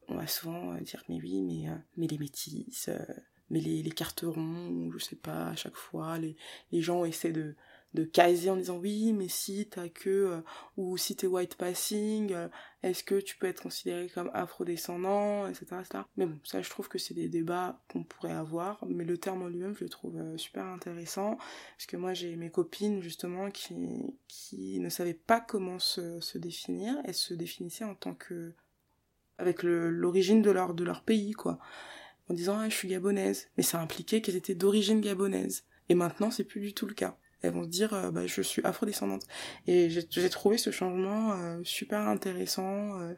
on 0.09 0.17
va 0.17 0.27
souvent 0.27 0.75
euh, 0.75 0.81
dire 0.81 1.05
mais 1.09 1.21
oui, 1.21 1.43
mais, 1.43 1.71
mais 1.97 2.09
les 2.09 2.19
métis, 2.19 2.91
mais 3.49 3.61
les, 3.61 3.85
les 3.85 3.91
carterons, 3.93 4.91
je 4.91 4.99
sais 4.99 5.15
pas, 5.15 5.51
à 5.51 5.55
chaque 5.55 5.77
fois, 5.77 6.19
les, 6.19 6.37
les 6.73 6.83
gens 6.83 7.05
essaient 7.05 7.31
de, 7.31 7.55
de 7.95 8.05
caser 8.05 8.51
en 8.51 8.57
disant 8.57 8.79
oui, 8.79 9.13
mais 9.13 9.29
si 9.29 9.69
t'as 9.69 9.89
que, 9.89 10.43
ou 10.77 10.97
si 10.97 11.17
t'es 11.17 11.27
white 11.27 11.55
passing, 11.55 12.35
est-ce 12.83 13.03
que 13.03 13.21
tu 13.21 13.37
peux 13.39 13.47
être 13.47 13.63
considéré 13.63 14.09
comme 14.09 14.31
afrodescendant, 14.35 15.47
etc., 15.47 15.67
etc. 15.81 16.05
Mais 16.17 16.27
bon, 16.27 16.39
ça 16.45 16.61
je 16.61 16.69
trouve 16.69 16.89
que 16.89 16.99
c'est 16.99 17.15
des 17.15 17.29
débats 17.29 17.81
qu'on 17.91 18.05
pourrait 18.05 18.33
avoir, 18.33 18.85
mais 18.87 19.05
le 19.05 19.17
terme 19.17 19.43
en 19.43 19.49
lui-même 19.49 19.75
je 19.75 19.85
le 19.85 19.91
trouve 19.91 20.21
super 20.37 20.67
intéressant, 20.67 21.37
parce 21.37 21.87
que 21.87 21.97
moi 21.97 22.13
j'ai 22.13 22.37
mes 22.37 22.51
copines 22.51 23.03
justement 23.03 23.51
qui, 23.51 23.75
qui 24.29 24.79
ne 24.81 24.91
savaient 24.91 25.15
pas 25.15 25.41
comment 25.41 25.79
se, 25.79 26.21
se 26.21 26.37
définir, 26.37 26.97
elles 27.05 27.15
se 27.15 27.35
définissaient 27.35 27.85
en 27.85 27.95
tant 27.95 28.15
que 28.15 28.55
avec 29.39 29.63
l'origine 29.63 30.43
de 30.43 30.51
leur, 30.51 30.75
de 30.75 30.85
leur 30.85 31.03
pays, 31.03 31.33
quoi. 31.33 31.59
En 32.29 32.35
disant, 32.35 32.59
ah, 32.59 32.69
je 32.69 32.75
suis 32.75 32.89
gabonaise. 32.89 33.49
Mais 33.57 33.63
ça 33.63 33.81
impliquait 33.81 34.21
qu'elles 34.21 34.37
étaient 34.37 34.55
d'origine 34.55 35.01
gabonaise. 35.01 35.65
Et 35.89 35.95
maintenant, 35.95 36.31
c'est 36.31 36.45
plus 36.45 36.61
du 36.61 36.75
tout 36.75 36.87
le 36.87 36.95
cas. 36.95 37.19
Elles 37.43 37.53
vont 37.53 37.65
se 37.65 37.69
dire, 37.69 37.93
euh, 37.95 38.11
bah, 38.11 38.27
je 38.27 38.43
suis 38.43 38.63
afrodescendante. 38.65 39.23
Et 39.67 39.91
j'ai 39.91 40.31
trouvé 40.31 40.59
ce 40.59 40.71
changement 40.71 41.33
euh, 41.33 41.61
super 41.65 42.01
intéressant. 42.01 42.99
Euh. 43.01 43.15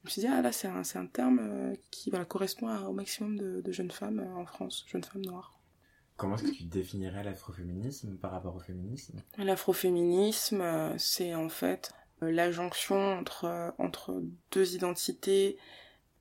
je 0.00 0.06
me 0.06 0.10
suis 0.10 0.20
dit, 0.22 0.28
ah 0.28 0.42
là, 0.42 0.52
c'est 0.52 0.68
un, 0.68 0.82
un 0.94 1.06
terme 1.06 1.74
qui 1.90 2.10
voilà, 2.10 2.24
correspond 2.24 2.68
au 2.86 2.92
maximum 2.92 3.38
de, 3.38 3.60
de 3.60 3.72
jeunes 3.72 3.90
femmes 3.90 4.20
en 4.36 4.46
France, 4.46 4.84
jeunes 4.86 5.04
femmes 5.04 5.24
noires. 5.24 5.58
Comment 6.16 6.36
est-ce 6.36 6.44
que 6.44 6.56
tu 6.56 6.64
définirais 6.64 7.24
l'afroféminisme 7.24 8.16
par 8.18 8.30
rapport 8.30 8.54
au 8.54 8.60
féminisme? 8.60 9.20
L'afroféminisme, 9.38 10.94
c'est 10.98 11.34
en 11.34 11.48
fait 11.48 11.92
la 12.20 12.52
jonction 12.52 13.18
entre, 13.18 13.74
entre 13.78 14.22
deux 14.52 14.74
identités, 14.74 15.56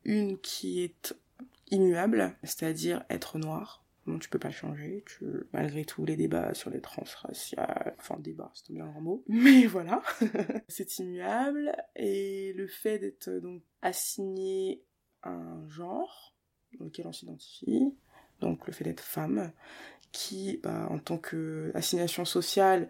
une 0.04 0.40
qui 0.40 0.82
est 0.82 1.16
immuable, 1.70 2.36
c'est-à-dire 2.44 3.04
être 3.10 3.38
noir. 3.38 3.81
Bon, 4.08 4.18
tu 4.18 4.30
peux 4.30 4.40
pas 4.40 4.50
changer, 4.50 5.06
malgré 5.54 5.86
tous 5.86 6.06
les 6.06 6.16
débats 6.16 6.56
sur 6.56 6.72
les 6.72 6.82
transraciales, 6.82 7.96
enfin 8.00 8.18
débat, 8.20 8.52
c'est 8.56 8.74
bien 8.74 8.86
un 8.86 9.00
mot, 9.00 9.24
mais 9.28 9.68
voilà, 9.68 10.02
c'est 10.68 10.98
immuable, 10.98 11.72
et 11.96 12.54
le 12.54 12.68
fait 12.68 12.98
d'être 12.98 13.30
donc 13.30 13.62
assigné 13.84 14.82
un 15.22 15.68
genre 15.70 16.36
dans 16.80 16.86
lequel 16.86 17.06
on 17.06 17.14
s'identifie, 17.14 17.94
donc 18.40 18.66
le 18.66 18.74
fait 18.74 18.84
d'être 18.84 19.04
femme, 19.04 19.52
qui, 20.12 20.60
bah, 20.64 20.88
en 20.90 20.98
tant 20.98 21.18
que 21.18 21.72
assignation 21.76 22.26
sociale, 22.26 22.90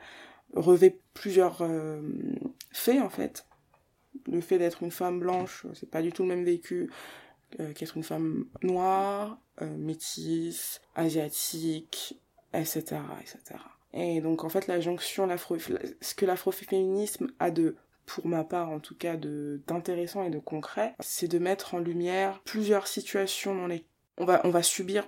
revêt 0.53 0.97
plusieurs 1.13 1.61
euh, 1.61 2.01
faits 2.71 3.01
en 3.01 3.09
fait. 3.09 3.45
Le 4.27 4.41
fait 4.41 4.57
d'être 4.57 4.83
une 4.83 4.91
femme 4.91 5.19
blanche, 5.19 5.65
c'est 5.73 5.89
pas 5.89 6.01
du 6.01 6.11
tout 6.11 6.23
le 6.23 6.29
même 6.29 6.43
vécu 6.43 6.89
euh, 7.59 7.73
qu'être 7.73 7.97
une 7.97 8.03
femme 8.03 8.45
noire, 8.63 9.37
euh, 9.61 9.77
métisse, 9.77 10.81
asiatique, 10.95 12.19
etc., 12.53 12.97
etc. 13.21 13.59
Et 13.93 14.21
donc 14.21 14.43
en 14.43 14.49
fait 14.49 14.67
la 14.67 14.79
jonction, 14.79 15.27
ce 16.01 16.15
que 16.15 16.25
l'afroféminisme 16.25 17.31
a 17.39 17.51
de 17.51 17.75
pour 18.05 18.25
ma 18.25 18.43
part 18.43 18.69
en 18.69 18.79
tout 18.79 18.95
cas 18.95 19.15
de 19.15 19.61
d'intéressant 19.67 20.23
et 20.23 20.29
de 20.29 20.39
concret, 20.39 20.95
c'est 20.99 21.27
de 21.27 21.39
mettre 21.39 21.75
en 21.75 21.79
lumière 21.79 22.41
plusieurs 22.45 22.87
situations 22.87 23.55
dans 23.55 23.67
les 23.67 23.85
on 24.17 24.25
va 24.25 24.41
on 24.43 24.49
va 24.49 24.63
subir 24.63 25.07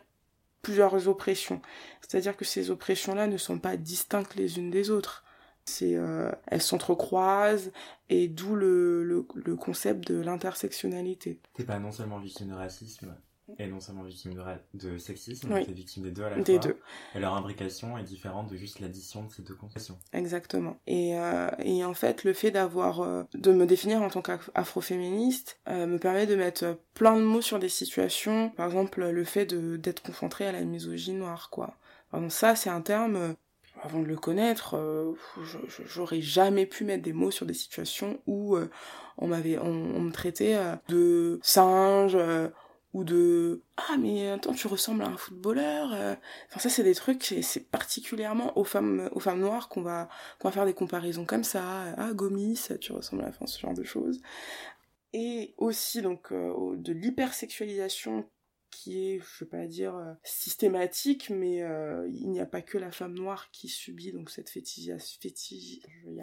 plusieurs 0.61 1.07
oppressions. 1.07 1.61
C'est-à-dire 2.01 2.35
que 2.35 2.45
ces 2.45 2.71
oppressions-là 2.71 3.27
ne 3.27 3.37
sont 3.37 3.59
pas 3.59 3.77
distinctes 3.77 4.35
les 4.35 4.57
unes 4.57 4.71
des 4.71 4.89
autres. 4.89 5.23
C'est, 5.65 5.95
euh, 5.95 6.31
elles 6.47 6.61
s'entrecroisent 6.61 7.71
et 8.09 8.27
d'où 8.27 8.55
le, 8.55 9.03
le, 9.03 9.25
le, 9.35 9.55
concept 9.55 10.07
de 10.11 10.19
l'intersectionnalité. 10.19 11.39
T'es 11.53 11.63
pas 11.63 11.79
non 11.79 11.91
seulement 11.91 12.19
victime 12.19 12.49
de 12.49 12.53
racisme 12.53 13.15
et 13.59 13.67
non 13.67 13.79
seulement 13.79 14.03
victime 14.03 14.33
de, 14.33 14.41
de 14.73 14.97
sexisme, 14.97 15.51
oui. 15.51 15.65
t'es 15.65 15.73
victime 15.73 16.03
des 16.03 16.11
deux 16.11 16.23
à 16.23 16.29
la 16.29 16.41
des 16.41 16.53
fois. 16.53 16.71
Deux. 16.71 16.79
Et 17.15 17.19
leur 17.19 17.33
imbrication 17.33 17.97
est 17.97 18.03
différente 18.03 18.49
de 18.49 18.55
juste 18.55 18.79
l'addition 18.79 19.23
de 19.23 19.31
ces 19.31 19.41
deux 19.41 19.55
conceptions. 19.55 19.97
Exactement. 20.13 20.77
Et, 20.87 21.17
euh, 21.17 21.49
et 21.59 21.83
en 21.83 21.93
fait, 21.93 22.23
le 22.23 22.33
fait 22.33 22.51
d'avoir, 22.51 23.01
euh, 23.01 23.23
de 23.33 23.51
me 23.51 23.65
définir 23.65 24.01
en 24.01 24.09
tant 24.09 24.21
qu'afroféministe 24.21 25.59
euh, 25.67 25.85
me 25.85 25.99
permet 25.99 26.25
de 26.25 26.35
mettre 26.35 26.79
plein 26.93 27.17
de 27.17 27.23
mots 27.23 27.41
sur 27.41 27.59
des 27.59 27.69
situations. 27.69 28.49
Par 28.51 28.67
exemple, 28.67 29.03
le 29.05 29.23
fait 29.23 29.45
de 29.45 29.77
d'être 29.77 30.01
confronté 30.01 30.45
à 30.45 30.51
la 30.51 30.61
misogynie 30.61 31.17
noire, 31.17 31.49
quoi. 31.49 31.75
Donc 32.13 32.31
ça, 32.31 32.55
c'est 32.55 32.69
un 32.69 32.81
terme 32.81 33.35
avant 33.81 33.99
de 33.99 34.05
le 34.05 34.15
connaître, 34.15 34.75
euh, 34.77 35.13
j'aurais 35.85 36.21
jamais 36.21 36.65
pu 36.65 36.83
mettre 36.85 37.03
des 37.03 37.13
mots 37.13 37.31
sur 37.31 37.45
des 37.45 37.53
situations 37.53 38.19
où 38.27 38.55
euh, 38.55 38.69
on 39.17 39.27
m'avait, 39.27 39.57
on, 39.57 39.73
me 39.73 40.11
traitait 40.11 40.55
euh, 40.55 40.75
de 40.87 41.39
singe 41.41 42.17
ou 42.93 43.03
de 43.03 43.63
ah 43.77 43.97
mais 43.99 44.29
attends 44.29 44.53
tu 44.53 44.67
ressembles 44.67 45.01
à 45.01 45.07
un 45.07 45.17
footballeur. 45.17 45.87
Enfin 46.49 46.59
ça 46.59 46.69
c'est 46.69 46.83
des 46.83 46.93
trucs, 46.93 47.23
c'est 47.41 47.71
particulièrement 47.71 48.55
aux 48.57 48.63
femmes, 48.63 49.09
aux 49.13 49.19
femmes 49.19 49.39
noires 49.39 49.67
qu'on 49.67 49.81
va, 49.81 50.09
qu'on 50.39 50.47
va 50.47 50.51
faire 50.51 50.65
des 50.65 50.75
comparaisons 50.75 51.25
comme 51.25 51.43
ça. 51.43 51.63
Ah 51.97 52.13
Gomis, 52.13 52.69
tu 52.79 52.91
ressembles 52.91 53.23
à 53.23 53.29
enfin, 53.29 53.47
ce 53.47 53.59
genre 53.59 53.73
de 53.73 53.83
choses. 53.83 54.21
Et 55.13 55.55
aussi 55.57 56.03
donc 56.03 56.31
de 56.31 56.93
l'hypersexualisation 56.93 58.25
qui 58.73 59.07
est, 59.07 59.19
je 59.19 59.43
vais 59.43 59.49
pas 59.49 59.67
dire 59.67 59.95
euh, 59.95 60.13
systématique, 60.23 61.29
mais 61.29 61.63
euh, 61.63 62.07
il 62.11 62.29
n'y 62.29 62.39
a 62.39 62.45
pas 62.45 62.61
que 62.61 62.77
la 62.77 62.91
femme 62.91 63.13
noire 63.13 63.49
qui 63.51 63.67
subit 63.67 64.11
donc 64.11 64.29
cette 64.29 64.49
fétichisation. 64.49 65.19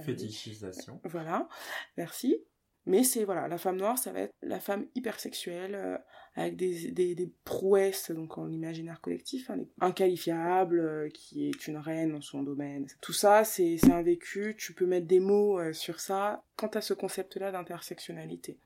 fétichisation. 0.04 1.00
Voilà, 1.04 1.48
merci. 1.96 2.44
Mais 2.86 3.04
c'est 3.04 3.24
voilà, 3.24 3.46
la 3.46 3.58
femme 3.58 3.76
noire, 3.76 3.98
ça 3.98 4.10
va 4.10 4.20
être 4.20 4.34
la 4.42 4.58
femme 4.58 4.86
hypersexuelle 4.94 5.74
euh, 5.74 5.98
avec 6.34 6.56
des, 6.56 6.90
des, 6.90 7.14
des, 7.14 7.30
prouesses 7.44 8.10
donc 8.10 8.38
en 8.38 8.50
imaginaire 8.50 9.00
collectif, 9.02 9.50
hein, 9.50 9.58
inqualifiable, 9.80 10.80
euh, 10.80 11.08
qui 11.10 11.48
est 11.48 11.66
une 11.66 11.76
reine 11.76 12.12
dans 12.12 12.22
son 12.22 12.42
domaine. 12.42 12.86
Tout 13.02 13.12
ça, 13.12 13.44
c'est 13.44 13.78
un 13.90 14.02
vécu. 14.02 14.56
Tu 14.58 14.72
peux 14.72 14.86
mettre 14.86 15.06
des 15.06 15.20
mots 15.20 15.60
sur 15.72 16.00
ça. 16.00 16.42
Quant 16.56 16.68
à 16.68 16.80
ce 16.80 16.94
concept-là 16.94 17.52
d'intersectionnalité 17.52 18.58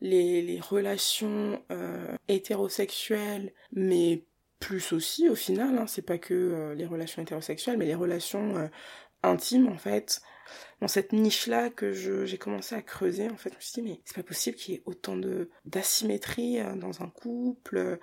les, 0.00 0.60
relations 0.60 1.62
euh, 1.70 2.16
hétérosexuelles, 2.28 3.52
mais 3.72 4.24
plus 4.60 4.92
aussi 4.92 5.28
au 5.28 5.34
final, 5.34 5.78
hein, 5.78 5.86
c'est 5.86 6.02
pas 6.02 6.18
que 6.18 6.34
euh, 6.34 6.74
les 6.74 6.86
relations 6.86 7.22
hétérosexuelles, 7.22 7.78
mais 7.78 7.86
les 7.86 7.94
relations 7.94 8.56
euh, 8.56 8.68
intimes 9.22 9.68
en 9.68 9.78
fait. 9.78 10.20
Dans 10.80 10.88
cette 10.88 11.12
niche-là 11.12 11.68
que 11.68 11.92
j'ai 11.92 12.38
commencé 12.38 12.74
à 12.74 12.80
creuser, 12.80 13.28
en 13.28 13.36
fait, 13.36 13.50
je 13.50 13.56
me 13.56 13.60
suis 13.60 13.82
dit, 13.82 13.82
mais 13.82 14.00
c'est 14.06 14.16
pas 14.16 14.22
possible 14.22 14.56
qu'il 14.56 14.74
y 14.74 14.76
ait 14.78 14.82
autant 14.86 15.14
de 15.14 15.50
d'asymétrie 15.66 16.58
dans 16.76 17.02
un 17.02 17.10
couple. 17.10 17.98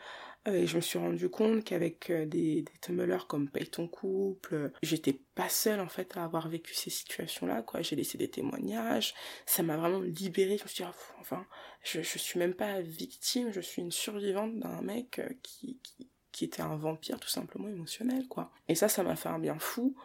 Et 0.46 0.68
je 0.68 0.76
me 0.76 0.82
suis 0.82 1.00
rendu 1.00 1.30
compte 1.30 1.64
qu'avec 1.64 2.12
des, 2.12 2.62
des 2.62 2.78
tumblers 2.82 3.28
comme 3.28 3.50
Paye 3.50 3.68
ton 3.68 3.88
couple, 3.88 4.72
j'étais 4.84 5.20
pas 5.36 5.50
seule 5.50 5.80
en 5.80 5.90
fait 5.90 6.16
à 6.18 6.24
avoir 6.24 6.50
vécu 6.50 6.74
ces 6.74 6.90
situations-là, 6.90 7.64
quoi. 7.64 7.82
J'ai 7.82 7.96
laissé 7.96 8.18
des 8.18 8.30
témoignages, 8.30 9.14
ça 9.46 9.64
m'a 9.64 9.78
vraiment 9.78 10.02
libérée. 10.02 10.58
Je 10.58 10.64
me 10.64 10.68
suis 10.68 10.84
dit, 10.84 10.90
ah, 10.90 10.96
enfin, 11.20 11.46
je, 11.84 12.02
je 12.02 12.18
suis 12.18 12.40
même 12.40 12.54
pas 12.54 12.82
victime, 12.82 13.52
je 13.52 13.62
suis 13.62 13.82
une 13.82 13.92
survivante 13.92 14.60
d'un 14.60 14.82
mec 14.82 15.22
qui, 15.42 15.80
qui 15.82 16.10
qui 16.36 16.44
était 16.44 16.62
un 16.62 16.76
vampire 16.76 17.18
tout 17.18 17.30
simplement 17.30 17.70
émotionnel, 17.70 18.28
quoi. 18.28 18.52
Et 18.68 18.76
ça, 18.76 18.90
ça 18.90 19.04
m'a 19.04 19.16
fait 19.16 19.30
un 19.30 19.40
bien 19.40 19.58
fou. 19.58 19.96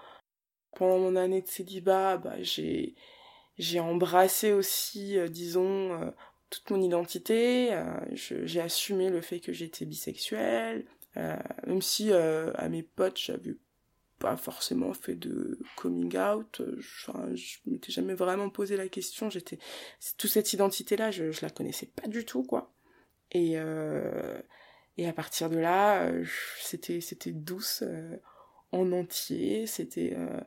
Pendant 0.77 1.01
mon 1.01 1.17
année 1.17 1.43
de 1.43 1.49
célibat, 1.49 2.19
bah, 2.19 2.41
j'ai, 2.41 2.95
j'ai 3.59 3.81
embrassé 3.81 4.53
aussi, 4.53 5.19
euh, 5.19 5.27
disons, 5.27 5.93
euh, 6.01 6.11
toute 6.51 6.71
mon 6.71 6.81
identité. 6.81 7.73
Euh, 7.73 7.85
j'ai 8.15 8.61
assumé 8.61 9.09
le 9.11 9.21
fait 9.21 9.41
que 9.41 9.53
j'étais 9.53 9.85
bisexuelle, 9.85 10.85
même 11.17 11.83
si 11.83 12.13
à 12.13 12.69
mes 12.69 12.83
potes, 12.83 13.19
j'avais 13.19 13.57
pas 14.19 14.37
forcément 14.37 14.93
fait 14.93 15.15
de 15.15 15.59
coming 15.77 16.17
out. 16.19 16.63
Je, 16.79 17.11
je 17.35 17.59
m'étais 17.67 17.91
jamais 17.91 18.15
vraiment 18.15 18.51
posé 18.51 18.77
la 18.77 18.89
question. 18.89 19.31
J'étais 19.31 19.59
toute 20.19 20.31
cette 20.31 20.53
identité 20.53 20.97
là, 20.97 21.11
je, 21.11 21.33
je 21.33 21.41
la 21.43 21.51
connaissais 21.51 21.87
pas 21.87 22.07
du 22.07 22.25
tout 22.25 22.43
quoi. 22.43 22.73
Et 23.33 23.59
et 25.01 25.09
à 25.09 25.15
partir 25.15 25.49
de 25.49 25.57
là, 25.57 26.03
euh, 26.03 26.27
c'était 26.61 27.01
c'était 27.01 27.33
douce 27.33 27.83
euh, 27.87 28.17
en 28.71 28.93
entier. 28.93 29.67
C'était 29.67 30.15
euh, 30.15 30.41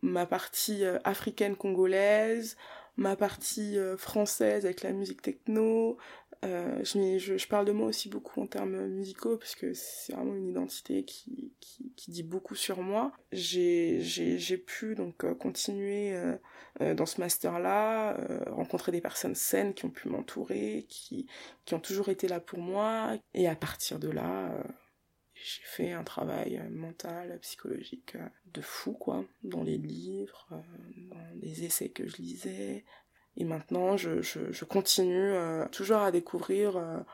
ma 0.00 0.24
partie 0.24 0.84
africaine 1.04 1.54
congolaise, 1.54 2.56
ma 3.00 3.16
partie 3.16 3.76
française 3.96 4.64
avec 4.64 4.82
la 4.82 4.92
musique 4.92 5.22
techno. 5.22 5.96
Je, 6.42 7.18
je, 7.18 7.36
je, 7.36 7.48
parle 7.48 7.66
de 7.66 7.72
moi 7.72 7.88
aussi 7.88 8.08
beaucoup 8.08 8.40
en 8.40 8.46
termes 8.46 8.86
musicaux 8.86 9.36
parce 9.36 9.54
que 9.54 9.74
c'est 9.74 10.14
vraiment 10.14 10.34
une 10.34 10.48
identité 10.48 11.04
qui, 11.04 11.52
qui, 11.60 11.92
qui, 11.96 12.10
dit 12.10 12.22
beaucoup 12.22 12.54
sur 12.54 12.80
moi. 12.80 13.12
J'ai 13.32 14.64
pu 14.66 14.94
donc 14.94 15.26
continuer 15.38 16.14
euh, 16.80 16.94
dans 16.94 17.06
ce 17.06 17.20
master-là, 17.20 18.16
euh, 18.18 18.40
rencontrer 18.52 18.92
des 18.92 19.00
personnes 19.00 19.34
saines 19.34 19.74
qui 19.74 19.84
ont 19.84 19.90
pu 19.90 20.08
m'entourer, 20.08 20.86
qui, 20.88 21.26
qui 21.64 21.74
ont 21.74 21.80
toujours 21.80 22.08
été 22.08 22.28
là 22.28 22.40
pour 22.40 22.60
moi. 22.60 23.16
Et 23.34 23.48
à 23.48 23.56
partir 23.56 23.98
de 23.98 24.08
là, 24.08 24.50
euh, 24.50 24.62
j'ai 25.42 25.62
fait 25.64 25.92
un 25.92 26.04
travail 26.04 26.62
mental, 26.70 27.38
psychologique 27.40 28.16
de 28.52 28.60
fou, 28.60 28.92
quoi, 28.92 29.24
dans 29.42 29.62
les 29.62 29.78
livres, 29.78 30.48
dans 31.10 31.16
les 31.40 31.64
essais 31.64 31.88
que 31.88 32.06
je 32.06 32.16
lisais. 32.16 32.84
Et 33.36 33.44
maintenant, 33.44 33.96
je, 33.96 34.20
je, 34.22 34.64
continue 34.64 35.32
toujours 35.70 35.98
à 35.98 36.10
découvrir 36.10 37.04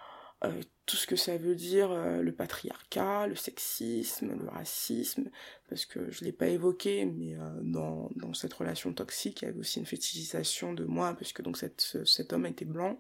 euh, 0.45 0.63
tout 0.85 0.97
ce 0.97 1.07
que 1.09 1.17
ça 1.17 1.37
veut 1.37 1.57
dire 1.57 1.91
euh, 1.91 2.21
le 2.21 2.33
patriarcat, 2.33 3.27
le 3.27 3.35
sexisme, 3.35 4.39
le 4.39 4.49
racisme, 4.49 5.31
parce 5.69 5.85
que 5.85 6.11
je 6.13 6.25
l'ai 6.25 6.33
pas 6.33 6.47
évoqué, 6.47 7.07
mais 7.07 7.35
euh, 7.35 7.41
dans, 7.63 8.11
dans 8.15 8.35
cette 8.35 8.53
relation 8.53 8.93
toxique, 8.93 9.43
il 9.43 9.47
y 9.47 9.49
avait 9.49 9.59
aussi 9.59 9.81
une 9.81 9.87
fétichisation 9.87 10.75
de 10.75 10.85
moi, 10.85 11.15
puisque 11.15 11.43
donc 11.43 11.57
cette, 11.57 11.99
cet 12.05 12.33
homme 12.33 12.47
était 12.47 12.65
blanc. 12.65 12.97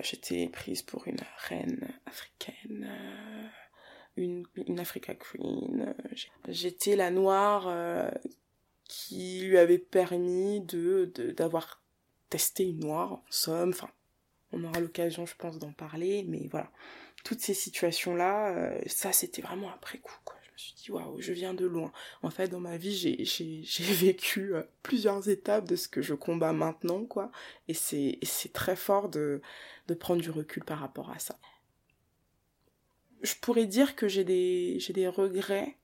J'étais 0.00 0.48
prise 0.48 0.82
pour 0.82 1.06
une 1.06 1.20
reine 1.48 1.88
africaine, 2.04 2.90
une, 4.16 4.44
une 4.66 4.80
Africa 4.80 5.14
Queen. 5.14 5.94
J'étais 6.48 6.96
la 6.96 7.10
noire 7.10 8.10
qui 8.84 9.40
lui 9.40 9.58
avait 9.58 9.78
permis 9.78 10.60
de 10.60 11.10
d'avoir 11.36 11.82
testé 12.30 12.64
une 12.64 12.80
noire, 12.80 13.12
en 13.12 13.24
somme, 13.30 13.70
enfin 13.70 13.90
on 14.52 14.64
aura 14.64 14.80
l'occasion, 14.80 15.26
je 15.26 15.34
pense, 15.36 15.58
d'en 15.58 15.72
parler, 15.72 16.24
mais 16.28 16.46
voilà. 16.50 16.70
Toutes 17.24 17.40
ces 17.40 17.54
situations-là, 17.54 18.54
euh, 18.56 18.80
ça, 18.86 19.12
c'était 19.12 19.42
vraiment 19.42 19.70
après 19.70 19.98
coup, 19.98 20.16
quoi. 20.24 20.36
Je 20.42 20.52
me 20.52 20.58
suis 20.58 20.74
dit, 20.74 20.90
waouh, 20.90 21.20
je 21.20 21.32
viens 21.32 21.54
de 21.54 21.64
loin. 21.64 21.92
En 22.22 22.30
fait, 22.30 22.48
dans 22.48 22.60
ma 22.60 22.76
vie, 22.76 22.94
j'ai, 22.94 23.64
vécu 23.94 24.54
euh, 24.54 24.62
plusieurs 24.82 25.28
étapes 25.28 25.66
de 25.66 25.76
ce 25.76 25.88
que 25.88 26.02
je 26.02 26.14
combats 26.14 26.52
maintenant, 26.52 27.04
quoi. 27.04 27.30
Et 27.68 27.74
c'est, 27.74 28.18
c'est 28.22 28.52
très 28.52 28.76
fort 28.76 29.08
de, 29.08 29.40
de 29.88 29.94
prendre 29.94 30.20
du 30.20 30.30
recul 30.30 30.64
par 30.64 30.78
rapport 30.78 31.10
à 31.10 31.18
ça. 31.18 31.38
Je 33.22 33.34
pourrais 33.40 33.66
dire 33.66 33.94
que 33.96 34.08
j'ai 34.08 34.24
des, 34.24 34.78
j'ai 34.80 34.92
des 34.92 35.08
regrets, 35.08 35.76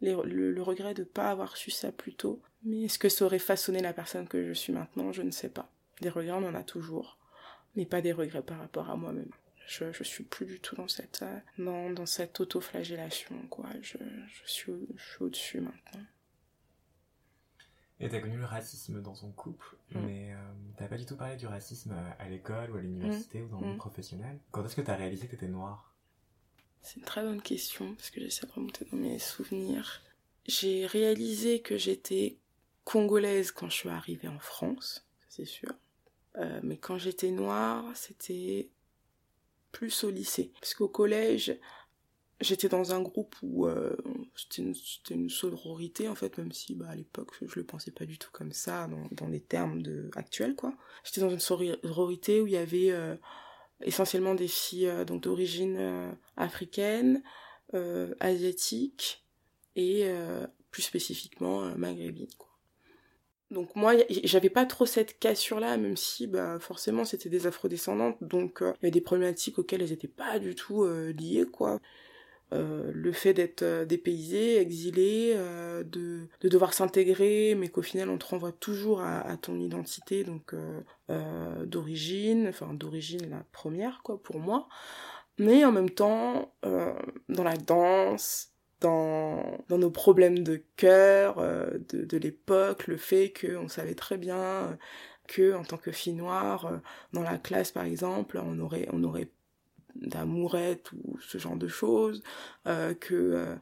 le, 0.00 0.22
le, 0.24 0.62
regret 0.62 0.94
de 0.94 1.02
ne 1.02 1.06
pas 1.06 1.30
avoir 1.30 1.56
su 1.56 1.70
ça 1.70 1.92
plus 1.92 2.14
tôt. 2.14 2.40
Mais 2.64 2.82
est-ce 2.82 2.98
que 2.98 3.08
ça 3.08 3.24
aurait 3.24 3.38
façonné 3.38 3.80
la 3.80 3.92
personne 3.92 4.26
que 4.26 4.46
je 4.46 4.52
suis 4.52 4.72
maintenant? 4.72 5.12
Je 5.12 5.22
ne 5.22 5.30
sais 5.30 5.48
pas. 5.48 5.70
Des 6.00 6.08
regrets, 6.08 6.32
on 6.32 6.46
en 6.46 6.54
a 6.54 6.64
toujours 6.64 7.18
mais 7.76 7.86
pas 7.86 8.02
des 8.02 8.12
regrets 8.12 8.42
par 8.42 8.58
rapport 8.58 8.90
à 8.90 8.96
moi-même. 8.96 9.30
Je, 9.66 9.92
je 9.92 10.02
suis 10.02 10.24
plus 10.24 10.44
du 10.44 10.60
tout 10.60 10.76
dans 10.76 10.88
cette, 10.88 11.24
dans, 11.58 11.90
dans 11.90 12.06
cette 12.06 12.38
auto-flagellation, 12.40 13.36
quoi. 13.48 13.68
Je, 13.80 13.96
je 13.98 14.50
suis, 14.50 14.72
je 14.96 15.02
suis 15.02 15.22
au-dessus 15.22 15.60
maintenant. 15.60 16.02
Et 18.00 18.08
t'as 18.08 18.20
connu 18.20 18.36
le 18.36 18.44
racisme 18.44 19.00
dans 19.00 19.14
ton 19.14 19.30
couple, 19.30 19.76
mm. 19.92 20.00
mais 20.04 20.32
euh, 20.32 20.36
t'as 20.76 20.88
pas 20.88 20.98
du 20.98 21.06
tout 21.06 21.16
parlé 21.16 21.36
du 21.36 21.46
racisme 21.46 21.94
à 22.18 22.28
l'école 22.28 22.72
ou 22.72 22.76
à 22.76 22.80
l'université 22.80 23.40
mm. 23.40 23.44
ou 23.44 23.48
dans 23.48 23.60
le 23.60 23.66
monde 23.66 23.74
mm. 23.76 23.78
professionnel. 23.78 24.38
Quand 24.50 24.64
est-ce 24.64 24.74
que 24.74 24.80
t'as 24.80 24.96
réalisé 24.96 25.26
que 25.26 25.32
t'étais 25.32 25.48
noire? 25.48 25.94
C'est 26.82 26.96
une 26.96 27.04
très 27.04 27.22
bonne 27.22 27.42
question, 27.42 27.94
parce 27.94 28.10
que 28.10 28.20
j'essaie 28.20 28.46
de 28.46 28.52
remonter 28.52 28.84
dans 28.90 28.98
mes 28.98 29.18
souvenirs. 29.18 30.02
J'ai 30.46 30.86
réalisé 30.86 31.60
que 31.60 31.78
j'étais 31.78 32.38
congolaise 32.84 33.52
quand 33.52 33.70
je 33.70 33.76
suis 33.76 33.88
arrivée 33.88 34.28
en 34.28 34.40
France, 34.40 35.06
c'est 35.28 35.44
sûr. 35.44 35.72
Euh, 36.36 36.60
mais 36.62 36.76
quand 36.76 36.98
j'étais 36.98 37.30
noire, 37.30 37.84
c'était 37.94 38.68
plus 39.70 40.04
au 40.04 40.10
lycée. 40.10 40.52
Parce 40.60 40.74
qu'au 40.74 40.88
collège, 40.88 41.56
j'étais 42.40 42.68
dans 42.68 42.92
un 42.92 43.00
groupe 43.00 43.36
où 43.42 43.66
euh, 43.66 43.96
c'était 44.34 45.14
une, 45.14 45.30
sororité 45.30 46.08
en 46.08 46.14
fait, 46.14 46.36
même 46.38 46.52
si 46.52 46.74
bah, 46.74 46.88
à 46.90 46.96
l'époque 46.96 47.32
je 47.40 47.54
le 47.58 47.64
pensais 47.64 47.90
pas 47.90 48.04
du 48.06 48.18
tout 48.18 48.30
comme 48.32 48.52
ça 48.52 48.88
dans, 48.88 49.08
dans 49.12 49.28
les 49.28 49.40
termes 49.40 49.82
de, 49.82 50.10
actuels 50.16 50.56
quoi. 50.56 50.74
J'étais 51.04 51.20
dans 51.20 51.30
une 51.30 51.40
sororité 51.40 52.40
où 52.40 52.46
il 52.46 52.52
y 52.52 52.56
avait 52.56 52.90
euh, 52.90 53.16
essentiellement 53.84 54.34
des 54.34 54.48
filles 54.48 54.90
donc 55.06 55.22
d'origine 55.22 56.14
africaine, 56.36 57.22
asiatique 58.20 59.24
et 59.76 60.06
plus 60.70 60.82
spécifiquement 60.82 61.76
maghrébine 61.76 62.28
quoi. 62.38 62.52
Donc 63.52 63.76
moi, 63.76 63.92
j'avais 64.08 64.48
pas 64.48 64.64
trop 64.64 64.86
cette 64.86 65.18
cassure-là, 65.18 65.76
même 65.76 65.96
si 65.96 66.26
bah 66.26 66.58
forcément 66.58 67.04
c'était 67.04 67.28
des 67.28 67.46
afrodescendantes, 67.46 68.16
donc 68.22 68.62
euh, 68.62 68.72
il 68.80 68.84
y 68.84 68.86
avait 68.86 68.90
des 68.90 69.02
problématiques 69.02 69.58
auxquelles 69.58 69.82
elles 69.82 69.92
étaient 69.92 70.08
pas 70.08 70.38
du 70.38 70.54
tout 70.54 70.84
euh, 70.84 71.12
liées, 71.12 71.44
quoi. 71.44 71.78
Euh, 72.52 72.90
le 72.94 73.12
fait 73.12 73.34
d'être 73.34 73.62
euh, 73.62 73.84
dépaysé, 73.84 74.60
exilé, 74.60 75.34
de, 75.84 76.28
de 76.40 76.48
devoir 76.48 76.74
s'intégrer, 76.74 77.54
mais 77.56 77.68
qu'au 77.68 77.82
final 77.82 78.10
on 78.10 78.18
te 78.18 78.26
renvoie 78.26 78.52
toujours 78.52 79.00
à, 79.00 79.36
ton 79.36 79.58
identité, 79.58 80.24
donc 80.24 80.54
d'origine, 81.66 82.48
enfin 82.48 82.74
d'origine 82.74 83.28
la 83.30 83.44
première, 83.52 84.02
quoi, 84.02 84.22
pour 84.22 84.38
moi. 84.38 84.68
Mais 85.38 85.64
en 85.64 85.72
même 85.72 85.90
temps, 85.90 86.54
dans 86.62 87.44
la 87.44 87.56
danse, 87.56 88.52
dans, 88.82 89.58
dans 89.68 89.78
nos 89.78 89.90
problèmes 89.90 90.40
de 90.40 90.62
cœur 90.76 91.38
euh, 91.38 91.78
de, 91.90 92.16
l'époque, 92.18 92.86
le 92.86 92.96
fait 92.96 93.32
qu'on 93.32 93.68
savait 93.68 93.94
très 93.94 94.18
bien 94.18 94.36
euh, 94.36 94.76
que 95.28 95.54
en 95.54 95.64
tant 95.64 95.78
que 95.78 95.92
fille 95.92 96.12
noire, 96.12 96.66
euh, 96.66 96.76
dans 97.12 97.22
la 97.22 97.38
classe 97.38 97.72
par 97.72 97.84
exemple, 97.84 98.40
on 98.44 98.58
aurait, 98.58 98.88
on 98.92 99.02
aurait 99.04 99.28
d'amourette 99.96 100.92
ou 100.92 101.18
ce 101.20 101.38
genre 101.38 101.56
de 101.56 101.68
choses, 101.68 102.22
euh, 102.66 102.94
que 102.94 103.56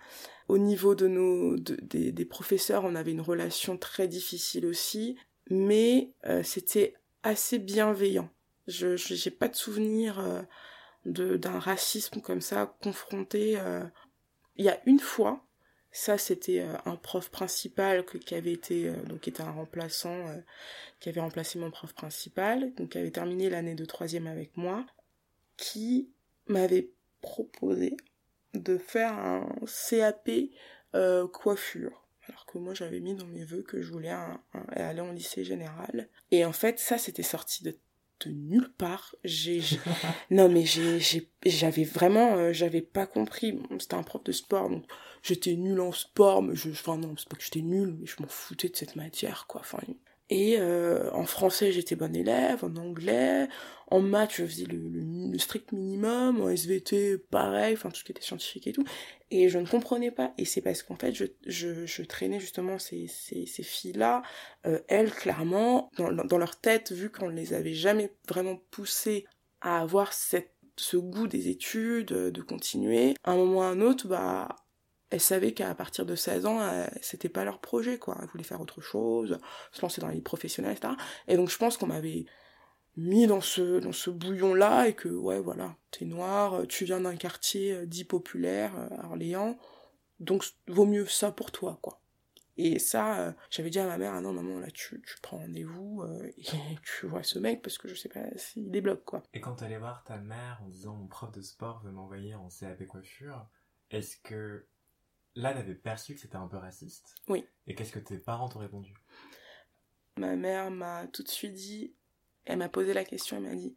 au 0.49 0.59
niveau 0.59 0.95
de 0.95 1.07
nos 1.07 1.57
de, 1.57 1.77
des, 1.77 2.25
professeurs, 2.25 2.85
on 2.85 2.95
avait 2.95 3.13
une 3.13 3.21
relation 3.21 3.77
très 3.77 4.09
difficile 4.09 4.67
aussi, 4.67 5.17
mais 5.49 6.13
c'était 6.43 6.95
assez 7.23 7.59
bienveillant. 7.59 8.31
Je 8.67 8.97
j'ai 8.97 9.31
pas 9.31 9.49
de 9.49 9.57
souvenir 9.57 10.23
de 11.07 11.37
d'un 11.37 11.59
racisme 11.59 12.21
comme 12.21 12.41
ça 12.41 12.77
confronté 12.83 13.59
il 14.57 14.65
y 14.65 14.69
a 14.69 14.81
une 14.87 15.01
fois, 15.01 15.43
ça 15.93 16.19
c'était 16.19 16.61
euh, 16.61 16.77
un 16.85 16.97
prof 16.97 17.31
principal 17.31 18.05
qui 18.05 18.35
avait 18.35 18.53
été 18.53 18.89
euh, 18.89 19.03
donc 19.05 19.21
qui 19.21 19.31
était 19.31 19.43
un 19.43 19.51
remplaçant 19.51 20.29
euh, 20.29 20.37
qui 21.01 21.09
avait 21.09 21.21
remplacé 21.21 21.59
mon 21.59 21.71
prof 21.71 21.93
principal 21.95 22.73
donc 22.75 22.91
qui 22.91 22.99
avait 22.99 23.11
terminé 23.11 23.51
l'année 23.51 23.75
de 23.75 23.85
troisième 23.85 24.27
avec 24.27 24.57
moi 24.57 24.87
qui 25.57 26.11
m'avait 26.51 26.91
proposé 27.21 27.97
de 28.55 28.79
faire 28.79 29.13
un 29.13 29.49
CAP 29.67 30.31
coiffure 31.33 32.09
alors 32.29 32.47
que 32.47 32.59
moi 32.59 32.75
j'avais 32.75 33.01
mis 33.01 33.15
dans 33.15 33.27
mes 33.27 33.45
vœux 33.45 33.63
que 33.63 33.81
je 33.81 33.93
voulais 33.93 34.15
aller 34.73 35.01
en 35.01 35.13
lycée 35.13 35.45
général 35.45 36.09
et 36.31 36.45
en 36.45 36.53
fait 36.53 36.79
ça 36.79 36.99
c'était 36.99 37.23
sorti 37.23 37.63
de 37.65 37.77
de 38.27 38.31
nulle 38.31 38.71
part. 38.77 39.15
J'ai, 39.25 39.63
non 40.31 40.49
mais 40.49 40.65
j'avais 41.45 41.85
vraiment, 41.85 42.37
euh, 42.37 42.53
j'avais 42.53 42.83
pas 42.83 43.07
compris. 43.07 43.53
Bon, 43.53 43.79
C'était 43.79 43.95
un 43.95 44.03
prof 44.03 44.23
de 44.25 44.33
sport, 44.33 44.71
donc 44.71 44.85
j'étais 45.23 45.55
nulle 45.55 45.81
en 45.81 45.93
sport, 45.93 46.43
mais 46.43 46.55
je, 46.55 46.71
enfin 46.71 46.97
non, 46.97 47.15
c'est 47.17 47.29
pas 47.29 47.37
que 47.37 47.43
j'étais 47.43 47.63
nulle, 47.63 47.97
mais 47.99 48.07
je 48.07 48.17
m'en 48.21 48.29
foutais 48.29 48.69
de 48.69 48.77
cette 48.77 48.97
matière, 48.97 49.47
quoi. 49.47 49.61
Enfin, 49.61 49.81
et 50.31 50.59
euh, 50.59 51.11
en 51.13 51.25
français, 51.25 51.73
j'étais 51.73 51.97
bonne 51.97 52.15
élève, 52.15 52.65
en 52.65 52.77
anglais, 52.77 53.49
en 53.89 54.01
maths, 54.01 54.35
je 54.37 54.47
faisais 54.47 54.65
le, 54.65 55.37
strict 55.39 55.73
minimum, 55.73 56.41
en 56.41 56.49
SVT, 56.49 57.19
pareil, 57.19 57.75
enfin 57.75 57.91
tout 57.91 57.97
ce 57.97 58.05
qui 58.05 58.13
était 58.13 58.23
scientifique 58.23 58.69
et 58.69 58.73
tout. 58.73 58.85
Et 59.33 59.49
je 59.49 59.59
ne 59.59 59.67
comprenais 59.67 60.13
pas. 60.13 60.33
Et 60.39 60.45
c'est 60.45 60.61
parce 60.61 60.85
qu'en 60.85 60.95
fait, 60.95 61.13
je, 61.13 61.25
je, 61.47 61.85
je 61.85 62.03
traînais 62.03 62.39
justement 62.39 62.79
ces, 62.79 63.09
ces, 63.09 63.45
ces 63.45 63.65
filles-là, 63.65 64.23
euh, 64.67 64.79
elles, 64.87 65.11
clairement, 65.11 65.91
dans, 65.97 66.13
dans 66.13 66.39
leur 66.39 66.61
tête, 66.61 66.93
vu 66.93 67.11
qu'on 67.11 67.31
ne 67.31 67.37
les 67.37 67.53
avait 67.53 67.75
jamais 67.75 68.13
vraiment 68.29 68.61
poussées 68.71 69.27
à 69.61 69.81
avoir 69.81 70.13
cette, 70.13 70.53
ce 70.77 70.97
goût 70.97 71.27
des 71.27 71.49
études, 71.49 72.13
de 72.13 72.43
continuer, 72.43 73.15
à 73.25 73.33
un 73.33 73.37
moment 73.37 73.59
ou 73.59 73.63
à 73.63 73.67
un 73.67 73.81
autre, 73.81 74.07
bah, 74.07 74.55
elles 75.11 75.21
savaient 75.21 75.53
qu'à 75.53 75.75
partir 75.75 76.07
de 76.07 76.15
16 76.15 76.47
ans, 76.47 76.61
euh, 76.61 76.87
c'était 77.03 77.29
pas 77.29 77.45
leur 77.45 77.59
projet, 77.61 77.99
quoi. 77.99 78.17
Elles 78.21 78.29
voulaient 78.29 78.45
faire 78.45 78.61
autre 78.61 78.81
chose, 78.81 79.39
se 79.73 79.83
lancer 79.83 80.01
dans 80.01 80.09
la 80.09 80.15
vie 80.15 80.21
professionnelle, 80.21 80.73
etc. 80.73 80.95
Et 81.29 81.37
donc, 81.37 81.51
je 81.51 81.59
pense 81.59 81.77
qu'on 81.77 81.87
m'avait 81.87 82.27
mis 82.97 83.27
dans 83.27 83.41
ce, 83.41 84.11
bouillon-là 84.11 84.89
et 84.89 84.95
que, 84.95 85.09
ouais, 85.09 85.41
voilà, 85.41 85.77
t'es 85.91 86.05
noir, 86.05 86.55
euh, 86.55 86.67
tu 86.67 86.85
viens 86.85 87.01
d'un 87.01 87.17
quartier 87.17 87.73
euh, 87.73 87.87
dit 87.87 88.05
populaire, 88.05 88.73
euh, 88.77 89.03
à 89.03 89.07
Orléans, 89.07 89.59
donc 90.21 90.45
vaut 90.69 90.87
mieux 90.87 91.07
ça 91.07 91.33
pour 91.33 91.51
toi, 91.51 91.79
quoi. 91.83 92.01
Et 92.63 92.79
ça, 92.79 93.21
euh, 93.21 93.33
j'avais 93.49 93.71
dit 93.71 93.79
à 93.79 93.87
ma 93.87 93.97
mère, 93.97 94.13
ah 94.13 94.21
non, 94.21 94.35
maman, 94.35 94.59
là, 94.59 94.71
tu, 94.71 95.03
prends 95.23 95.39
rendez-vous 95.39 96.03
euh, 96.03 96.31
et 96.37 96.45
tu 96.83 97.07
vois 97.07 97.23
ce 97.23 97.39
mec 97.39 97.63
parce 97.63 97.79
que 97.79 97.89
je 97.89 97.95
sais 97.95 98.11
pas 98.11 98.21
s'il 98.37 98.71
débloque, 98.71 99.03
quoi. 99.05 99.23
Et 99.33 99.41
quand 99.41 99.55
t'allais 99.55 99.79
voir 99.79 100.05
ta 100.05 100.19
mère 100.19 100.61
en 100.63 100.69
disant 100.69 100.95
mon 100.95 101.07
prof 101.07 101.33
de 101.33 101.41
sport 101.41 101.81
veut 101.83 101.91
m'envoyer 101.91 102.35
en 102.35 102.49
CAP 102.49 102.87
coiffure, 102.87 103.47
est-ce 103.91 104.19
que 104.19 104.67
là 105.35 105.53
t'avais 105.55 105.75
perçu 105.75 106.15
que 106.15 106.21
c'était 106.21 106.37
un 106.37 106.49
peu 106.49 106.57
raciste 106.57 107.15
Oui. 107.29 107.47
Et 107.67 107.75
qu'est-ce 107.75 107.93
que 107.93 107.99
tes 107.99 108.19
parents 108.19 108.49
t'ont 108.49 108.59
répondu? 108.59 108.95
Ma 110.17 110.37
mère 110.37 110.71
m'a 110.71 111.07
tout 111.07 111.23
de 111.23 111.29
suite 111.29 111.55
dit, 111.55 111.95
elle 112.45 112.59
m'a 112.59 112.69
posé 112.69 112.93
la 112.93 113.05
question, 113.05 113.37
elle 113.37 113.45
m'a 113.45 113.55
dit, 113.55 113.75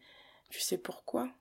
tu 0.49 0.59
sais 0.59 0.77
pourquoi? 0.77 1.33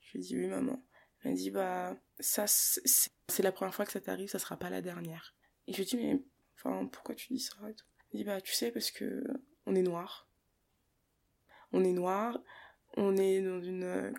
Je 0.00 0.12
lui 0.12 0.18
ai 0.18 0.22
dit 0.22 0.36
oui 0.36 0.46
maman. 0.46 0.84
Elle 1.22 1.32
m'a 1.32 1.36
dit 1.36 1.50
bah 1.50 1.96
ça 2.20 2.44
c'est 2.46 3.42
la 3.42 3.52
première 3.52 3.74
fois 3.74 3.84
que 3.84 3.92
ça 3.92 4.00
t'arrive, 4.00 4.28
ça 4.28 4.38
sera 4.38 4.56
pas 4.56 4.70
la 4.70 4.82
dernière. 4.82 5.34
Et 5.66 5.72
je 5.72 5.78
lui 5.78 5.82
ai 5.84 5.86
dit 5.86 5.96
mais 5.96 6.22
enfin 6.56 6.86
pourquoi 6.86 7.14
tu 7.14 7.32
dis 7.32 7.40
ça. 7.40 7.54
Elle 7.62 7.74
dit 8.14 8.24
bah 8.24 8.40
tu 8.40 8.52
sais 8.52 8.70
parce 8.70 8.90
que 8.90 9.24
on 9.66 9.74
est 9.74 9.82
noir. 9.82 10.28
On 11.72 11.82
est 11.84 11.92
noir, 11.92 12.38
on 12.96 13.16
est 13.16 13.40
dans 13.40 13.60
une 13.60 14.14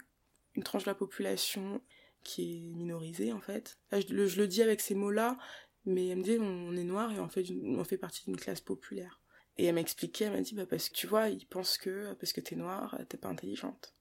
une 0.56 0.64
tranche 0.64 0.84
de 0.84 0.90
la 0.90 0.96
population 0.96 1.82
qui 2.24 2.58
est 2.58 2.60
minorisée 2.62 3.34
en 3.34 3.42
fait. 3.42 3.78
Je, 3.92 4.14
le, 4.14 4.48
dis 4.48 4.62
avec 4.62 4.82
ces 4.82 4.96
mots-là, 4.96 5.38
mais 5.86 6.08
elle 6.08 6.18
me 6.20 6.24
dit 6.24 6.38
on 6.40 6.76
est 6.76 6.84
noir 6.84 7.12
et 7.12 7.20
en 7.20 7.30
fait 7.30 7.46
on 7.64 7.84
fait 7.84 7.98
partie 7.98 8.24
d'une 8.26 8.38
classe 8.38 8.62
populaire. 8.62 9.20
Et 9.58 9.66
elle 9.66 9.76
m'a 9.76 9.82
expliqué, 9.82 10.26
elle 10.26 10.32
m'a 10.32 10.42
dit, 10.42 10.56
bah 10.56 10.66
parce 10.66 10.90
que 10.90 10.96
tu 10.96 11.08
vois, 11.08 11.30
ils 11.30 11.46
pensent 11.46 11.78
que 11.78 12.14
parce 12.14 12.34
que 12.34 12.42
t'es 12.42 12.56
noire, 12.56 12.98
t'es 13.08 13.18
pas 13.18 13.30
intelligente. 13.30 13.94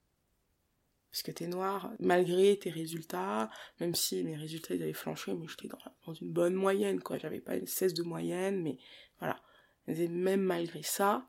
Parce 1.10 1.22
que 1.22 1.30
t'es 1.30 1.46
noire, 1.46 1.92
malgré 2.00 2.58
tes 2.58 2.70
résultats, 2.70 3.50
même 3.80 3.94
si 3.94 4.24
mes 4.24 4.34
résultats 4.34 4.74
ils 4.74 4.82
avaient 4.82 4.94
flanché, 4.94 5.34
mais 5.34 5.46
j'étais 5.46 5.68
dans, 5.68 6.14
une 6.14 6.32
bonne 6.32 6.54
moyenne, 6.54 7.02
quoi. 7.02 7.18
J'avais 7.18 7.40
pas 7.40 7.56
une 7.56 7.66
16 7.66 7.92
de 7.92 8.02
moyenne, 8.02 8.62
mais 8.62 8.78
voilà. 9.18 9.38
Elle 9.86 9.94
disait, 9.96 10.08
même 10.08 10.40
malgré 10.40 10.82
ça, 10.82 11.26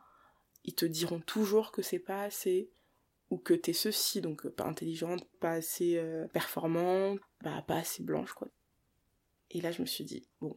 ils 0.64 0.74
te 0.74 0.86
diront 0.86 1.20
toujours 1.20 1.74
que 1.74 1.82
c'est 1.82 2.00
pas 2.00 2.24
assez, 2.24 2.72
ou 3.34 3.38
que 3.38 3.56
t'es 3.56 3.74
ceci, 3.74 4.22
donc 4.22 4.46
euh, 4.46 4.52
pas 4.52 4.66
intelligente, 4.66 5.28
pas 5.40 5.54
assez 5.54 5.98
euh, 5.98 6.28
performante, 6.28 7.20
bah 7.42 7.64
pas 7.68 7.78
assez 7.78 8.04
blanche, 8.04 8.34
quoi. 8.34 8.48
Et 9.50 9.60
là, 9.60 9.72
je 9.72 9.82
me 9.82 9.88
suis 9.88 10.04
dit, 10.04 10.28
bon, 10.40 10.56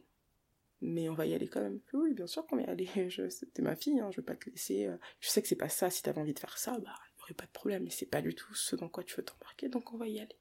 mais 0.81 1.09
on 1.09 1.15
va 1.15 1.25
y 1.25 1.33
aller 1.33 1.47
quand 1.47 1.61
même. 1.61 1.79
Oui, 1.93 2.13
bien 2.13 2.27
sûr 2.27 2.45
qu'on 2.45 2.57
va 2.57 2.61
y 2.61 2.65
aller. 2.65 2.87
T'es 3.53 3.61
ma 3.63 3.75
fille, 3.75 3.99
hein, 3.99 4.09
je 4.11 4.17
vais 4.21 4.25
pas 4.25 4.35
te 4.35 4.47
laisser. 4.49 4.85
euh, 4.85 4.97
Je 5.19 5.29
sais 5.29 5.41
que 5.41 5.47
c'est 5.47 5.55
pas 5.55 5.69
ça. 5.69 5.89
Si 5.89 6.03
t'avais 6.03 6.21
envie 6.21 6.35
de 6.35 6.39
faire 6.39 6.57
ça, 6.57 6.77
bah, 6.79 6.93
il 7.15 7.19
y 7.19 7.23
aurait 7.23 7.33
pas 7.33 7.45
de 7.45 7.51
problème. 7.51 7.83
Mais 7.83 7.89
c'est 7.89 8.05
pas 8.05 8.21
du 8.21 8.35
tout 8.35 8.53
ce 8.53 8.75
dans 8.75 8.89
quoi 8.89 9.03
tu 9.03 9.15
veux 9.15 9.23
t'embarquer, 9.25 9.69
donc 9.69 9.91
on 9.93 9.97
va 9.97 10.07
y 10.07 10.19
aller. 10.19 10.37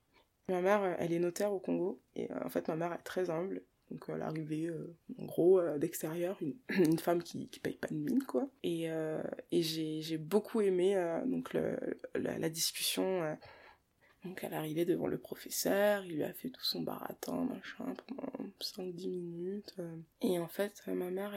Ma 0.48 0.60
mère, 0.60 0.96
elle 1.00 1.12
est 1.12 1.18
notaire 1.18 1.52
au 1.52 1.58
Congo, 1.58 2.00
et 2.14 2.30
en 2.32 2.50
fait, 2.50 2.68
ma 2.68 2.76
mère 2.76 2.92
est 2.92 3.02
très 3.02 3.30
humble. 3.30 3.64
Donc, 3.90 4.08
euh, 4.08 4.14
elle 4.14 4.20
est 4.20 4.24
arrivée, 4.24 4.66
euh, 4.66 4.96
en 5.18 5.24
gros, 5.24 5.60
euh, 5.60 5.78
d'extérieur, 5.78 6.36
une, 6.40 6.56
une 6.70 6.98
femme 6.98 7.22
qui, 7.22 7.48
qui 7.48 7.60
paye 7.60 7.76
pas 7.76 7.88
de 7.88 7.94
mine, 7.94 8.22
quoi. 8.24 8.48
Et, 8.62 8.90
euh, 8.90 9.22
et 9.52 9.62
j'ai, 9.62 10.00
j'ai 10.02 10.18
beaucoup 10.18 10.60
aimé 10.60 10.96
euh, 10.96 11.24
donc 11.24 11.52
le, 11.54 11.76
la, 12.14 12.48
discussion. 12.50 13.22
euh, 13.22 13.34
donc, 14.24 14.40
elle 14.42 14.52
est 14.52 14.56
arrivée 14.56 14.84
devant 14.84 15.06
le 15.06 15.18
professeur, 15.18 16.04
il 16.04 16.16
lui 16.16 16.24
a 16.24 16.32
fait 16.32 16.50
tout 16.50 16.64
son 16.64 16.82
baratin, 16.82 17.44
machin, 17.44 17.94
pendant 18.08 18.32
5-10 18.60 19.08
minutes. 19.08 19.74
euh. 19.78 19.96
Et 20.20 20.38
en 20.40 20.48
fait, 20.48 20.82
euh, 20.88 20.94
ma 20.94 21.10
mère, 21.10 21.34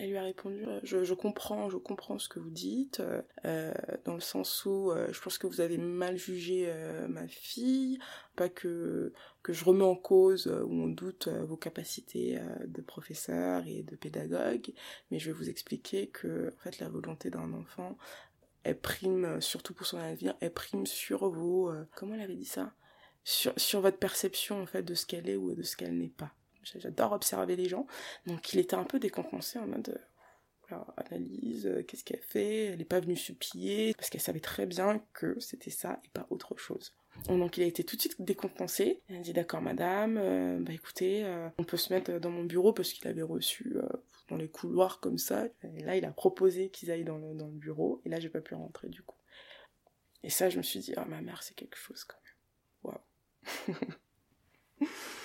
elle 0.00 0.10
lui 0.10 0.16
a 0.16 0.22
répondu 0.22 0.64
euh, 0.66 0.80
je, 0.82 1.14
comprends, 1.14 1.68
je 1.68 1.76
comprends 1.76 2.18
ce 2.18 2.28
que 2.28 2.38
vous 2.38 2.50
dites, 2.50 3.00
euh, 3.00 3.20
euh, 3.44 3.74
dans 4.06 4.14
le 4.14 4.20
sens 4.20 4.64
où 4.64 4.92
je 5.10 5.20
pense 5.20 5.36
que 5.36 5.46
vous 5.46 5.60
avez 5.60 5.76
mal 5.76 6.16
jugé 6.16 6.72
ma 7.08 7.28
fille, 7.28 7.98
pas 8.34 8.48
que, 8.48 9.12
que 9.42 9.52
je 9.52 9.64
remets 9.64 9.84
en 9.84 9.96
cause 9.96 10.46
ou 10.46 10.72
on 10.72 10.88
doute 10.88 11.28
vos 11.28 11.56
capacités 11.56 12.40
de 12.66 12.80
professeur 12.80 13.64
et 13.66 13.82
de 13.82 13.94
pédagogue, 13.94 14.72
mais 15.10 15.18
je 15.18 15.30
vais 15.30 15.36
vous 15.36 15.50
expliquer 15.50 16.08
que 16.08 16.52
en 16.56 16.62
fait 16.62 16.78
la 16.78 16.88
volonté 16.88 17.30
d'un 17.30 17.52
enfant 17.52 17.96
elle 18.62 18.78
prime, 18.78 19.40
surtout 19.40 19.72
pour 19.72 19.86
son 19.86 19.98
avenir, 19.98 20.34
elle 20.40 20.52
prime 20.52 20.86
sur 20.86 21.28
vos... 21.28 21.72
comment 21.94 22.14
elle 22.14 22.20
avait 22.22 22.36
dit 22.36 22.44
ça? 22.44 22.72
Sur 23.24 23.80
votre 23.80 23.98
perception, 23.98 24.62
en 24.62 24.66
fait, 24.66 24.82
de 24.82 24.94
ce 24.94 25.06
qu'elle 25.06 25.28
est 25.28 25.36
ou 25.36 25.54
de 25.54 25.62
ce 25.62 25.76
qu'elle 25.76 25.96
n'est 25.96 26.08
pas. 26.08 26.32
J'adore 26.62 27.12
observer 27.12 27.56
les 27.56 27.68
gens. 27.68 27.86
Donc, 28.26 28.52
il 28.52 28.60
était 28.60 28.76
un 28.76 28.84
peu 28.84 28.98
décompensé 28.98 29.58
en 29.58 29.66
mode... 29.66 29.88
euh, 29.88 30.76
analyse, 30.96 31.66
euh, 31.66 31.82
qu'est-ce 31.82 32.04
qu'elle 32.04 32.22
fait? 32.22 32.66
Elle 32.66 32.78
n'est 32.78 32.84
pas 32.84 33.00
venue 33.00 33.16
supplier, 33.16 33.92
parce 33.94 34.08
qu'elle 34.10 34.20
savait 34.20 34.40
très 34.40 34.66
bien 34.66 35.04
que 35.12 35.38
c'était 35.40 35.70
ça 35.70 36.00
et 36.04 36.08
pas 36.10 36.26
autre 36.30 36.56
chose. 36.58 36.94
Donc 37.26 37.56
il 37.56 37.64
a 37.64 37.66
été 37.66 37.82
tout 37.82 37.96
de 37.96 38.00
suite 38.00 38.22
décompensé. 38.22 39.02
Il 39.08 39.16
a 39.16 39.18
dit 39.18 39.32
d'accord 39.32 39.60
madame, 39.60 40.16
euh, 40.16 40.58
bah 40.60 40.72
écoutez, 40.72 41.26
on 41.58 41.64
peut 41.64 41.76
se 41.76 41.92
mettre 41.92 42.12
dans 42.18 42.30
mon 42.30 42.44
bureau 42.44 42.72
parce 42.72 42.92
qu'il 42.92 43.08
avait 43.08 43.22
reçu 43.22 43.76
dans 44.28 44.36
les 44.36 44.48
couloirs 44.48 45.00
comme 45.00 45.18
ça. 45.18 45.46
Et 45.76 45.82
là 45.82 45.96
il 45.96 46.04
a 46.04 46.12
proposé 46.12 46.70
qu'ils 46.70 46.90
aillent 46.90 47.04
dans 47.04 47.18
le, 47.18 47.34
dans 47.34 47.48
le 47.48 47.52
bureau 47.58 48.00
et 48.04 48.08
là 48.08 48.20
j'ai 48.20 48.28
pas 48.28 48.40
pu 48.40 48.54
rentrer 48.54 48.88
du 48.88 49.02
coup. 49.02 49.16
Et 50.22 50.30
ça 50.30 50.50
je 50.50 50.58
me 50.58 50.62
suis 50.62 50.78
dit, 50.80 50.94
ah 50.96 51.04
ma 51.04 51.20
mère 51.20 51.42
c'est 51.42 51.54
quelque 51.54 51.76
chose 51.76 52.04
quand 52.04 52.18
même. 52.84 52.94
Waouh. 53.64 53.76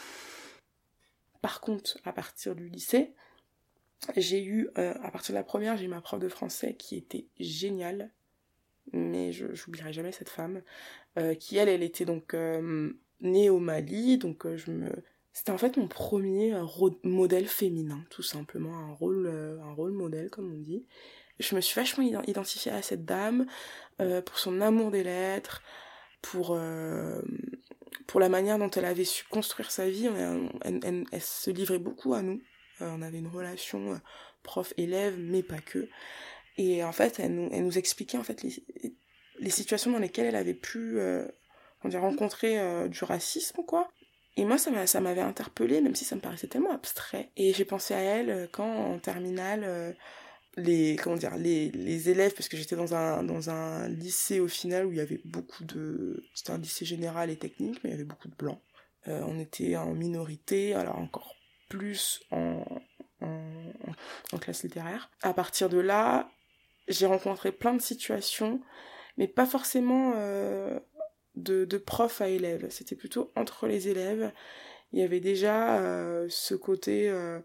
Par 1.45 1.61
contre, 1.61 1.99
à 2.05 2.11
partir 2.11 2.55
du 2.55 2.67
lycée, 2.69 3.13
j'ai 4.17 4.43
eu, 4.43 4.67
euh, 4.79 4.95
à 5.03 5.11
partir 5.11 5.31
de 5.33 5.37
la 5.37 5.43
première, 5.43 5.77
j'ai 5.77 5.85
eu 5.85 5.89
ma 5.89 6.01
prof 6.01 6.19
de 6.19 6.27
français 6.27 6.73
qui 6.73 6.95
était 6.95 7.27
géniale, 7.39 8.11
mais 8.93 9.31
je 9.31 9.53
j'oublierai 9.53 9.93
jamais 9.93 10.11
cette 10.11 10.29
femme, 10.29 10.63
euh, 11.19 11.35
qui 11.35 11.57
elle, 11.57 11.69
elle 11.69 11.83
était 11.83 12.03
donc 12.03 12.33
euh, 12.33 12.91
née 13.21 13.51
au 13.51 13.59
Mali, 13.59 14.17
donc 14.17 14.47
je 14.55 14.71
me... 14.71 14.89
C'était 15.33 15.51
en 15.51 15.59
fait 15.59 15.77
mon 15.77 15.87
premier 15.87 16.59
modèle 17.03 17.45
féminin, 17.45 18.03
tout 18.09 18.23
simplement, 18.23 18.75
un 18.79 18.93
rôle, 18.93 19.27
un 19.27 19.73
rôle 19.73 19.91
modèle, 19.91 20.31
comme 20.31 20.51
on 20.51 20.57
dit. 20.57 20.87
Je 21.37 21.55
me 21.55 21.61
suis 21.61 21.79
vachement 21.79 22.03
ident- 22.03 22.27
identifiée 22.27 22.71
à 22.71 22.81
cette 22.81 23.05
dame, 23.05 23.45
pour 23.99 24.39
son 24.39 24.61
amour 24.61 24.89
des 24.89 25.03
lettres, 25.03 25.61
pour, 26.23 26.57
pour 28.07 28.19
la 28.19 28.29
manière 28.29 28.57
dont 28.57 28.69
elle 28.69 28.85
avait 28.85 29.05
su 29.05 29.23
construire 29.25 29.71
sa 29.71 29.89
vie. 29.89 30.09
Elle, 30.63 31.21
se 31.21 31.49
livrait 31.49 31.79
beaucoup 31.79 32.13
à 32.13 32.21
nous. 32.21 32.41
Euh, 32.81 32.89
on 32.95 33.01
avait 33.01 33.19
une 33.19 33.27
relation 33.27 33.93
euh, 33.93 33.97
prof-élève, 34.43 35.15
mais 35.17 35.43
pas 35.43 35.59
que. 35.59 35.89
Et 36.57 36.83
en 36.83 36.91
fait, 36.91 37.19
elle 37.19 37.33
nous, 37.33 37.77
expliquait 37.77 38.17
en 38.17 38.23
fait 38.23 38.43
les, 39.39 39.49
situations 39.49 39.91
dans 39.91 39.99
lesquelles 39.99 40.27
elle 40.27 40.35
avait 40.35 40.53
pu 40.53 40.99
euh, 40.99 41.25
comment 41.81 41.89
dire, 41.89 42.01
rencontrer 42.01 42.87
du 42.87 43.03
racisme, 43.03 43.61
quoi. 43.67 43.91
Et 44.37 44.45
moi, 44.45 44.57
ça 44.57 44.71
m'a- 44.71 44.87
ça 44.87 45.01
m'avait 45.01 45.21
interpellée, 45.21 45.81
même 45.81 45.95
si 45.95 46.05
ça 46.05 46.15
me 46.15 46.21
paraissait 46.21 46.47
tellement 46.47 46.71
abstrait. 46.71 47.31
Et 47.37 47.53
j'ai 47.53 47.65
pensé 47.65 47.93
à 47.93 47.99
elle 47.99 48.49
quand, 48.51 48.69
en 48.69 48.99
terminale, 48.99 49.95
les, 50.57 50.95
comment 50.95 51.17
dire, 51.17 51.35
les, 51.35 51.69
les 51.71 52.09
élèves, 52.09 52.33
parce 52.33 52.47
que 52.47 52.57
j'étais 52.57 52.75
dans 52.75 52.95
un, 52.95 53.23
dans 53.23 53.49
un 53.49 53.87
lycée 53.89 54.39
au 54.39 54.47
final 54.47 54.85
où 54.85 54.91
il 54.91 54.97
y 54.97 55.01
avait 55.01 55.21
beaucoup 55.25 55.63
de... 55.63 56.23
C'était 56.33 56.51
un 56.51 56.57
lycée 56.57 56.85
général 56.85 57.29
et 57.29 57.37
technique, 57.37 57.79
mais 57.83 57.89
il 57.89 57.93
y 57.93 57.95
avait 57.95 58.05
beaucoup 58.05 58.27
de 58.27 58.35
blancs. 58.35 58.59
Euh, 59.07 59.21
on 59.27 59.39
était 59.39 59.75
en 59.75 59.93
minorité, 59.93 60.73
alors 60.73 60.97
encore 60.97 61.35
plus 61.69 62.23
en, 62.31 62.65
en, 63.21 63.51
en 64.31 64.37
classe 64.37 64.63
littéraire. 64.63 65.11
À 65.21 65.33
partir 65.33 65.69
de 65.69 65.79
là, 65.79 66.29
j'ai 66.87 67.05
rencontré 67.05 67.51
plein 67.51 67.73
de 67.73 67.81
situations, 67.81 68.61
mais 69.17 69.27
pas 69.27 69.45
forcément 69.45 70.13
euh, 70.15 70.79
de, 71.35 71.65
de 71.65 71.77
prof 71.77 72.21
à 72.21 72.29
élève. 72.29 72.67
C'était 72.69 72.95
plutôt 72.95 73.31
entre 73.35 73.67
les 73.67 73.89
élèves. 73.89 74.31
Il 74.93 74.99
y 74.99 75.03
avait 75.03 75.19
déjà 75.19 75.79
euh, 75.79 76.27
ce 76.29 76.55
côté 76.55 77.09
euh, 77.09 77.39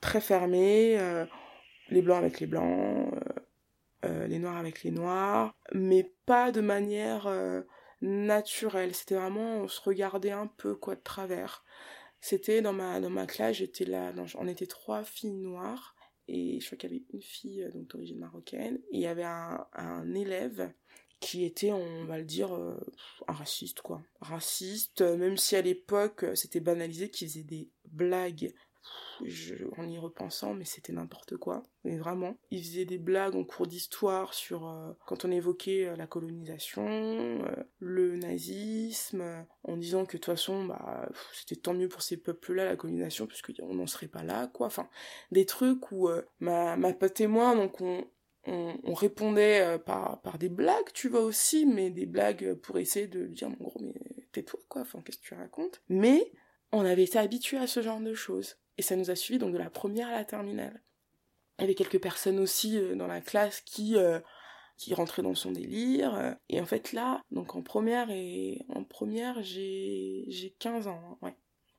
très 0.00 0.20
fermé, 0.20 0.98
euh, 0.98 1.24
les 1.90 2.02
blancs 2.02 2.18
avec 2.18 2.40
les 2.40 2.46
blancs, 2.46 3.12
euh, 3.14 3.20
euh, 4.04 4.26
les 4.26 4.38
noirs 4.38 4.56
avec 4.56 4.82
les 4.82 4.90
noirs, 4.90 5.54
mais 5.72 6.12
pas 6.26 6.52
de 6.52 6.60
manière 6.60 7.26
euh, 7.26 7.62
naturelle. 8.00 8.94
C'était 8.94 9.16
vraiment, 9.16 9.58
on 9.58 9.68
se 9.68 9.80
regardait 9.80 10.30
un 10.30 10.46
peu 10.46 10.74
quoi 10.74 10.94
de 10.94 11.02
travers. 11.02 11.64
C'était 12.20 12.62
dans 12.62 12.72
ma 12.72 13.00
dans 13.00 13.10
ma 13.10 13.26
classe, 13.26 13.56
j'étais 13.56 13.84
là, 13.84 14.12
dans- 14.12 14.26
on 14.36 14.48
était 14.48 14.66
trois 14.66 15.04
filles 15.04 15.30
noires 15.30 15.94
et 16.26 16.60
je 16.60 16.66
crois 16.66 16.76
qu'il 16.78 16.90
y 16.90 16.94
avait 16.94 17.04
une 17.12 17.22
fille 17.22 17.68
donc 17.72 17.88
d'origine 17.88 18.18
marocaine 18.18 18.76
et 18.90 18.98
il 18.98 19.00
y 19.00 19.06
avait 19.06 19.24
un, 19.24 20.14
élève 20.14 20.72
qui 21.20 21.44
était, 21.44 21.72
on 21.72 22.04
va 22.04 22.18
le 22.18 22.24
dire, 22.24 22.52
un 22.52 23.32
raciste 23.32 23.80
quoi, 23.80 24.02
raciste. 24.20 25.00
Même 25.00 25.36
si 25.36 25.56
à 25.56 25.62
l'époque 25.62 26.26
c'était 26.34 26.60
banalisé, 26.60 27.08
qu'il 27.08 27.28
faisait 27.28 27.44
des 27.44 27.70
blagues. 27.84 28.52
En 29.76 29.88
y 29.88 29.98
repensant, 29.98 30.54
mais 30.54 30.64
c'était 30.64 30.92
n'importe 30.92 31.36
quoi. 31.36 31.62
Mais 31.84 31.96
vraiment, 31.96 32.36
il 32.50 32.62
faisait 32.62 32.84
des 32.84 32.98
blagues 32.98 33.34
en 33.34 33.44
cours 33.44 33.66
d'histoire 33.66 34.32
sur 34.34 34.68
euh, 34.68 34.92
quand 35.06 35.24
on 35.24 35.30
évoquait 35.30 35.86
euh, 35.86 35.96
la 35.96 36.06
colonisation, 36.06 36.86
euh, 36.86 37.64
le 37.80 38.16
nazisme, 38.16 39.44
en 39.64 39.76
disant 39.76 40.04
que 40.04 40.16
de 40.16 40.18
toute 40.18 40.26
façon, 40.26 40.64
bah, 40.64 41.08
c'était 41.32 41.60
tant 41.60 41.74
mieux 41.74 41.88
pour 41.88 42.02
ces 42.02 42.16
peuples-là 42.16 42.64
la 42.64 42.76
colonisation, 42.76 43.26
puisqu'on 43.26 43.74
n'en 43.74 43.86
serait 43.86 44.08
pas 44.08 44.22
là, 44.22 44.46
quoi. 44.46 44.68
Enfin, 44.68 44.88
des 45.32 45.46
trucs 45.46 45.90
où 45.90 46.08
ma, 46.40 46.76
ma 46.76 46.92
pote 46.92 47.20
et 47.20 47.26
moi, 47.26 47.54
donc 47.54 47.80
on, 47.80 48.04
on, 48.46 48.76
on 48.84 48.94
répondait 48.94 49.78
par, 49.84 50.20
par 50.22 50.38
des 50.38 50.48
blagues, 50.48 50.92
tu 50.94 51.08
vois 51.08 51.22
aussi, 51.22 51.66
mais 51.66 51.90
des 51.90 52.06
blagues 52.06 52.54
pour 52.54 52.78
essayer 52.78 53.08
de 53.08 53.26
dire, 53.26 53.50
mon 53.50 53.56
gros, 53.56 53.80
mais 53.82 53.94
tais-toi, 54.32 54.60
quoi, 54.68 54.82
enfin, 54.82 55.00
qu'est-ce 55.04 55.18
que 55.18 55.26
tu 55.26 55.34
racontes? 55.34 55.82
Mais 55.88 56.32
on 56.72 56.84
avait 56.84 57.04
été 57.04 57.18
habitués 57.18 57.58
à 57.58 57.66
ce 57.66 57.82
genre 57.82 58.00
de 58.00 58.14
choses. 58.14 58.56
Et 58.78 58.82
ça 58.82 58.96
nous 58.96 59.10
a 59.10 59.16
suivi 59.16 59.38
donc 59.38 59.52
de 59.52 59.58
la 59.58 59.70
première 59.70 60.08
à 60.08 60.12
la 60.12 60.24
terminale. 60.24 60.82
Il 61.58 61.62
y 61.62 61.64
avait 61.64 61.74
quelques 61.74 62.00
personnes 62.00 62.38
aussi 62.38 62.78
euh, 62.78 62.94
dans 62.94 63.08
la 63.08 63.20
classe 63.20 63.60
qui, 63.62 63.96
euh, 63.96 64.20
qui 64.76 64.94
rentraient 64.94 65.22
dans 65.22 65.34
son 65.34 65.50
délire. 65.52 66.14
euh, 66.14 66.32
et 66.48 66.60
en 66.60 66.66
fait 66.66 66.92
là, 66.92 67.20
donc 67.32 67.56
en 67.56 67.62
première 67.62 68.10
et 68.10 68.64
en 68.68 68.84
première, 68.84 69.42
j'ai 69.42 70.24
j'ai 70.28 70.50
15 70.60 70.86
ans, 70.86 71.00
hein, 71.04 71.18
ouais. 71.22 71.36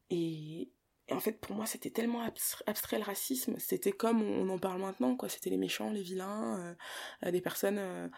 Et, 0.09 0.71
et 1.07 1.13
en 1.13 1.19
fait 1.21 1.39
pour 1.39 1.55
moi 1.55 1.65
c'était 1.65 1.91
tellement 1.91 2.21
abstrait, 2.67 2.97
le 2.97 3.03
racisme, 3.05 3.55
c'était 3.59 3.91
comme 3.93 4.21
on 4.21 4.49
en 4.49 4.59
parle 4.59 4.81
maintenant 4.81 5.15
quoi, 5.15 5.29
c'était 5.29 5.49
les 5.49 5.57
méchants, 5.57 5.91
les 5.91 6.01
vilains, 6.01 6.75
des 7.23 7.41
personnes 7.41 8.11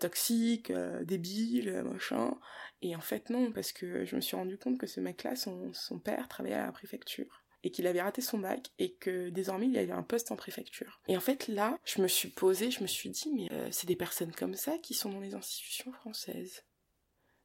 toxiques, 0.00 0.72
débiles, 1.02 1.82
machin. 1.84 2.38
Et 2.82 2.94
en 2.96 3.00
fait 3.00 3.30
non, 3.30 3.52
parce 3.52 3.72
que 3.72 4.04
je 4.04 4.16
me 4.16 4.20
suis 4.20 4.36
rendu 4.36 4.58
compte 4.58 4.78
que 4.78 4.86
ce 4.86 5.00
mec-là, 5.00 5.36
son, 5.36 5.72
son 5.72 5.98
père 5.98 6.28
travaillait 6.28 6.56
à 6.56 6.66
la 6.66 6.72
préfecture 6.72 7.44
et 7.68 7.70
qu'il 7.70 7.86
avait 7.86 8.00
raté 8.00 8.22
son 8.22 8.38
bac 8.38 8.70
et 8.78 8.94
que 8.94 9.28
désormais 9.28 9.66
il 9.66 9.76
avait 9.76 9.92
un 9.92 10.02
poste 10.02 10.32
en 10.32 10.36
préfecture. 10.36 11.02
Et 11.06 11.18
en 11.18 11.20
fait 11.20 11.48
là, 11.48 11.78
je 11.84 12.00
me 12.00 12.08
suis 12.08 12.30
posée, 12.30 12.70
je 12.70 12.80
me 12.80 12.86
suis 12.86 13.10
dit 13.10 13.30
mais 13.34 13.52
euh, 13.52 13.68
c'est 13.70 13.86
des 13.86 13.94
personnes 13.94 14.32
comme 14.32 14.54
ça 14.54 14.78
qui 14.78 14.94
sont 14.94 15.10
dans 15.10 15.20
les 15.20 15.34
institutions 15.34 15.92
françaises. 15.92 16.64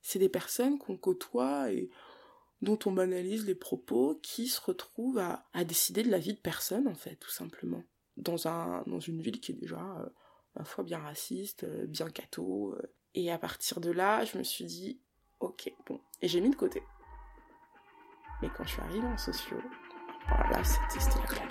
C'est 0.01 0.19
des 0.19 0.29
personnes 0.29 0.79
qu'on 0.79 0.95
côtoie 0.95 1.73
et 1.73 1.89
dont 2.61 2.79
on 2.85 2.93
banalise 2.93 3.45
les 3.45 3.53
propos 3.53 4.17
qui 4.23 4.47
se 4.47 4.61
retrouvent 4.61 5.19
à, 5.19 5.43
décider 5.65 6.03
de 6.03 6.09
la 6.09 6.19
vie 6.19 6.33
de 6.33 6.39
personne 6.39 6.87
en 6.87 6.95
fait 6.95 7.17
tout 7.17 7.31
simplement 7.31 7.83
dans 8.15 8.47
un 8.47 8.83
dans 8.87 9.01
une 9.01 9.21
ville 9.21 9.41
qui 9.41 9.51
est 9.51 9.55
déjà 9.55 9.81
euh, 9.99 10.07
ma 10.55 10.63
foi 10.63 10.85
bien 10.85 10.99
raciste, 10.99 11.65
euh, 11.65 11.85
bien 11.85 12.09
catho 12.09 12.75
euh. 12.75 12.93
et 13.13 13.29
à 13.29 13.37
partir 13.37 13.81
de 13.81 13.91
là, 13.91 14.23
je 14.23 14.37
me 14.37 14.43
suis 14.43 14.63
dit 14.63 15.01
OK, 15.41 15.69
bon, 15.85 15.99
et 16.21 16.29
j'ai 16.29 16.39
mis 16.39 16.49
de 16.49 16.55
côté. 16.55 16.81
Mais 18.41 18.49
quand 18.55 18.63
je 18.63 18.71
suis 18.71 18.81
arrivée 18.81 19.07
en 19.07 19.17
sociaux, 19.17 19.61
voilà, 20.27 20.63
c'était 20.63 20.99
la 21.19 21.43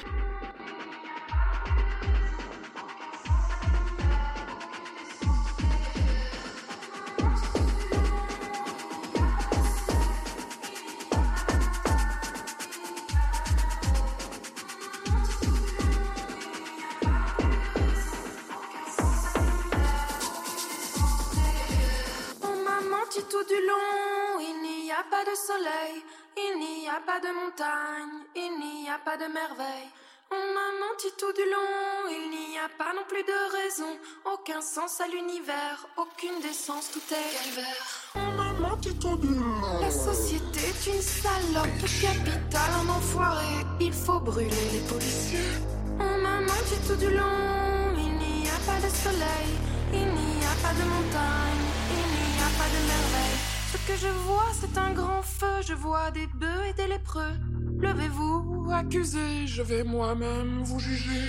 tout 23.32 23.44
du 23.44 23.66
long, 23.66 24.40
il 24.40 24.62
n'y 24.62 24.90
a 24.90 25.04
pas 25.10 25.24
de 25.24 25.34
soleil, 25.34 26.02
il 26.50 26.58
n'y 26.58 26.88
a 26.88 27.00
pas 27.06 27.20
de 27.20 27.32
montagne, 27.40 28.18
il 28.34 28.58
n'y 28.58 28.88
a 28.88 28.98
pas 28.98 29.16
de 29.16 29.26
merveille. 29.32 29.90
On 30.30 30.44
m'a 30.54 30.70
menti 30.82 31.08
tout 31.18 31.32
du 31.32 31.44
long, 31.54 32.08
il 32.10 32.30
n'y 32.30 32.58
a 32.58 32.68
pas 32.78 32.92
non 32.94 33.04
plus 33.06 33.22
de 33.22 33.38
raison, 33.58 33.92
aucun 34.32 34.62
sens 34.62 35.00
à 35.00 35.06
l'univers, 35.08 35.86
aucune 35.96 36.40
décence, 36.40 36.90
tout 36.90 37.06
est 37.10 37.30
calvaire. 37.36 37.86
On 38.14 38.30
m'a 38.38 38.52
menti 38.68 38.96
tout 38.98 39.16
du 39.16 39.28
long. 39.28 39.80
La 39.80 39.90
société 39.90 40.60
est 40.70 40.86
une 40.86 41.02
salope, 41.02 41.78
le 41.82 41.90
capital 42.06 42.70
un 42.80 42.88
enfoiré, 42.88 43.52
il 43.80 43.92
faut 43.92 44.20
brûler 44.20 44.64
les 44.72 44.84
policiers. 44.88 45.52
On 46.00 46.18
m'a 46.24 46.40
menti 46.40 46.76
tout 46.86 46.96
du 46.96 47.10
long, 47.10 47.92
il 47.96 48.14
n'y 48.18 48.48
a 48.48 48.58
pas 48.66 48.80
de 48.80 48.90
soleil, 49.04 49.52
il 49.92 50.06
n'y 50.06 50.44
a 50.52 50.56
pas 50.64 50.74
de 50.80 50.84
montagne, 50.94 51.66
il 51.98 52.08
n'y 52.18 52.40
a 52.40 52.50
pas 52.58 52.68
de 52.74 52.80
merveille. 52.90 53.31
Ce 53.72 53.88
que 53.88 53.96
je 53.96 54.08
vois, 54.08 54.52
c'est 54.52 54.76
un 54.76 54.92
grand 54.92 55.22
feu, 55.22 55.62
je 55.66 55.72
vois 55.72 56.10
des 56.10 56.26
bœufs 56.26 56.66
et 56.68 56.74
des 56.74 56.86
lépreux. 56.86 57.32
Levez-vous, 57.78 58.70
accusez, 58.70 59.46
je 59.46 59.62
vais 59.62 59.82
moi-même 59.82 60.62
vous 60.62 60.78
juger. 60.78 61.26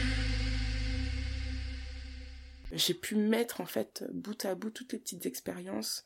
j'ai 2.74 2.94
pu 2.96 3.16
mettre 3.16 3.62
en 3.62 3.66
fait 3.66 4.04
bout 4.12 4.46
à 4.46 4.56
bout 4.56 4.72
toutes 4.72 4.91
les 4.91 5.00
petites 5.00 5.26
expériences. 5.26 6.04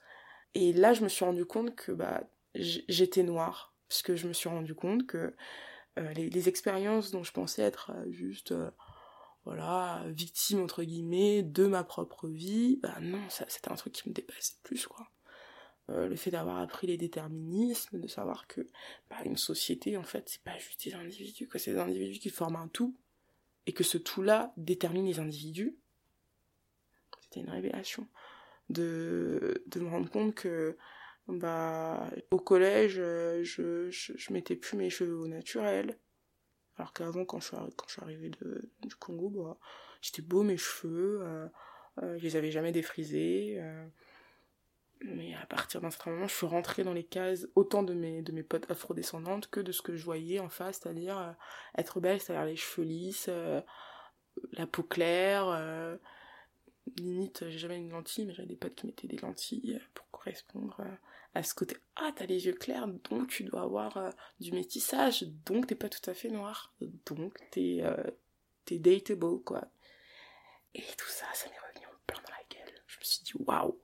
Et 0.53 0.73
là 0.73 0.93
je 0.93 1.03
me 1.03 1.09
suis 1.09 1.25
rendu 1.25 1.43
compte 1.45 1.75
que 1.75 1.91
bah 1.91 2.23
j'étais 2.53 3.23
noire. 3.23 3.73
Parce 3.89 4.03
que 4.03 4.15
je 4.15 4.27
me 4.27 4.33
suis 4.33 4.49
rendu 4.49 4.75
compte 4.75 5.07
que 5.07 5.35
euh, 5.97 6.13
les, 6.13 6.29
les 6.29 6.49
expériences 6.49 7.09
dont 7.09 7.23
je 7.23 7.31
pensais 7.31 7.63
être 7.63 7.93
euh, 7.95 8.11
juste 8.11 8.51
euh, 8.51 8.69
voilà 9.43 10.03
victime 10.07 10.61
entre 10.61 10.83
guillemets 10.83 11.41
de 11.41 11.65
ma 11.65 11.83
propre 11.83 12.27
vie 12.27 12.79
bah 12.83 12.97
non 13.01 13.21
ça 13.29 13.45
c'était 13.47 13.71
un 13.71 13.75
truc 13.75 13.93
qui 13.93 14.09
me 14.09 14.13
dépassait 14.13 14.57
plus 14.61 14.85
quoi 14.85 15.07
Euh, 15.89 16.09
le 16.09 16.17
fait 16.17 16.31
d'avoir 16.31 16.57
appris 16.57 16.85
les 16.85 16.97
déterminismes 16.97 18.01
de 18.01 18.07
savoir 18.07 18.45
que 18.47 18.67
bah, 19.09 19.15
une 19.23 19.38
société 19.38 19.95
en 19.95 20.03
fait 20.03 20.27
c'est 20.27 20.43
pas 20.43 20.57
juste 20.57 20.83
des 20.83 20.93
individus 20.93 21.47
que 21.47 21.57
c'est 21.57 21.71
des 21.71 21.79
individus 21.79 22.19
qui 22.19 22.29
forment 22.29 22.57
un 22.57 22.67
tout 22.67 22.93
et 23.67 23.71
que 23.71 23.85
ce 23.85 23.97
tout 23.97 24.21
là 24.21 24.53
détermine 24.57 25.05
les 25.05 25.19
individus. 25.19 25.77
C'était 27.21 27.39
une 27.39 27.49
révélation. 27.49 28.07
De, 28.69 29.63
de 29.67 29.79
me 29.79 29.88
rendre 29.88 30.09
compte 30.09 30.35
que 30.35 30.75
bah 31.29 32.11
au 32.31 32.38
collège 32.38 32.97
euh, 32.99 33.41
je, 33.45 33.89
je, 33.89 34.33
mettais 34.33 34.57
plus 34.57 34.75
mes 34.75 34.89
cheveux 34.89 35.15
au 35.15 35.27
naturel. 35.29 35.97
Alors 36.75 36.91
qu'avant 36.91 37.23
quand 37.23 37.39
je 37.39 37.47
suis 37.88 38.01
arrivée 38.01 38.29
du 38.29 38.95
Congo 38.95 39.29
bah 39.29 39.57
j'étais 40.01 40.21
beau 40.21 40.43
mes 40.43 40.57
cheveux 40.57 41.21
euh, 41.21 41.47
je 42.01 42.23
les 42.23 42.35
avais 42.35 42.51
jamais 42.51 42.73
défrisés 42.73 43.57
mais 45.01 45.35
à 45.35 45.45
partir 45.45 45.81
d'un 45.81 45.91
certain 45.91 46.11
moment 46.11 46.27
je 46.27 46.35
suis 46.35 46.45
rentrée 46.47 46.83
dans 46.83 46.93
les 46.93 47.03
cases 47.03 47.47
autant 47.55 47.83
de 47.83 47.93
mes 47.93 48.21
de 48.21 48.31
mes 48.31 48.43
potes 48.43 48.69
afrodescendantes 48.71 49.47
que 49.49 49.59
de 49.59 49.71
ce 49.71 49.81
que 49.81 49.95
je 49.95 50.03
voyais 50.03 50.39
en 50.39 50.49
face 50.49 50.79
c'est-à-dire 50.81 51.17
euh, 51.17 51.31
être 51.77 51.99
belle 51.99 52.19
c'est-à-dire 52.19 52.45
les 52.45 52.55
cheveux 52.55 52.87
lisses 52.87 53.27
euh, 53.29 53.61
la 54.53 54.67
peau 54.67 54.83
claire 54.83 55.47
euh, 55.47 55.97
limite 56.97 57.47
j'ai 57.49 57.57
jamais 57.57 57.77
une 57.77 57.89
lentille 57.89 58.25
mais 58.25 58.33
j'avais 58.33 58.47
des 58.47 58.55
potes 58.55 58.75
qui 58.75 58.85
mettaient 58.87 59.07
des 59.07 59.17
lentilles 59.17 59.79
pour 59.93 60.09
correspondre 60.09 60.79
euh, 60.79 60.95
à 61.33 61.43
ce 61.43 61.53
côté 61.53 61.77
ah 61.95 62.11
t'as 62.15 62.25
les 62.25 62.45
yeux 62.45 62.53
clairs 62.53 62.87
donc 63.09 63.27
tu 63.27 63.43
dois 63.43 63.61
avoir 63.61 63.97
euh, 63.97 64.09
du 64.39 64.51
métissage 64.51 65.23
donc 65.45 65.67
t'es 65.67 65.75
pas 65.75 65.89
tout 65.89 66.09
à 66.09 66.13
fait 66.13 66.29
noir 66.29 66.73
donc 67.05 67.37
t'es 67.51 67.79
euh, 67.81 68.03
t'es 68.65 68.79
dateable 68.79 69.39
quoi 69.43 69.67
et 70.73 70.81
tout 70.97 71.09
ça 71.09 71.25
ça 71.33 71.49
m'est 71.49 71.59
revenu 71.69 71.85
en 71.87 71.97
plein 72.05 72.21
dans 72.21 72.31
la 72.31 72.43
gueule. 72.55 72.73
Je 72.87 72.99
me 72.99 73.03
suis 73.03 73.23
dit 73.23 73.33
waouh 73.35 73.79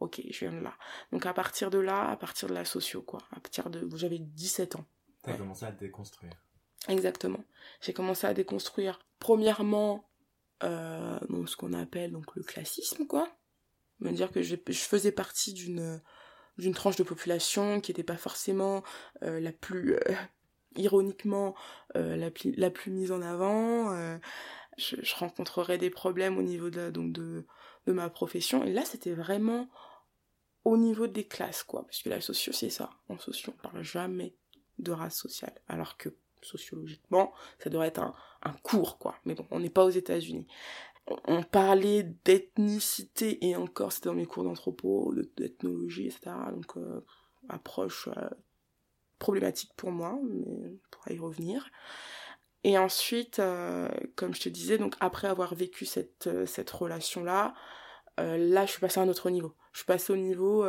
ok 0.00 0.20
je 0.30 0.38
viens 0.40 0.52
de 0.52 0.62
là 0.62 0.74
donc 1.12 1.24
à 1.26 1.32
partir 1.32 1.70
de 1.70 1.78
là 1.78 2.10
à 2.10 2.16
partir 2.16 2.48
de 2.48 2.54
la 2.54 2.64
socio 2.64 3.02
quoi 3.02 3.20
à 3.32 3.40
partir 3.40 3.70
de 3.70 3.88
j'avais 3.96 4.18
17 4.18 4.76
ans 4.76 4.84
T'as 5.22 5.32
Ouais. 5.32 5.38
commencé 5.38 5.64
à 5.64 5.72
déconstruire. 5.72 6.32
Exactement. 6.88 7.42
J'ai 7.80 7.92
commencé 7.92 8.28
à 8.28 8.32
déconstruire, 8.34 9.00
premièrement, 9.18 10.08
euh, 10.62 11.18
donc 11.28 11.48
ce 11.48 11.56
qu'on 11.56 11.72
appelle 11.72 12.12
donc 12.12 12.36
le 12.36 12.44
classisme, 12.44 13.06
quoi. 13.06 13.28
Me 13.98 14.12
dire 14.12 14.30
que 14.30 14.40
je, 14.42 14.54
je 14.68 14.78
faisais 14.78 15.10
partie 15.10 15.52
d'une 15.52 16.00
d'une 16.58 16.74
tranche 16.74 16.94
de 16.96 17.02
population 17.02 17.80
qui 17.80 17.90
n'était 17.90 18.04
pas 18.04 18.16
forcément 18.16 18.84
euh, 19.24 19.40
la 19.40 19.50
plus 19.52 19.94
euh, 19.96 20.14
ironiquement 20.76 21.54
euh, 21.96 22.16
la, 22.16 22.30
plus, 22.30 22.52
la 22.56 22.70
plus 22.70 22.90
mise 22.92 23.10
en 23.12 23.22
avant. 23.22 23.92
euh, 23.92 24.16
je, 24.78 24.96
je 25.02 25.14
rencontrerais 25.16 25.78
des 25.78 25.90
problèmes 25.90 26.38
au 26.38 26.42
niveau 26.42 26.70
de, 26.70 26.90
donc 26.90 27.12
de, 27.12 27.46
de 27.86 27.92
ma 27.92 28.10
profession. 28.10 28.64
Et 28.64 28.72
là, 28.72 28.84
c'était 28.84 29.14
vraiment 29.14 29.68
au 30.64 30.76
niveau 30.76 31.06
des 31.06 31.26
classes, 31.26 31.62
quoi. 31.62 31.82
Parce 31.84 32.02
que 32.02 32.08
la 32.08 32.20
socio, 32.20 32.52
c'est 32.52 32.70
ça. 32.70 32.90
En 33.08 33.18
socio, 33.18 33.52
on 33.56 33.62
parle 33.62 33.82
jamais 33.82 34.34
de 34.78 34.92
race 34.92 35.16
sociale. 35.16 35.54
Alors 35.68 35.96
que 35.96 36.10
sociologiquement, 36.42 37.32
ça 37.58 37.70
devrait 37.70 37.88
être 37.88 38.00
un, 38.02 38.14
un 38.42 38.52
cours, 38.52 38.98
quoi. 38.98 39.16
Mais 39.24 39.34
bon, 39.34 39.46
on 39.50 39.60
n'est 39.60 39.70
pas 39.70 39.84
aux 39.84 39.90
États-Unis. 39.90 40.46
on, 41.08 41.16
on 41.26 41.42
parlait 41.42 42.02
d'ethnicité 42.24 43.44
et 43.46 43.56
encore 43.56 43.92
c'était 43.92 44.08
dans 44.08 44.14
mes 44.14 44.26
cours 44.26 44.44
d'anthropo, 44.44 45.12
de- 45.14 45.30
d'ethnologie, 45.36 46.06
etc. 46.06 46.32
Donc 46.52 46.76
euh, 46.76 47.00
approche 47.48 48.08
euh, 48.16 48.28
problématique 49.18 49.72
pour 49.76 49.90
moi, 49.92 50.18
mais 50.24 50.44
on 50.46 50.78
pourra 50.90 51.12
y 51.12 51.18
revenir. 51.18 51.70
Et 52.66 52.76
ensuite, 52.78 53.38
euh, 53.38 53.88
comme 54.16 54.34
je 54.34 54.40
te 54.40 54.48
disais, 54.48 54.76
donc 54.76 54.96
après 54.98 55.28
avoir 55.28 55.54
vécu 55.54 55.86
cette, 55.86 56.26
euh, 56.26 56.44
relation-là, 56.72 57.54
euh, 58.18 58.36
là 58.36 58.66
je 58.66 58.72
suis 58.72 58.80
passée 58.80 58.98
à 58.98 59.04
un 59.04 59.08
autre 59.08 59.30
niveau. 59.30 59.54
Je 59.70 59.78
suis 59.78 59.86
passée 59.86 60.12
au 60.12 60.16
niveau, 60.16 60.66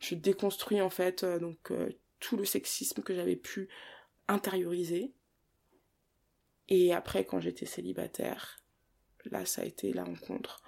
je 0.00 0.14
déconstruis 0.16 0.82
en 0.82 0.90
fait 0.90 1.24
donc 1.24 1.72
tout 2.18 2.36
le 2.36 2.44
sexisme 2.44 3.02
que 3.02 3.14
j'avais 3.14 3.36
pu 3.36 3.70
intérioriser. 4.28 5.14
Et 6.68 6.92
après, 6.92 7.24
quand 7.24 7.40
j'étais 7.40 7.64
célibataire, 7.64 8.62
là 9.24 9.46
ça 9.46 9.62
a 9.62 9.64
été 9.64 9.94
la 9.94 10.04
rencontre. 10.04 10.62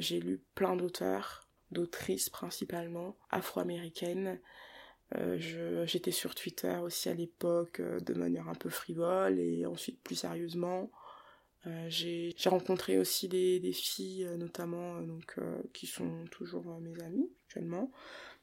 J'ai 0.00 0.20
lu 0.20 0.44
plein 0.54 0.76
d'auteurs, 0.76 1.48
d'autrices 1.70 2.28
principalement, 2.28 3.16
afro-américaines. 3.30 4.38
Euh, 5.16 5.86
J'étais 5.86 6.12
sur 6.12 6.34
Twitter 6.34 6.76
aussi 6.82 7.08
à 7.08 7.14
l'époque 7.14 7.80
euh, 7.80 8.00
de 8.00 8.14
manière 8.14 8.48
un 8.48 8.54
peu 8.54 8.68
frivole 8.68 9.38
et 9.38 9.66
ensuite 9.66 10.00
plus 10.02 10.14
sérieusement. 10.14 10.90
Euh, 11.66 11.86
J'ai 11.88 12.34
rencontré 12.46 12.98
aussi 12.98 13.28
des, 13.28 13.72
filles 13.72 14.24
euh, 14.24 14.36
notamment 14.36 15.00
donc 15.02 15.36
qui 15.72 15.86
sont 15.86 16.24
toujours 16.30 16.80
mes 16.80 17.02
amies 17.02 17.30
actuellement, 17.46 17.90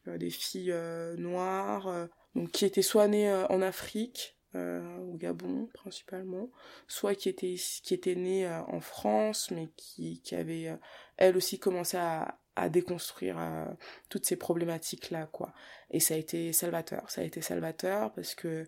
des 0.05 0.29
filles 0.29 0.75
noires 1.17 2.07
donc 2.35 2.51
qui 2.51 2.65
étaient 2.65 2.81
soit 2.81 3.07
nées 3.07 3.33
en 3.49 3.61
Afrique 3.61 4.37
au 4.53 5.15
Gabon 5.15 5.67
principalement, 5.73 6.49
soit 6.87 7.15
qui 7.15 7.29
étaient 7.29 7.55
qui 7.83 7.93
étaient 7.93 8.15
nées 8.15 8.47
en 8.49 8.81
France 8.81 9.51
mais 9.51 9.69
qui 9.77 10.21
qui 10.21 10.35
avaient 10.35 10.77
elles 11.17 11.37
aussi 11.37 11.59
commencé 11.59 11.97
à 11.97 12.39
à 12.57 12.69
déconstruire 12.69 13.37
euh, 13.39 13.65
toutes 14.09 14.25
ces 14.25 14.35
problématiques 14.35 15.11
là 15.11 15.27
quoi. 15.27 15.53
Et 15.91 15.99
ça 15.99 16.15
a 16.15 16.17
été 16.17 16.51
salvateur. 16.53 17.09
Ça 17.09 17.21
a 17.21 17.23
été 17.23 17.41
salvateur 17.41 18.11
parce 18.13 18.33
que 18.33 18.67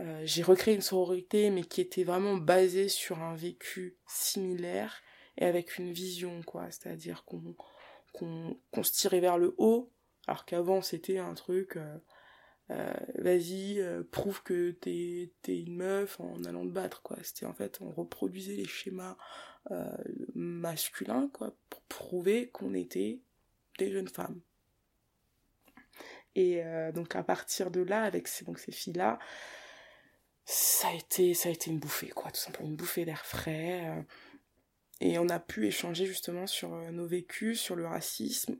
euh, 0.00 0.20
j'ai 0.24 0.42
recréé 0.42 0.74
une 0.74 0.82
sororité 0.82 1.50
mais 1.50 1.64
qui 1.64 1.80
était 1.80 2.04
vraiment 2.04 2.34
basée 2.36 2.88
sur 2.88 3.18
un 3.20 3.34
vécu 3.34 3.96
similaire 4.06 5.00
et 5.38 5.46
avec 5.46 5.78
une 5.78 5.92
vision 5.92 6.42
quoi. 6.42 6.70
C'est-à-dire 6.70 7.24
qu'on 7.24 7.56
qu'on 8.12 8.60
qu'on 8.70 8.82
se 8.82 8.92
tirait 8.92 9.20
vers 9.20 9.38
le 9.38 9.54
haut 9.56 9.90
alors 10.26 10.44
qu'avant 10.44 10.82
c'était 10.82 11.18
un 11.18 11.32
truc 11.32 11.78
euh, 12.70 12.94
vas-y 13.14 13.82
prouve 14.10 14.42
que 14.42 14.72
t'es 14.72 15.30
une 15.46 15.76
meuf 15.76 16.20
en 16.20 16.44
allant 16.44 16.66
te 16.66 16.72
battre 16.72 17.00
quoi. 17.00 17.16
C'était 17.22 17.46
en 17.46 17.54
fait 17.54 17.78
on 17.80 17.90
reproduisait 17.90 18.56
les 18.56 18.68
schémas 18.68 19.16
euh, 19.70 19.96
masculins 20.34 21.28
quoi 21.32 21.54
pour 21.70 21.82
prouver 21.82 22.48
qu'on 22.50 22.74
était 22.74 23.20
des 23.78 23.92
jeunes 23.92 24.08
femmes. 24.08 24.40
Et 26.34 26.62
euh, 26.64 26.92
donc 26.92 27.16
à 27.16 27.22
partir 27.22 27.70
de 27.70 27.80
là 27.80 28.02
avec 28.02 28.28
ces, 28.28 28.44
donc 28.44 28.58
ces 28.58 28.72
filles 28.72 28.92
là 28.94 29.18
ça 30.44 30.88
a 30.88 30.94
été 30.94 31.34
ça 31.34 31.48
a 31.48 31.52
été 31.52 31.70
une 31.70 31.78
bouffée 31.78 32.08
quoi 32.08 32.30
tout 32.30 32.40
simplement 32.40 32.68
une 32.68 32.76
bouffée 32.76 33.04
d'air 33.04 33.24
frais 33.24 33.88
euh, 33.88 34.02
et 35.00 35.18
on 35.18 35.28
a 35.28 35.40
pu 35.40 35.66
échanger 35.66 36.06
justement 36.06 36.46
sur 36.46 36.70
nos 36.92 37.06
vécus 37.06 37.60
sur 37.60 37.74
le 37.76 37.86
racisme 37.86 38.56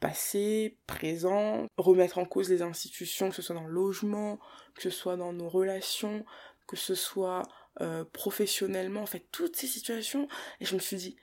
passé, 0.00 0.78
présent, 0.86 1.66
remettre 1.78 2.18
en 2.18 2.26
cause 2.26 2.50
les 2.50 2.62
institutions, 2.62 3.30
que 3.30 3.34
ce 3.34 3.42
soit 3.42 3.54
dans 3.54 3.66
le 3.66 3.72
logement, 3.72 4.38
que 4.74 4.82
ce 4.82 4.90
soit 4.90 5.16
dans 5.16 5.32
nos 5.32 5.48
relations, 5.48 6.24
que 6.66 6.76
ce 6.76 6.94
soit 6.94 7.42
euh, 7.80 8.04
professionnellement, 8.04 9.02
en 9.02 9.06
fait, 9.06 9.26
toutes 9.32 9.56
ces 9.56 9.66
situations. 9.66 10.28
Et 10.60 10.64
je 10.64 10.74
me 10.74 10.80
suis 10.80 10.96
dit, 10.96 11.16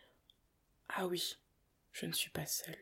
ah 0.90 1.08
oui, 1.08 1.38
je 1.92 2.06
ne 2.06 2.12
suis 2.14 2.30
pas 2.30 2.46
seule. 2.46 2.78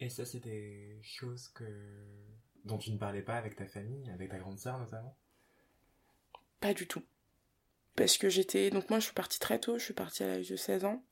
Et 0.00 0.08
ça, 0.08 0.24
c'est 0.24 0.40
des 0.40 0.98
choses 1.02 1.48
que 1.48 1.64
dont 2.64 2.78
tu 2.78 2.92
ne 2.92 2.98
parlais 2.98 3.22
pas 3.22 3.36
avec 3.36 3.56
ta 3.56 3.66
famille, 3.66 4.10
avec 4.10 4.30
ta 4.30 4.38
grande 4.38 4.58
sœur 4.58 4.78
notamment? 4.78 5.16
Pas 6.60 6.74
du 6.74 6.86
tout. 6.86 7.02
Parce 7.96 8.18
que 8.18 8.28
j'étais... 8.28 8.70
Donc 8.70 8.88
moi, 8.90 8.98
je 9.00 9.04
suis 9.06 9.14
partie 9.14 9.38
très 9.38 9.58
tôt, 9.58 9.78
je 9.78 9.84
suis 9.84 9.94
partie 9.94 10.22
à 10.22 10.28
l'âge 10.28 10.48
de 10.48 10.56
16 10.56 10.84
ans 10.84 11.04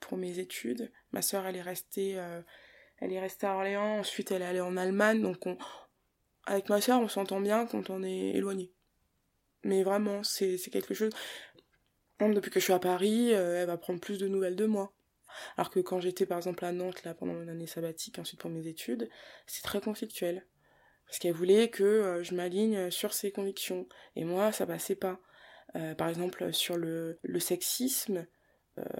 pour 0.00 0.18
mes 0.18 0.38
études. 0.38 0.92
Ma 1.12 1.22
sœur, 1.22 1.46
elle 1.46 1.56
est 1.56 1.62
restée... 1.62 2.18
euh, 2.18 2.42
Elle 2.98 3.12
est 3.12 3.20
restée 3.20 3.46
à 3.46 3.54
Orléans, 3.54 3.98
ensuite 3.98 4.30
elle 4.30 4.42
est 4.42 4.46
allée 4.46 4.60
en 4.60 4.76
Allemagne, 4.76 5.20
donc 5.22 5.44
on... 5.46 5.58
avec 6.46 6.68
ma 6.68 6.80
sœur 6.80 7.00
on 7.00 7.08
s'entend 7.08 7.40
bien 7.40 7.66
quand 7.66 7.90
on 7.90 8.02
est 8.02 8.36
éloigné. 8.36 8.72
Mais 9.64 9.82
vraiment, 9.82 10.22
c'est 10.22 10.58
quelque 10.70 10.94
chose... 10.94 11.12
Depuis 12.20 12.52
que 12.52 12.60
je 12.60 12.64
suis 12.64 12.72
à 12.72 12.78
Paris, 12.78 13.34
euh, 13.34 13.60
elle 13.60 13.66
va 13.66 13.76
prendre 13.76 13.98
plus 13.98 14.16
de 14.16 14.28
nouvelles 14.28 14.54
de 14.54 14.66
moi. 14.66 14.92
Alors 15.56 15.70
que 15.70 15.80
quand 15.80 15.98
j'étais 15.98 16.24
par 16.24 16.38
exemple 16.38 16.64
à 16.64 16.70
Nantes, 16.70 17.02
là, 17.02 17.14
pendant 17.14 17.32
mon 17.32 17.48
année 17.48 17.66
sabbatique, 17.66 18.20
ensuite 18.20 18.38
pour 18.38 18.50
mes 18.50 18.68
études, 18.68 19.08
c'est 19.46 19.62
très 19.62 19.80
conflictuel. 19.80 20.46
Parce 21.06 21.18
qu'elle 21.18 21.34
voulait 21.34 21.68
que 21.68 21.82
euh, 21.82 22.22
je 22.22 22.36
m'aligne 22.36 22.92
sur 22.92 23.12
ses 23.12 23.32
convictions. 23.32 23.88
Et 24.14 24.24
moi, 24.24 24.52
ça 24.52 24.66
passait 24.66 24.94
pas. 24.94 25.20
Euh, 25.74 25.96
par 25.96 26.08
exemple, 26.08 26.52
sur 26.52 26.76
le, 26.76 27.18
le 27.22 27.40
sexisme, 27.40 28.26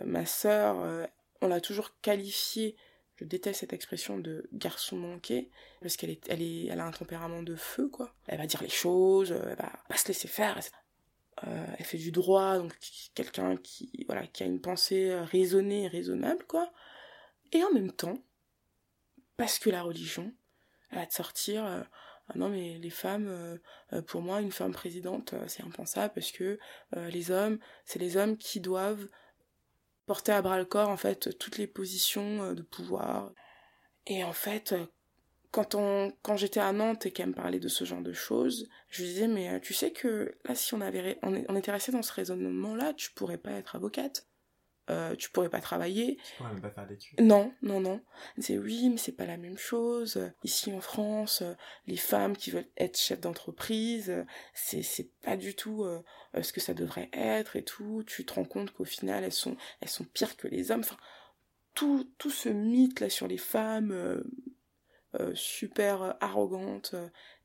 ma 0.04 0.26
sœur, 0.26 1.08
on 1.40 1.46
l'a 1.46 1.60
toujours 1.60 1.98
qualifiée 2.00 2.76
je 3.16 3.24
déteste 3.24 3.60
cette 3.60 3.72
expression 3.72 4.18
de 4.18 4.48
garçon 4.52 4.96
manqué 4.96 5.50
parce 5.80 5.96
qu'elle 5.96 6.10
est, 6.10 6.28
elle 6.28 6.42
elle 6.42 6.80
a 6.80 6.86
un 6.86 6.90
tempérament 6.92 7.42
de 7.42 7.56
feu 7.56 7.88
quoi. 7.88 8.14
Elle 8.26 8.38
va 8.38 8.46
dire 8.46 8.62
les 8.62 8.68
choses, 8.68 9.32
elle 9.32 9.56
va 9.56 9.72
pas 9.88 9.96
se 9.96 10.08
laisser 10.08 10.28
faire. 10.28 10.58
Euh, 11.46 11.66
elle 11.78 11.84
fait 11.84 11.98
du 11.98 12.12
droit, 12.12 12.58
donc 12.58 12.76
quelqu'un 13.14 13.56
qui, 13.56 14.04
voilà, 14.06 14.26
qui 14.26 14.42
a 14.42 14.46
une 14.46 14.60
pensée 14.60 15.10
euh, 15.10 15.24
raisonnée 15.24 15.84
et 15.84 15.88
raisonnable 15.88 16.44
quoi. 16.44 16.72
Et 17.52 17.64
en 17.64 17.72
même 17.72 17.92
temps, 17.92 18.18
parce 19.36 19.58
que 19.58 19.70
la 19.70 19.82
religion, 19.82 20.32
elle 20.90 20.98
va 20.98 21.06
te 21.06 21.14
sortir. 21.14 21.64
euh, 21.64 21.82
ah 22.28 22.38
non 22.38 22.48
mais 22.48 22.78
les 22.78 22.90
femmes, 22.90 23.58
pour 24.06 24.22
moi, 24.22 24.40
une 24.40 24.52
femme 24.52 24.72
présidente, 24.72 25.34
c'est 25.48 25.64
impensable 25.64 26.14
parce 26.14 26.30
que 26.30 26.56
les 26.92 27.32
hommes, 27.32 27.58
c'est 27.84 27.98
les 27.98 28.16
hommes 28.16 28.38
qui 28.38 28.60
doivent 28.60 29.08
porter 30.12 30.32
à 30.32 30.42
bras 30.42 30.58
le 30.58 30.66
corps 30.66 30.90
en 30.90 30.98
fait 30.98 31.38
toutes 31.38 31.56
les 31.56 31.66
positions 31.66 32.42
euh, 32.42 32.54
de 32.54 32.60
pouvoir. 32.60 33.32
Et 34.06 34.22
en 34.24 34.34
fait, 34.34 34.72
euh, 34.72 34.84
quand 35.50 35.74
quand 36.20 36.36
j'étais 36.36 36.60
à 36.60 36.70
Nantes 36.72 37.06
et 37.06 37.12
qu'elle 37.12 37.28
me 37.28 37.32
parlait 37.32 37.60
de 37.60 37.68
ce 37.68 37.84
genre 37.84 38.02
de 38.02 38.12
choses, 38.12 38.68
je 38.90 39.00
lui 39.00 39.08
disais 39.08 39.26
mais 39.26 39.48
euh, 39.48 39.58
tu 39.58 39.72
sais 39.72 39.90
que 39.90 40.36
là 40.44 40.54
si 40.54 40.74
on 40.74 40.82
avait, 40.82 41.18
on 41.22 41.56
était 41.56 41.72
resté 41.72 41.92
dans 41.92 42.02
ce 42.02 42.12
raisonnement 42.12 42.74
là, 42.74 42.92
tu 42.92 43.10
pourrais 43.12 43.38
pas 43.38 43.52
être 43.52 43.74
avocate, 43.74 44.26
euh, 44.90 45.14
tu 45.14 45.30
pourrais 45.30 45.48
pas 45.48 45.60
travailler. 45.60 46.16
Tu 46.16 46.36
pourrais 46.36 46.52
même 46.52 46.60
pas 46.60 46.70
faire 46.70 46.86
d'études. 46.86 47.20
Non, 47.20 47.52
non, 47.62 47.80
non. 47.80 48.00
Disait 48.36 48.58
oui, 48.58 48.88
mais 48.90 48.96
c'est 48.96 49.12
pas 49.12 49.26
la 49.26 49.36
même 49.36 49.56
chose. 49.56 50.20
Ici 50.42 50.72
en 50.72 50.80
France, 50.80 51.42
euh, 51.42 51.54
les 51.86 51.96
femmes 51.96 52.36
qui 52.36 52.50
veulent 52.50 52.68
être 52.76 52.98
chefs 52.98 53.20
d'entreprise, 53.20 54.10
euh, 54.10 54.24
c'est 54.54 54.82
c'est 54.82 55.10
pas 55.22 55.36
du 55.36 55.54
tout 55.54 55.84
euh, 55.84 56.02
ce 56.42 56.52
que 56.52 56.60
ça 56.60 56.74
devrait 56.74 57.10
être 57.12 57.54
et 57.54 57.62
tout. 57.62 58.02
Tu 58.06 58.24
te 58.24 58.34
rends 58.34 58.44
compte 58.44 58.72
qu'au 58.72 58.84
final 58.84 59.22
elles 59.22 59.32
sont 59.32 59.56
elles 59.80 59.88
sont 59.88 60.04
pires 60.04 60.36
que 60.36 60.48
les 60.48 60.72
hommes. 60.72 60.80
Enfin, 60.80 60.98
tout 61.74 62.10
tout 62.18 62.30
ce 62.30 62.48
mythe 62.48 62.98
là 62.98 63.08
sur 63.08 63.28
les 63.28 63.38
femmes 63.38 63.92
euh, 63.92 65.32
super 65.34 66.16
arrogantes, 66.20 66.96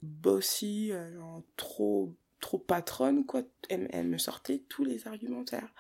bossy, 0.02 0.92
genre 1.14 1.44
trop 1.56 2.16
trop 2.40 2.58
patronne 2.58 3.26
quoi. 3.26 3.44
Elle, 3.70 3.90
elle 3.92 4.08
me 4.08 4.18
sortait 4.18 4.64
tous 4.70 4.84
les 4.84 5.08
argumentaires. 5.08 5.74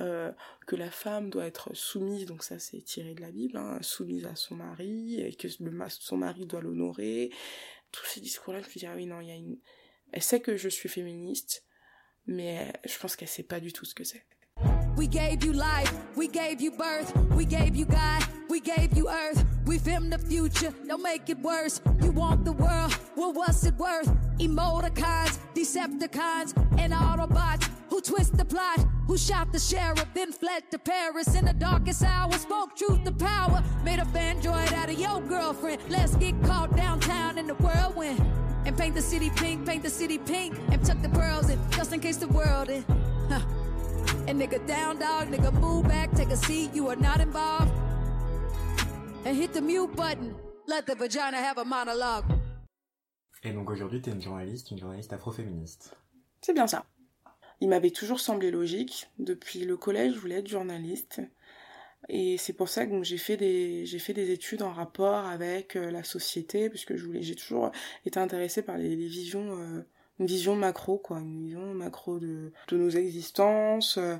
Euh, 0.00 0.32
que 0.66 0.74
la 0.74 0.90
femme 0.90 1.30
doit 1.30 1.46
être 1.46 1.74
soumise, 1.74 2.26
donc 2.26 2.42
ça 2.42 2.58
c'est 2.58 2.80
tiré 2.82 3.14
de 3.14 3.20
la 3.20 3.30
Bible, 3.30 3.56
hein, 3.56 3.78
soumise 3.82 4.24
à 4.26 4.34
son 4.34 4.56
mari, 4.56 5.20
et 5.20 5.34
que 5.34 5.48
le, 5.60 5.72
son 5.88 6.16
mari 6.16 6.46
doit 6.46 6.60
l'honorer. 6.60 7.30
Tous 7.92 8.06
ces 8.06 8.20
discours-là, 8.20 8.60
je 8.62 8.68
me 8.68 8.72
dis, 8.72 8.86
ah 8.86 8.94
oui, 8.96 9.06
non, 9.06 9.20
il 9.20 9.28
y 9.28 9.30
a 9.30 9.34
une... 9.34 9.58
Elle 10.12 10.22
sait 10.22 10.40
que 10.40 10.56
je 10.56 10.68
suis 10.68 10.88
féministe, 10.88 11.64
mais 12.26 12.72
je 12.84 12.98
pense 12.98 13.16
qu'elle 13.16 13.28
sait 13.28 13.42
pas 13.42 13.60
du 13.60 13.72
tout 13.72 13.84
ce 13.84 13.94
que 13.94 14.04
c'est. 14.04 14.24
We 14.96 15.08
gave 15.08 15.44
you 15.44 15.52
life, 15.52 15.92
we 16.16 16.28
gave 16.28 16.60
you 16.60 16.70
birth, 16.70 17.12
we 17.34 17.46
gave 17.46 17.76
you 17.76 17.86
God, 17.86 18.22
we 18.48 18.60
gave 18.60 18.96
you 18.96 19.08
earth. 19.08 19.44
We 19.66 19.78
filmed 19.78 20.12
the 20.12 20.18
future, 20.18 20.72
don't 20.88 21.02
make 21.02 21.28
it 21.30 21.38
worse. 21.38 21.80
You 22.02 22.12
want 22.12 22.44
the 22.44 22.52
world, 22.52 22.96
well, 23.16 23.32
what's 23.32 23.64
it 23.64 23.74
worth? 23.78 24.10
Emoticons, 24.38 25.38
Decepticons, 25.54 26.52
and 26.78 26.92
Autobots 26.92 27.68
who 27.92 28.00
twist 28.00 28.34
the 28.38 28.44
plot, 28.44 28.80
who 29.06 29.18
shot 29.18 29.52
the 29.52 29.58
sheriff, 29.58 30.06
then 30.14 30.32
fled 30.32 30.62
to 30.70 30.78
Paris 30.78 31.34
in 31.34 31.44
the 31.44 31.52
darkest 31.52 32.02
hour. 32.02 32.32
Spoke 32.32 32.74
truth 32.74 33.04
to 33.04 33.12
power, 33.12 33.62
made 33.84 33.98
a 33.98 34.06
android 34.16 34.72
out 34.72 34.88
of 34.88 34.98
your 34.98 35.20
girlfriend. 35.20 35.78
Let's 35.90 36.16
get 36.16 36.34
caught 36.42 36.74
downtown 36.74 37.36
in 37.36 37.46
the 37.46 37.54
whirlwind. 37.56 38.18
And 38.64 38.78
paint 38.78 38.94
the 38.94 39.02
city 39.02 39.28
pink, 39.36 39.66
paint 39.66 39.82
the 39.82 39.90
city 39.90 40.16
pink, 40.16 40.56
and 40.70 40.82
tuck 40.82 41.02
the 41.02 41.10
pearls 41.10 41.50
in, 41.50 41.58
just 41.72 41.92
in 41.92 42.00
case 42.00 42.16
the 42.16 42.28
world 42.28 42.70
in. 42.70 42.82
Huh. 43.28 43.40
And 44.26 44.40
nigga 44.40 44.66
down 44.66 44.98
dog, 44.98 45.28
nigga 45.28 45.52
move 45.52 45.86
back, 45.86 46.12
take 46.12 46.30
a 46.30 46.36
seat, 46.36 46.72
you 46.72 46.88
are 46.88 46.96
not 46.96 47.20
involved. 47.20 47.72
And 49.26 49.36
hit 49.36 49.52
the 49.52 49.60
mute 49.60 49.94
button, 49.94 50.34
let 50.66 50.86
the 50.86 50.94
vagina 50.94 51.36
have 51.36 51.58
a 51.58 51.64
monologue. 51.64 52.24
Et 53.42 53.52
donc 53.52 53.68
aujourd'hui, 53.68 54.00
t'es 54.00 54.12
une 54.12 54.22
journaliste, 54.22 54.70
une 54.70 54.78
journaliste 54.78 55.12
afroféministe. 55.12 55.94
C'est 56.40 56.54
bien 56.54 56.66
ça. 56.66 56.84
Il 57.62 57.68
m'avait 57.68 57.92
toujours 57.92 58.18
semblé 58.18 58.50
logique. 58.50 59.08
Depuis 59.20 59.60
le 59.64 59.76
collège, 59.76 60.14
je 60.14 60.18
voulais 60.18 60.40
être 60.40 60.48
journaliste. 60.48 61.20
Et 62.08 62.36
c'est 62.36 62.52
pour 62.52 62.68
ça 62.68 62.86
que 62.86 63.04
j'ai 63.04 63.18
fait 63.18 63.36
des 63.36 64.30
études 64.32 64.62
en 64.62 64.72
rapport 64.72 65.26
avec 65.26 65.76
euh, 65.76 65.92
la 65.92 66.02
société 66.02 66.68
puisque 66.68 66.96
j'ai 66.96 67.36
toujours 67.36 67.70
été 68.04 68.18
intéressée 68.18 68.62
par 68.62 68.76
les, 68.78 68.96
visions 68.96 69.56
euh, 69.60 69.86
une 70.18 70.26
vision 70.26 70.56
macro 70.56 70.98
quoi 70.98 71.20
une 71.20 71.44
vision 71.44 71.74
macro 71.74 72.18
de 72.18 72.50
de 72.66 72.76
nos 72.76 72.90
existences 72.90 73.98
euh, 73.98 74.16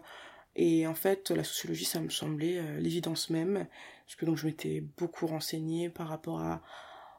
et 0.54 0.86
en 0.86 0.94
fait 0.94 1.32
la 1.32 1.42
sociologie 1.42 1.84
ça 1.84 1.98
me 1.98 2.08
semblait 2.08 2.62
l'évidence 2.78 3.30
même 3.30 3.66
parce 4.06 4.14
que 4.14 4.26
donc 4.26 4.36
je 4.36 4.46
m'étais 4.46 4.84
beaucoup 4.96 5.26
renseignée 5.26 5.88
par 5.88 6.06
rapport 6.06 6.38
à 6.38 6.62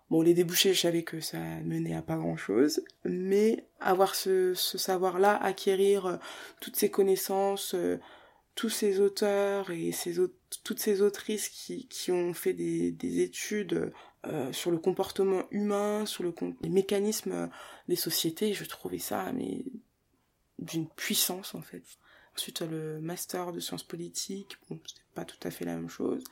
bon 0.09 0.21
les 0.21 0.33
débouchés 0.33 0.73
je 0.73 0.81
savais 0.81 1.03
que 1.03 1.19
ça 1.19 1.39
menait 1.63 1.95
à 1.95 2.01
pas 2.01 2.17
grand 2.17 2.37
chose 2.37 2.83
mais 3.05 3.65
avoir 3.79 4.15
ce 4.15 4.53
ce 4.53 4.77
savoir 4.77 5.19
là 5.19 5.35
acquérir 5.41 6.19
toutes 6.59 6.75
ces 6.75 6.89
connaissances 6.89 7.75
tous 8.55 8.69
ces 8.69 8.99
auteurs 8.99 9.71
et 9.71 9.91
toutes 10.63 10.79
ces 10.79 11.01
autrices 11.01 11.49
qui, 11.49 11.87
qui 11.87 12.11
ont 12.11 12.33
fait 12.33 12.53
des, 12.53 12.91
des 12.91 13.21
études 13.21 13.91
euh, 14.25 14.53
sur 14.53 14.71
le 14.71 14.77
comportement 14.77 15.43
humain, 15.51 16.05
sur 16.05 16.23
le, 16.23 16.33
les 16.61 16.69
mécanismes 16.69 17.49
des 17.87 17.95
sociétés, 17.95 18.53
je 18.53 18.65
trouvais 18.65 18.99
ça 18.99 19.31
d'une 20.59 20.87
puissance 20.87 21.55
en 21.55 21.61
fait. 21.61 21.83
Ensuite 22.35 22.61
le 22.61 22.99
master 23.01 23.51
de 23.51 23.59
sciences 23.59 23.83
politiques, 23.83 24.57
bon 24.69 24.79
c'était 24.85 25.01
pas 25.13 25.25
tout 25.25 25.39
à 25.43 25.51
fait 25.51 25.65
la 25.65 25.75
même 25.75 25.89
chose. 25.89 26.23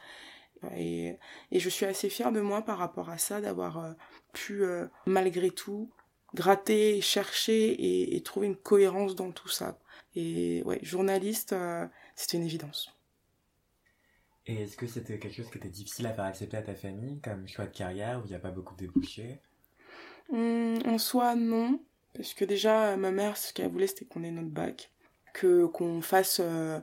Et, 0.75 1.17
et 1.51 1.59
je 1.59 1.69
suis 1.69 1.85
assez 1.85 2.09
fière 2.09 2.31
de 2.31 2.41
moi 2.41 2.61
par 2.61 2.77
rapport 2.77 3.09
à 3.09 3.17
ça, 3.17 3.41
d'avoir 3.41 3.79
euh, 3.79 3.93
pu 4.33 4.63
euh, 4.63 4.87
malgré 5.05 5.51
tout 5.51 5.91
gratter, 6.33 7.01
chercher 7.01 7.71
et, 7.71 8.15
et, 8.15 8.21
trouver 8.23 8.47
une 8.47 8.55
cohérence 8.55 9.15
dans 9.15 9.31
tout 9.31 9.49
ça. 9.49 9.77
Et 10.15 10.61
ouais, 10.65 10.79
journaliste, 10.81 11.53
euh, 11.53 11.85
c'était 12.15 12.37
une 12.37 12.43
évidence. 12.43 12.95
Et 14.47 14.63
est-ce 14.63 14.75
que 14.77 14.87
c'était 14.87 15.19
quelque 15.19 15.35
chose 15.35 15.49
qui 15.51 15.57
était 15.57 15.69
difficile 15.69 16.07
à 16.07 16.13
faire 16.13 16.25
accepter 16.25 16.57
à 16.57 16.61
ta 16.61 16.75
famille, 16.75 17.19
comme 17.21 17.47
choix 17.47 17.65
de 17.65 17.75
carrière, 17.75 18.19
où 18.19 18.25
il 18.25 18.29
n'y 18.29 18.35
a 18.35 18.39
pas 18.39 18.51
beaucoup 18.51 18.73
de 18.75 18.79
débouchés? 18.79 19.39
Mmh, 20.31 20.79
En 20.85 20.97
soi, 20.97 21.35
non. 21.35 21.79
Parce 22.13 22.33
que 22.33 22.45
déjà, 22.45 22.97
ma 22.97 23.11
mère, 23.11 23.37
ce 23.37 23.53
qu'elle 23.53 23.71
voulait, 23.71 23.87
c'était 23.87 24.05
qu'on 24.05 24.23
ait 24.23 24.31
notre 24.31 24.49
bac. 24.49 24.91
Que, 25.33 25.65
qu'on 25.65 26.01
fasse, 26.01 26.41
euh, 26.43 26.79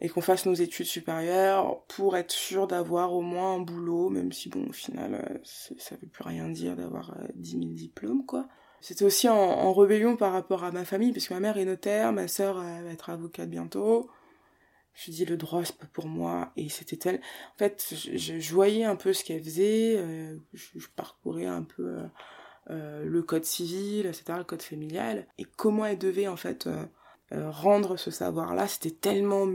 et 0.00 0.08
qu'on 0.08 0.20
fasse 0.20 0.46
nos 0.46 0.54
études 0.54 0.86
supérieures 0.86 1.82
pour 1.88 2.16
être 2.16 2.32
sûr 2.32 2.66
d'avoir 2.66 3.14
au 3.14 3.22
moins 3.22 3.54
un 3.54 3.60
boulot, 3.60 4.10
même 4.10 4.32
si, 4.32 4.48
bon, 4.48 4.66
au 4.68 4.72
final, 4.72 5.14
euh, 5.14 5.38
ça 5.42 5.96
veut 6.00 6.08
plus 6.08 6.24
rien 6.24 6.48
dire 6.48 6.76
d'avoir 6.76 7.10
euh, 7.18 7.26
10 7.34 7.50
000 7.50 7.62
diplômes, 7.72 8.26
quoi. 8.26 8.48
C'était 8.80 9.04
aussi 9.04 9.28
en, 9.28 9.34
en, 9.34 9.72
rébellion 9.72 10.16
par 10.16 10.32
rapport 10.32 10.62
à 10.62 10.70
ma 10.70 10.84
famille, 10.84 11.12
parce 11.12 11.26
que 11.28 11.34
ma 11.34 11.40
mère 11.40 11.58
est 11.58 11.64
notaire, 11.64 12.12
ma 12.12 12.28
sœur 12.28 12.56
va 12.56 12.90
être 12.92 13.10
avocate 13.10 13.48
bientôt. 13.48 14.10
Je 14.96 15.10
dis 15.10 15.26
le 15.26 15.36
droit 15.36 15.62
c'est 15.62 15.76
pas 15.76 15.86
pour 15.92 16.06
moi 16.06 16.52
et 16.56 16.70
c'était 16.70 16.96
tel. 16.96 17.20
En 17.54 17.58
fait 17.58 17.94
je, 17.94 18.52
voyais 18.54 18.84
un 18.84 18.96
peu 18.96 19.12
ce 19.12 19.24
qu'elle 19.24 19.44
faisait 19.44 19.96
euh, 19.98 20.38
je, 20.54 20.86
parcourais 20.96 21.44
un 21.44 21.62
peu 21.62 21.98
euh, 21.98 22.06
euh, 22.70 23.04
le 23.04 23.22
code 23.22 23.44
civil 23.44 24.06
etc 24.06 24.38
le 24.38 24.44
code 24.44 24.62
familial. 24.62 25.26
Et 25.36 25.44
comment 25.44 25.84
elle 25.84 25.98
devait 25.98 26.28
en 26.28 26.36
fait 26.36 26.66
euh, 26.66 26.86
euh, 27.32 27.50
rendre 27.50 27.98
ce 27.98 28.10
savoir 28.10 28.54
là 28.54 28.66
c'était 28.68 28.90
tellement 28.90 29.46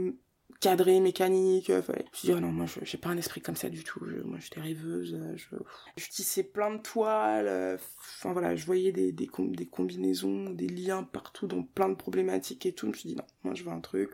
cadré 0.62 1.00
mécanique 1.00 1.66
je 1.66 1.74
me 1.74 1.82
suis 2.12 2.32
dit 2.32 2.40
non 2.40 2.52
moi 2.52 2.64
j'ai 2.82 2.96
pas 2.96 3.10
un 3.10 3.18
esprit 3.18 3.42
comme 3.42 3.56
ça 3.56 3.68
du 3.68 3.84
tout 3.84 4.00
je, 4.06 4.22
moi 4.22 4.38
j'étais 4.40 4.60
rêveuse 4.60 5.18
je, 5.34 5.56
je 5.96 6.08
tissais 6.08 6.44
plein 6.44 6.74
de 6.74 6.80
toiles 6.80 7.78
enfin 8.16 8.32
voilà 8.32 8.56
je 8.56 8.64
voyais 8.64 8.92
des, 8.92 9.12
des, 9.12 9.28
des 9.28 9.66
combinaisons 9.66 10.48
des 10.50 10.68
liens 10.68 11.02
partout 11.02 11.46
dans 11.46 11.62
plein 11.62 11.90
de 11.90 11.94
problématiques 11.94 12.64
et 12.64 12.72
tout 12.72 12.86
je 12.86 12.92
me 12.92 12.96
suis 12.96 13.08
dit 13.10 13.16
non 13.16 13.26
moi 13.42 13.54
je 13.54 13.64
veux 13.64 13.72
un 13.72 13.80
truc 13.80 14.12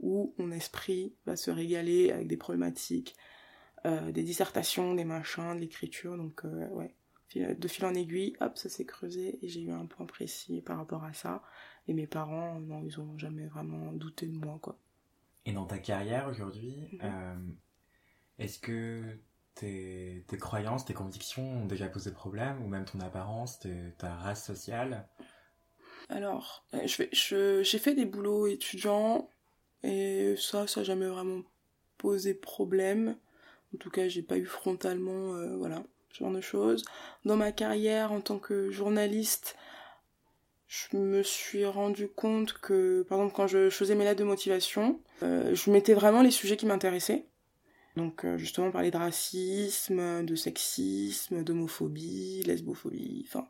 où 0.00 0.34
mon 0.38 0.50
esprit 0.52 1.14
va 1.26 1.36
se 1.36 1.50
régaler 1.50 2.10
avec 2.12 2.28
des 2.28 2.36
problématiques, 2.36 3.16
euh, 3.86 4.12
des 4.12 4.22
dissertations, 4.22 4.94
des 4.94 5.04
machins, 5.04 5.54
de 5.54 5.60
l'écriture. 5.60 6.16
Donc 6.16 6.44
euh, 6.44 6.68
ouais, 6.68 6.94
de 7.34 7.68
fil 7.68 7.84
en 7.84 7.94
aiguille, 7.94 8.34
hop, 8.40 8.56
ça 8.56 8.68
s'est 8.68 8.84
creusé 8.84 9.38
et 9.42 9.48
j'ai 9.48 9.62
eu 9.62 9.70
un 9.70 9.86
point 9.86 10.06
précis 10.06 10.60
par 10.62 10.78
rapport 10.78 11.04
à 11.04 11.12
ça. 11.12 11.42
Et 11.86 11.94
mes 11.94 12.06
parents, 12.06 12.60
non, 12.60 12.82
ils 12.84 13.00
ont 13.00 13.16
jamais 13.18 13.46
vraiment 13.46 13.92
douté 13.92 14.26
de 14.26 14.36
moi, 14.36 14.58
quoi. 14.60 14.78
Et 15.48 15.52
dans 15.52 15.64
ta 15.64 15.78
carrière 15.78 16.28
aujourd'hui, 16.28 16.74
-hmm. 16.92 17.00
euh, 17.04 17.36
est-ce 18.38 18.58
que 18.58 19.18
tes, 19.54 20.22
tes, 20.28 20.36
croyances, 20.36 20.84
tes 20.84 20.92
convictions 20.92 21.62
ont 21.62 21.64
déjà 21.64 21.88
posé 21.88 22.12
problème, 22.12 22.62
ou 22.62 22.68
même 22.68 22.84
ton 22.84 23.00
apparence, 23.00 23.58
tes, 23.58 23.94
ta 23.96 24.14
race 24.14 24.44
sociale? 24.44 25.08
Alors, 26.10 26.66
euh, 26.74 26.80
j'ai 26.84 27.08
je, 27.12 27.62
je, 27.62 27.78
fait 27.78 27.94
des 27.94 28.04
boulots 28.04 28.46
étudiants 28.46 29.30
et 29.82 30.34
ça, 30.36 30.66
ça 30.66 30.80
n'a 30.80 30.84
jamais 30.84 31.06
vraiment 31.06 31.42
posé 31.96 32.34
problème. 32.34 33.16
En 33.74 33.78
tout 33.78 33.90
cas, 33.90 34.06
j'ai 34.06 34.22
pas 34.22 34.36
eu 34.36 34.44
frontalement, 34.44 35.34
euh, 35.34 35.56
voilà, 35.56 35.82
ce 36.12 36.18
genre 36.18 36.32
de 36.32 36.42
choses. 36.42 36.84
Dans 37.24 37.36
ma 37.36 37.52
carrière 37.52 38.12
en 38.12 38.20
tant 38.20 38.38
que 38.38 38.70
journaliste, 38.70 39.56
je 40.68 40.98
me 40.98 41.22
suis 41.22 41.64
rendu 41.64 42.08
compte 42.08 42.52
que, 42.52 43.02
par 43.08 43.18
exemple, 43.18 43.34
quand 43.34 43.46
je 43.46 43.70
faisais 43.70 43.94
mes 43.94 44.04
lettres 44.04 44.20
de 44.20 44.24
motivation, 44.24 45.00
euh, 45.22 45.54
je 45.54 45.70
mettais 45.70 45.94
vraiment 45.94 46.20
les 46.20 46.30
sujets 46.30 46.58
qui 46.58 46.66
m'intéressaient. 46.66 47.24
Donc, 47.96 48.24
euh, 48.24 48.36
justement, 48.36 48.70
parler 48.70 48.90
de 48.90 48.98
racisme, 48.98 50.24
de 50.24 50.34
sexisme, 50.36 51.42
d'homophobie, 51.42 52.42
lesbophobie, 52.44 53.24
enfin, 53.26 53.48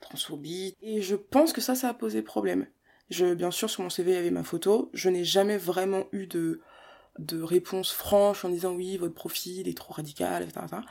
transphobie. 0.00 0.76
Et 0.82 1.00
je 1.00 1.14
pense 1.14 1.52
que 1.52 1.60
ça, 1.60 1.76
ça 1.76 1.90
a 1.90 1.94
posé 1.94 2.22
problème. 2.22 2.66
Bien 3.10 3.50
sûr, 3.52 3.70
sur 3.70 3.84
mon 3.84 3.88
CV, 3.88 4.10
il 4.10 4.14
y 4.14 4.18
avait 4.18 4.30
ma 4.32 4.44
photo. 4.44 4.90
Je 4.92 5.08
n'ai 5.08 5.24
jamais 5.24 5.56
vraiment 5.56 6.06
eu 6.10 6.26
de, 6.26 6.60
de 7.18 7.40
réponse 7.40 7.92
franche 7.92 8.44
en 8.44 8.48
disant 8.48 8.74
oui, 8.74 8.96
votre 8.96 9.14
profil 9.14 9.68
est 9.68 9.76
trop 9.76 9.94
radical, 9.94 10.42
etc. 10.42 10.60
etc. 10.66 10.82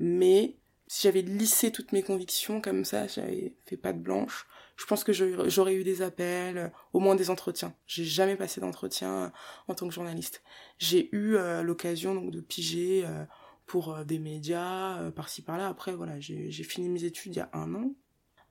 Mais 0.00 0.56
si 0.88 1.06
j'avais 1.06 1.22
lissé 1.22 1.70
toutes 1.70 1.92
mes 1.92 2.02
convictions 2.02 2.60
comme 2.60 2.84
ça, 2.84 3.06
j'avais 3.06 3.54
fait 3.66 3.76
pas 3.76 3.92
de 3.92 3.98
blanche, 3.98 4.46
je 4.82 4.86
pense 4.88 5.04
que 5.04 5.12
j'aurais 5.12 5.74
eu 5.74 5.84
des 5.84 6.02
appels, 6.02 6.72
au 6.92 6.98
moins 6.98 7.14
des 7.14 7.30
entretiens. 7.30 7.72
J'ai 7.86 8.04
jamais 8.04 8.34
passé 8.34 8.60
d'entretien 8.60 9.32
en 9.68 9.74
tant 9.74 9.86
que 9.86 9.94
journaliste. 9.94 10.42
J'ai 10.78 11.08
eu 11.14 11.36
euh, 11.36 11.62
l'occasion 11.62 12.16
donc 12.16 12.32
de 12.32 12.40
piger 12.40 13.04
euh, 13.06 13.24
pour 13.66 13.94
euh, 13.94 14.02
des 14.02 14.18
médias 14.18 14.98
euh, 14.98 15.12
par-ci 15.12 15.40
par-là. 15.42 15.68
Après 15.68 15.92
voilà, 15.94 16.18
j'ai 16.18 16.50
fini 16.64 16.88
mes 16.88 17.04
études 17.04 17.36
il 17.36 17.38
y 17.38 17.40
a 17.40 17.48
un 17.52 17.72
an, 17.76 17.94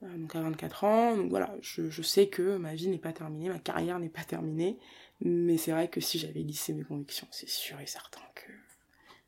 euh, 0.03 0.17
donc 0.17 0.33
à 0.33 0.41
24 0.41 0.83
ans. 0.85 1.17
Donc 1.17 1.29
voilà, 1.29 1.53
je, 1.59 2.01
sais 2.01 2.27
que 2.27 2.55
ma 2.55 2.75
vie 2.75 2.87
n'est 2.87 2.97
pas 2.97 3.11
terminée, 3.11 3.49
ma 3.49 3.59
carrière 3.59 3.99
n'est 3.99 4.09
pas 4.09 4.23
terminée, 4.23 4.77
mais 5.19 5.57
c'est 5.57 5.71
vrai 5.71 5.89
que 5.89 5.99
si 5.99 6.17
j'avais 6.17 6.39
lissé 6.39 6.73
mes 6.73 6.83
convictions, 6.83 7.27
c'est 7.31 7.49
sûr 7.49 7.77
et 7.81 7.87
certain 7.87 8.21
que 8.35 8.51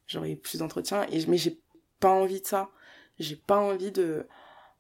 j'aurais 0.08 0.32
eu 0.32 0.38
plus 0.38 0.60
d'entretiens. 0.60 1.06
Et 1.12 1.26
mais 1.28 1.38
j'ai 1.38 1.60
pas 2.00 2.12
envie 2.12 2.40
de 2.40 2.48
ça. 2.48 2.72
J'ai 3.20 3.36
pas 3.36 3.60
envie 3.60 3.92
de 3.92 4.04
euh, 4.04 4.24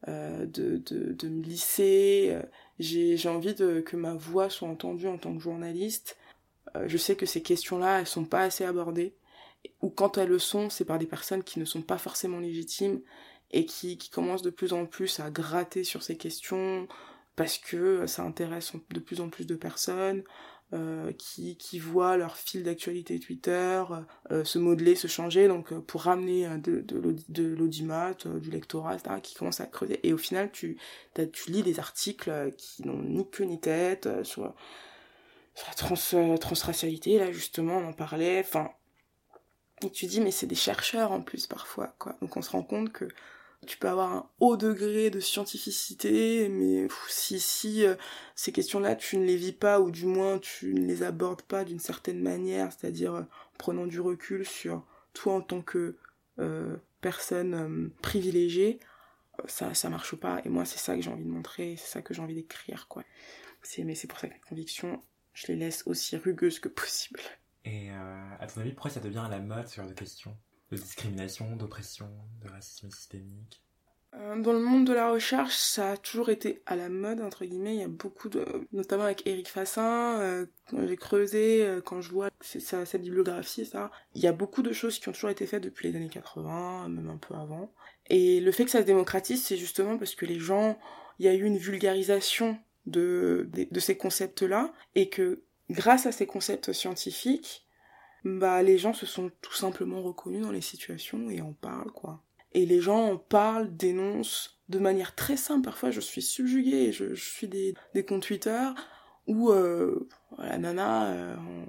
de, 0.08 0.78
de, 0.78 1.14
de 1.14 1.30
me 1.30 1.44
lisser. 1.44 2.30
Euh, 2.32 2.42
j'ai 2.80 3.30
envie 3.30 3.54
de 3.54 3.82
que 3.82 3.96
ma 3.96 4.14
voix 4.14 4.50
soit 4.50 4.68
entendue 4.68 5.08
en 5.08 5.18
tant 5.18 5.34
que 5.36 5.42
journaliste. 5.42 6.18
Euh, 6.76 6.86
je 6.88 6.98
sais 6.98 7.16
que 7.16 7.26
ces 7.26 7.42
questions-là, 7.42 8.00
elles 8.00 8.08
sont 8.08 8.26
pas 8.26 8.42
assez 8.42 8.66
abordées. 8.66 9.16
Ou 9.82 9.90
quand 9.90 10.18
elles 10.18 10.30
le 10.30 10.40
sont, 10.40 10.70
c'est 10.70 10.86
par 10.86 11.00
des 11.00 11.06
personnes 11.06 11.44
qui 11.44 11.60
ne 11.60 11.66
sont 11.66 11.82
pas 11.82 11.98
forcément 11.98 12.40
légitimes 12.40 13.02
et 13.52 13.66
qui, 13.66 13.98
qui 13.98 14.10
commence 14.10 14.42
de 14.42 14.50
plus 14.50 14.74
en 14.74 14.86
plus 14.86 15.20
à 15.20 15.30
gratter 15.30 15.84
sur 15.84 16.04
ces 16.04 16.18
questions 16.18 16.88
parce 17.36 17.58
que 17.58 18.06
ça 18.08 18.24
intéresse 18.24 18.74
de 18.92 19.00
plus 19.00 19.22
en 19.22 19.30
plus 19.30 19.46
de 19.48 19.56
personnes, 19.56 20.20
euh, 20.20 20.22
qui, 21.18 21.56
qui 21.58 21.80
voient 21.80 22.18
leur 22.18 22.38
fil 22.38 22.64
d'actualité 22.64 23.20
Twitter 23.20 23.84
euh, 24.32 24.44
se 24.44 24.58
modeler, 24.58 24.96
se 24.96 25.08
changer, 25.08 25.48
donc 25.48 25.74
euh, 25.74 25.80
pour 25.80 26.04
ramener 26.04 26.48
de, 26.58 26.84
l'audimat, 27.44 28.14
euh, 28.26 28.40
du 28.40 28.52
lectorat, 28.52 28.96
etc., 28.96 29.16
qui 29.22 29.36
commence 29.36 29.60
à 29.60 29.66
creuser. 29.66 30.00
Et 30.04 30.14
au 30.14 30.18
final, 30.18 30.52
tu, 30.52 30.78
lis 31.48 31.64
des 31.64 31.80
articles 31.80 32.54
qui 32.58 32.86
n'ont 32.86 33.02
ni 33.02 33.30
queue 33.30 33.44
ni 33.44 33.60
tête 33.60 34.08
sur, 34.24 34.54
sur 35.56 35.68
la 35.68 35.74
trans, 35.74 36.38
transracialité, 36.38 37.18
là 37.18 37.32
justement, 37.32 37.78
on 37.78 37.90
en 37.90 37.94
parlait, 37.94 38.40
enfin... 38.40 38.70
Et 39.84 39.90
tu 39.90 40.06
dis, 40.06 40.22
mais 40.22 40.32
c'est 40.32 40.48
des 40.48 40.56
chercheurs 40.56 41.12
en 41.12 41.22
plus 41.22 41.46
parfois, 41.46 41.94
quoi. 42.00 42.16
Donc 42.22 42.38
on 42.38 42.42
se 42.42 42.52
rend 42.52 42.64
compte 42.64 42.94
que 42.94 43.06
tu 43.66 43.78
peux 43.78 43.88
avoir 43.88 44.12
un 44.12 44.30
haut 44.40 44.58
degré 44.58 45.10
de 45.10 45.20
scientificité, 45.20 46.50
mais 46.50 46.88
si, 47.08 47.86
euh, 47.86 47.96
ces 48.36 48.52
questions-là, 48.52 48.96
tu 48.96 49.18
ne 49.18 49.26
les 49.26 49.36
vis 49.36 49.54
pas, 49.54 49.80
ou 49.80 49.92
du 49.92 50.06
moins 50.06 50.40
tu 50.40 50.74
ne 50.74 50.86
les 50.86 51.04
abordes 51.04 51.42
pas 51.42 51.64
d'une 51.64 51.80
certaine 51.80 52.22
manière, 52.22 52.72
c'est-à-dire 52.72 53.14
euh, 53.14 53.22
en 53.22 53.58
prenant 53.58 53.88
du 53.88 54.00
recul 54.00 54.46
sur 54.46 54.86
toi 55.14 55.36
en 55.36 55.42
tant 55.42 55.62
que 55.62 55.98
euh, 56.40 56.78
personne 57.02 57.92
privilégiée, 58.02 58.80
ça, 59.46 59.74
ça 59.74 59.90
marche 59.90 60.16
pas. 60.16 60.42
Et 60.46 60.50
moi, 60.50 60.66
c'est 60.66 60.80
ça 60.80 60.96
que 60.96 61.02
j'ai 61.02 61.10
envie 61.10 61.26
de 61.26 61.30
montrer, 61.30 61.76
c'est 61.78 61.92
ça 61.92 62.02
que 62.02 62.14
j'ai 62.14 62.22
envie 62.22 62.36
d'écrire, 62.36 62.88
quoi. 62.88 63.04
Mais 63.80 63.96
c'est 63.96 64.08
pour 64.08 64.20
ça 64.20 64.28
que 64.28 64.34
les 64.34 64.40
convictions, 64.40 65.02
je 65.34 65.48
les 65.48 65.56
laisse 65.56 65.84
aussi 65.86 66.18
rugueuses 66.18 66.60
que 66.60 66.70
possible. 66.70 67.22
Et 67.66 67.90
à 67.90 68.46
ton 68.48 68.60
avis, 68.60 68.74
pourquoi 68.74 68.92
ça 68.92 69.00
devient 69.00 69.24
à 69.26 69.30
la 69.30 69.40
mode, 69.40 69.68
ce 69.68 69.78
genre 69.78 69.88
de 69.88 69.94
questions? 69.94 70.36
De 70.74 70.82
discrimination, 70.82 71.56
d'oppression, 71.56 72.10
de 72.42 72.50
racisme 72.50 72.90
systémique 72.90 73.62
Euh, 74.16 74.40
Dans 74.42 74.54
le 74.54 74.60
monde 74.60 74.86
de 74.86 74.94
la 74.94 75.12
recherche, 75.12 75.56
ça 75.56 75.92
a 75.92 75.98
toujours 75.98 76.30
été 76.30 76.62
à 76.66 76.76
la 76.76 76.90
mode, 76.90 77.22
entre 77.22 77.46
guillemets. 77.46 77.76
Il 77.76 77.82
y 77.82 77.84
a 77.84 77.88
beaucoup 77.88 78.30
de... 78.30 78.46
Notamment 78.72 79.04
avec 79.04 79.26
Eric 79.26 79.48
Fassin, 79.48 80.20
euh, 80.20 80.46
quand 80.70 80.86
j'ai 80.88 80.98
creusé, 80.98 81.66
euh, 81.66 81.82
quand 81.82 82.02
je 82.02 82.12
vois 82.12 82.30
sa, 82.42 82.98
bibliographie, 82.98 83.66
ça, 83.66 83.90
il 84.14 84.22
y 84.22 84.28
a 84.28 84.32
beaucoup 84.32 84.62
de 84.62 84.72
choses 84.72 85.00
qui 85.00 85.10
ont 85.10 85.14
toujours 85.14 85.32
été 85.32 85.48
faites 85.48 85.64
depuis 85.64 85.90
les 85.90 85.96
années 85.96 86.10
80, 86.10 86.90
même 86.90 87.10
un 87.10 87.18
peu 87.18 87.34
avant. 87.34 87.72
Et 88.08 88.40
le 88.40 88.52
fait 88.52 88.66
que 88.66 88.72
ça 88.72 88.82
se 88.82 88.86
démocratise, 88.86 89.44
c'est 89.44 89.58
justement 89.58 89.98
parce 89.98 90.16
que 90.16 90.26
les 90.26 90.40
gens... 90.40 90.78
Il 91.20 91.26
y 91.28 91.30
a 91.30 91.34
eu 91.36 91.44
une 91.44 91.58
vulgarisation 91.58 92.58
de, 92.88 93.48
de 93.54 93.80
ces 93.80 93.96
concepts-là, 93.96 94.74
et 94.96 95.10
que 95.10 95.44
grâce 95.70 96.08
à 96.08 96.12
ces 96.12 96.26
concepts 96.26 96.74
scientifiques, 96.74 97.64
bah 98.24 98.64
les 98.64 98.78
gens 98.78 98.94
se 98.94 99.06
sont 99.06 99.32
tout 99.42 99.54
simplement 99.54 100.02
reconnus 100.02 100.42
dans 100.42 100.52
les 100.52 100.62
situations 100.62 101.30
et 101.30 101.42
en 101.42 101.54
parlent, 101.54 101.92
quoi. 101.92 102.24
Et 102.54 102.66
les 102.66 102.82
gens 102.82 103.12
en 103.12 103.18
parlent, 103.18 103.76
dénoncent 103.76 104.60
de 104.70 104.80
manière 104.80 105.16
très 105.16 105.38
simple. 105.38 105.66
Parfois, 105.66 105.92
je 105.92 106.00
suis 106.00 106.22
subjuguée. 106.22 106.92
Je, 106.92 107.14
suis 107.16 107.48
des, 107.48 107.74
des 107.94 108.06
comptes 108.06 108.24
Twitter 108.24 108.64
où 109.28 109.52
euh, 109.52 110.08
la 110.38 110.58
nana, 110.58 111.12
euh, 111.12 111.36
en 111.36 111.66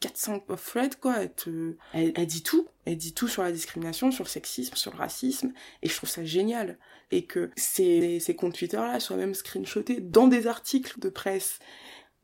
4-5 0.00 0.56
threads, 0.56 0.96
quoi, 1.00 1.22
elle, 1.22 1.32
te- 1.32 1.76
elle, 1.92 2.26
dit 2.26 2.42
tout. 2.42 2.68
Elle 2.84 2.98
dit 2.98 3.14
tout 3.14 3.28
sur 3.28 3.42
la 3.42 3.52
discrimination, 3.52 4.10
sur 4.10 4.24
le 4.24 4.28
sexisme, 4.28 4.76
sur 4.76 4.92
le 4.92 4.98
racisme. 4.98 5.52
Et 5.82 5.88
je 5.88 5.96
trouve 5.96 6.10
ça 6.10 6.24
génial. 6.24 6.78
Et 7.10 7.24
que 7.24 7.50
ces, 7.56 8.20
ces 8.20 8.36
comptes 8.36 8.54
Twitter-là 8.54 9.00
soient 9.00 9.16
même 9.16 9.34
screenshotés 9.34 10.00
dans 10.00 10.28
des 10.28 10.46
articles 10.46 11.00
de 11.00 11.08
presse. 11.08 11.58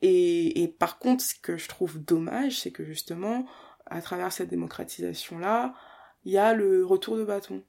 Et, 0.03 0.75
par 0.81 0.99
contre, 0.99 1.23
ce 1.23 1.35
que 1.35 1.57
je 1.57 1.69
trouve 1.69 2.03
dommage, 2.03 2.59
c'est 2.61 2.73
que 2.73 2.85
justement, 2.85 3.47
à 3.87 4.03
travers 4.03 4.33
cette 4.33 4.49
démocratisation-là, 4.49 5.75
il 6.25 6.33
y 6.33 6.39
a 6.39 6.55
le 6.55 6.85
retour 6.85 7.17
de 7.17 7.25
bâton. 7.25 7.63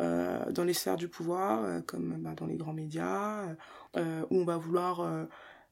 Euh, 0.00 0.50
dans 0.50 0.64
les 0.64 0.74
sphères 0.74 0.96
du 0.96 1.06
pouvoir, 1.06 1.62
euh, 1.62 1.80
comme 1.80 2.20
bah, 2.20 2.34
dans 2.34 2.46
les 2.46 2.56
grands 2.56 2.72
médias, 2.72 3.54
euh, 3.96 4.26
où 4.30 4.38
on 4.38 4.44
va 4.44 4.56
vouloir 4.56 5.28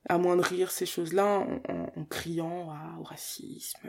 amoindrir 0.09 0.71
ces 0.71 0.87
choses-là 0.87 1.45
en, 1.69 2.05
criant 2.05 2.73
au 3.01 3.03
racisme, 3.03 3.89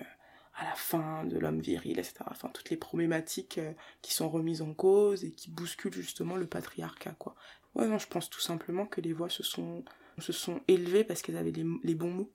à 0.56 0.66
la 0.66 0.74
fin 0.74 1.26
de 1.26 1.38
l'homme 1.38 1.62
viril, 1.62 2.00
etc. 2.00 2.16
Enfin, 2.32 2.50
toutes 2.52 2.72
les 2.72 2.78
problématiques 2.78 3.60
qui 4.02 4.14
sont 4.14 4.30
remises 4.30 4.64
en 4.64 4.74
cause 4.74 5.24
et 5.24 5.32
qui 5.32 5.52
bousculent 5.52 5.94
justement 5.94 6.36
le 6.36 6.48
patriarcat, 6.48 7.16
quoi. 7.20 7.36
Ouais, 7.76 7.88
je 7.98 8.08
pense 8.08 8.30
tout 8.30 8.40
simplement 8.40 8.86
que 8.86 9.02
les 9.02 9.14
voix 9.14 9.30
se 9.30 9.42
sont, 9.42 9.84
se 10.22 10.32
sont 10.34 10.62
élevées 10.68 11.04
parce 11.04 11.22
qu'elles 11.22 11.38
avaient 11.38 11.52
les, 11.52 11.66
les 11.84 11.96
bons 11.96 12.12
mots. 12.12 12.32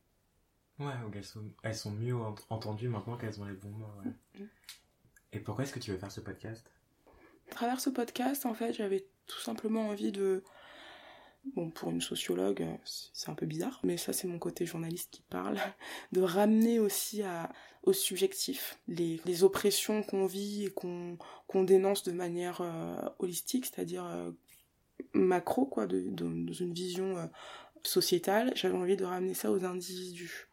Ouais, 0.78 1.22
sont, 1.22 1.42
elles 1.62 1.74
sont 1.74 1.90
mieux 1.90 2.14
ent- 2.16 2.34
entendues 2.50 2.88
maintenant 2.88 3.16
qu'elles 3.16 3.40
ont 3.40 3.44
les 3.44 3.54
bons 3.54 3.70
mots, 3.70 3.86
ouais. 4.04 4.46
Et 5.32 5.40
pourquoi 5.40 5.64
est-ce 5.64 5.72
que 5.72 5.80
tu 5.80 5.90
veux 5.90 5.98
faire 5.98 6.12
ce 6.12 6.20
podcast? 6.20 6.70
À 7.50 7.54
travers 7.54 7.80
ce 7.80 7.90
podcast, 7.90 8.46
en 8.46 8.54
fait, 8.54 8.72
j'avais 8.72 9.06
tout 9.26 9.40
simplement 9.40 9.88
envie 9.88 10.12
de... 10.12 10.42
Bon, 11.54 11.70
pour 11.70 11.90
une 11.90 12.00
sociologue, 12.02 12.60
euh, 12.62 12.74
c'est 12.84 13.30
un 13.30 13.34
peu 13.34 13.46
bizarre, 13.46 13.80
mais 13.82 13.96
ça, 13.96 14.12
c'est 14.12 14.26
mon 14.28 14.38
côté 14.38 14.66
journaliste 14.66 15.10
qui 15.10 15.22
parle. 15.22 15.56
De 16.12 16.20
ramener 16.20 16.78
aussi 16.78 17.22
à, 17.22 17.50
au 17.84 17.92
subjectif 17.94 18.78
les, 18.86 19.20
les 19.24 19.44
oppressions 19.44 20.02
qu'on 20.02 20.26
vit 20.26 20.66
et 20.66 20.70
qu'on 20.70 21.16
qu'on 21.46 21.62
dénonce 21.64 22.02
de 22.02 22.12
manière 22.12 22.60
euh, 22.60 22.96
holistique, 23.18 23.64
c'est-à-dire 23.66 24.04
euh, 24.04 24.30
macro, 25.14 25.64
quoi, 25.64 25.86
de, 25.86 26.00
de- 26.10 26.44
dans 26.46 26.52
une 26.52 26.74
vision 26.74 27.16
euh, 27.16 27.26
sociétale. 27.84 28.52
J'avais 28.54 28.76
envie 28.76 28.96
de 28.96 29.04
ramener 29.04 29.34
ça 29.34 29.50
aux 29.50 29.64
individus. 29.64 30.48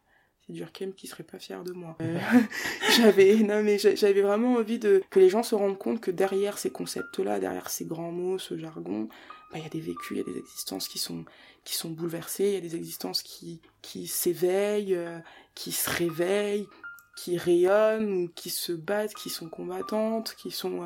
C'est 0.46 0.52
Durkheim 0.52 0.92
qui 0.92 1.06
serait 1.08 1.24
pas 1.24 1.38
fier 1.38 1.64
de 1.64 1.72
moi. 1.72 1.96
Euh, 2.00 2.18
j'avais 2.96 3.34
non 3.36 3.62
mais 3.62 3.78
j'a- 3.78 3.94
j'avais 3.96 4.22
vraiment 4.22 4.54
envie 4.54 4.78
de 4.78 5.02
que 5.10 5.18
les 5.18 5.28
gens 5.28 5.42
se 5.42 5.54
rendent 5.54 5.78
compte 5.78 6.00
que 6.00 6.10
derrière 6.12 6.58
ces 6.58 6.70
concepts-là, 6.70 7.40
derrière 7.40 7.68
ces 7.68 7.84
grands 7.84 8.12
mots, 8.12 8.38
ce 8.38 8.56
jargon, 8.56 9.08
bah, 9.50 9.58
il 9.58 9.62
y 9.62 9.66
a 9.66 9.70
des 9.70 9.80
vécus, 9.80 10.12
il 10.12 10.18
y 10.18 10.20
a 10.20 10.24
des 10.32 10.38
existences 10.38 10.88
qui 10.88 10.98
sont 10.98 11.24
qui 11.64 11.74
sont 11.74 11.90
bouleversées, 11.90 12.44
il 12.48 12.54
y 12.54 12.56
a 12.56 12.60
des 12.60 12.76
existences 12.76 13.22
qui 13.22 13.60
qui 13.82 14.06
s'éveillent, 14.06 14.94
euh, 14.94 15.18
qui 15.56 15.72
se 15.72 15.90
réveillent, 15.90 16.68
qui 17.16 17.38
rayonnent 17.38 18.12
ou 18.12 18.28
qui 18.28 18.50
se 18.50 18.72
battent, 18.72 19.14
qui 19.14 19.30
sont 19.30 19.48
combattantes, 19.48 20.34
qui 20.36 20.50
sont 20.52 20.82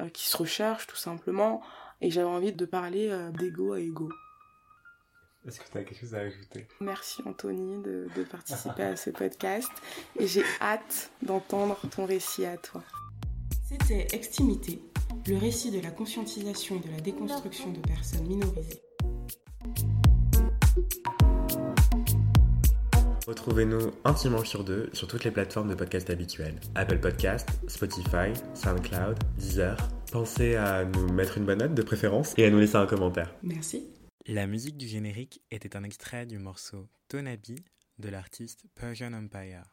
euh, 0.00 0.08
qui 0.10 0.26
se 0.28 0.36
recherchent 0.36 0.86
tout 0.86 0.96
simplement. 0.96 1.62
Et 2.02 2.10
j'avais 2.10 2.26
envie 2.28 2.52
de 2.52 2.64
parler 2.66 3.10
d'ego 3.38 3.72
à 3.74 3.80
ego. 3.80 4.08
Est-ce 5.46 5.58
que 5.58 5.64
tu 5.72 5.78
as 5.78 5.82
quelque 5.82 5.98
chose 5.98 6.14
à 6.14 6.18
ajouter? 6.18 6.66
Merci 6.80 7.20
Anthony 7.26 7.82
de, 7.82 8.06
de 8.16 8.22
participer 8.22 8.84
à 8.84 8.94
ce 8.94 9.10
podcast 9.10 9.70
et 10.18 10.26
j'ai 10.28 10.44
hâte 10.60 11.10
d'entendre 11.20 11.80
ton 11.90 12.04
récit 12.04 12.46
à 12.46 12.56
toi. 12.56 12.82
C'était 13.68 14.06
Extimité, 14.14 14.80
le 15.26 15.36
récit 15.36 15.72
de 15.72 15.80
la 15.80 15.90
conscientisation 15.90 16.76
et 16.76 16.86
de 16.86 16.92
la 16.92 17.00
déconstruction 17.00 17.72
de 17.72 17.80
personnes 17.80 18.26
minorisées. 18.28 18.82
Retrouvez-nous 23.26 23.90
intimement 24.04 24.44
sur 24.44 24.62
deux 24.62 24.90
sur 24.92 25.08
toutes 25.08 25.24
les 25.24 25.30
plateformes 25.32 25.70
de 25.70 25.74
podcast 25.74 26.08
habituelles. 26.10 26.60
Apple 26.76 26.98
Podcast, 26.98 27.48
Spotify, 27.66 28.32
SoundCloud, 28.54 29.18
Deezer. 29.38 29.76
Pensez 30.12 30.54
à 30.54 30.84
nous 30.84 31.12
mettre 31.12 31.38
une 31.38 31.46
bonne 31.46 31.58
note 31.58 31.74
de 31.74 31.82
préférence 31.82 32.32
et 32.36 32.44
à 32.44 32.50
nous 32.50 32.58
laisser 32.58 32.76
un 32.76 32.86
commentaire. 32.86 33.34
Merci. 33.42 33.88
La 34.28 34.46
musique 34.46 34.76
du 34.76 34.86
générique 34.86 35.40
était 35.50 35.76
un 35.76 35.82
extrait 35.82 36.26
du 36.26 36.38
morceau 36.38 36.86
Tonabi 37.08 37.56
de 37.98 38.08
l'artiste 38.08 38.62
Persian 38.76 39.14
Empire. 39.14 39.64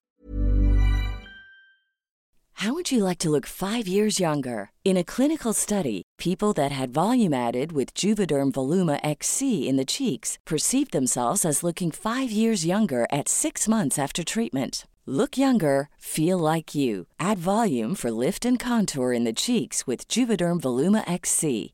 How 2.53 2.73
would 2.73 2.91
you 2.91 3.03
like 3.03 3.19
to 3.19 3.29
look 3.29 3.45
five 3.45 3.87
years 3.87 4.19
younger? 4.19 4.71
In 4.83 4.97
a 4.97 5.03
clinical 5.03 5.53
study, 5.53 6.01
people 6.17 6.51
that 6.53 6.71
had 6.71 6.89
volume 6.89 7.31
added 7.31 7.71
with 7.73 7.93
Juvederm 7.93 8.51
Voluma 8.51 8.99
XC 9.03 9.69
in 9.69 9.77
the 9.77 9.85
cheeks 9.85 10.39
perceived 10.45 10.93
themselves 10.93 11.45
as 11.45 11.63
looking 11.63 11.91
five 11.91 12.31
years 12.31 12.65
younger 12.65 13.05
at 13.11 13.29
six 13.29 13.67
months 13.67 13.99
after 13.99 14.23
treatment. 14.23 14.87
Look 15.05 15.37
younger, 15.37 15.89
feel 15.99 16.39
like 16.39 16.73
you. 16.73 17.05
Add 17.19 17.37
volume 17.37 17.93
for 17.93 18.09
lift 18.09 18.45
and 18.45 18.59
contour 18.59 19.13
in 19.13 19.25
the 19.25 19.33
cheeks 19.33 19.85
with 19.85 20.07
Juvederm 20.07 20.59
Voluma 20.59 21.03
XC. 21.07 21.73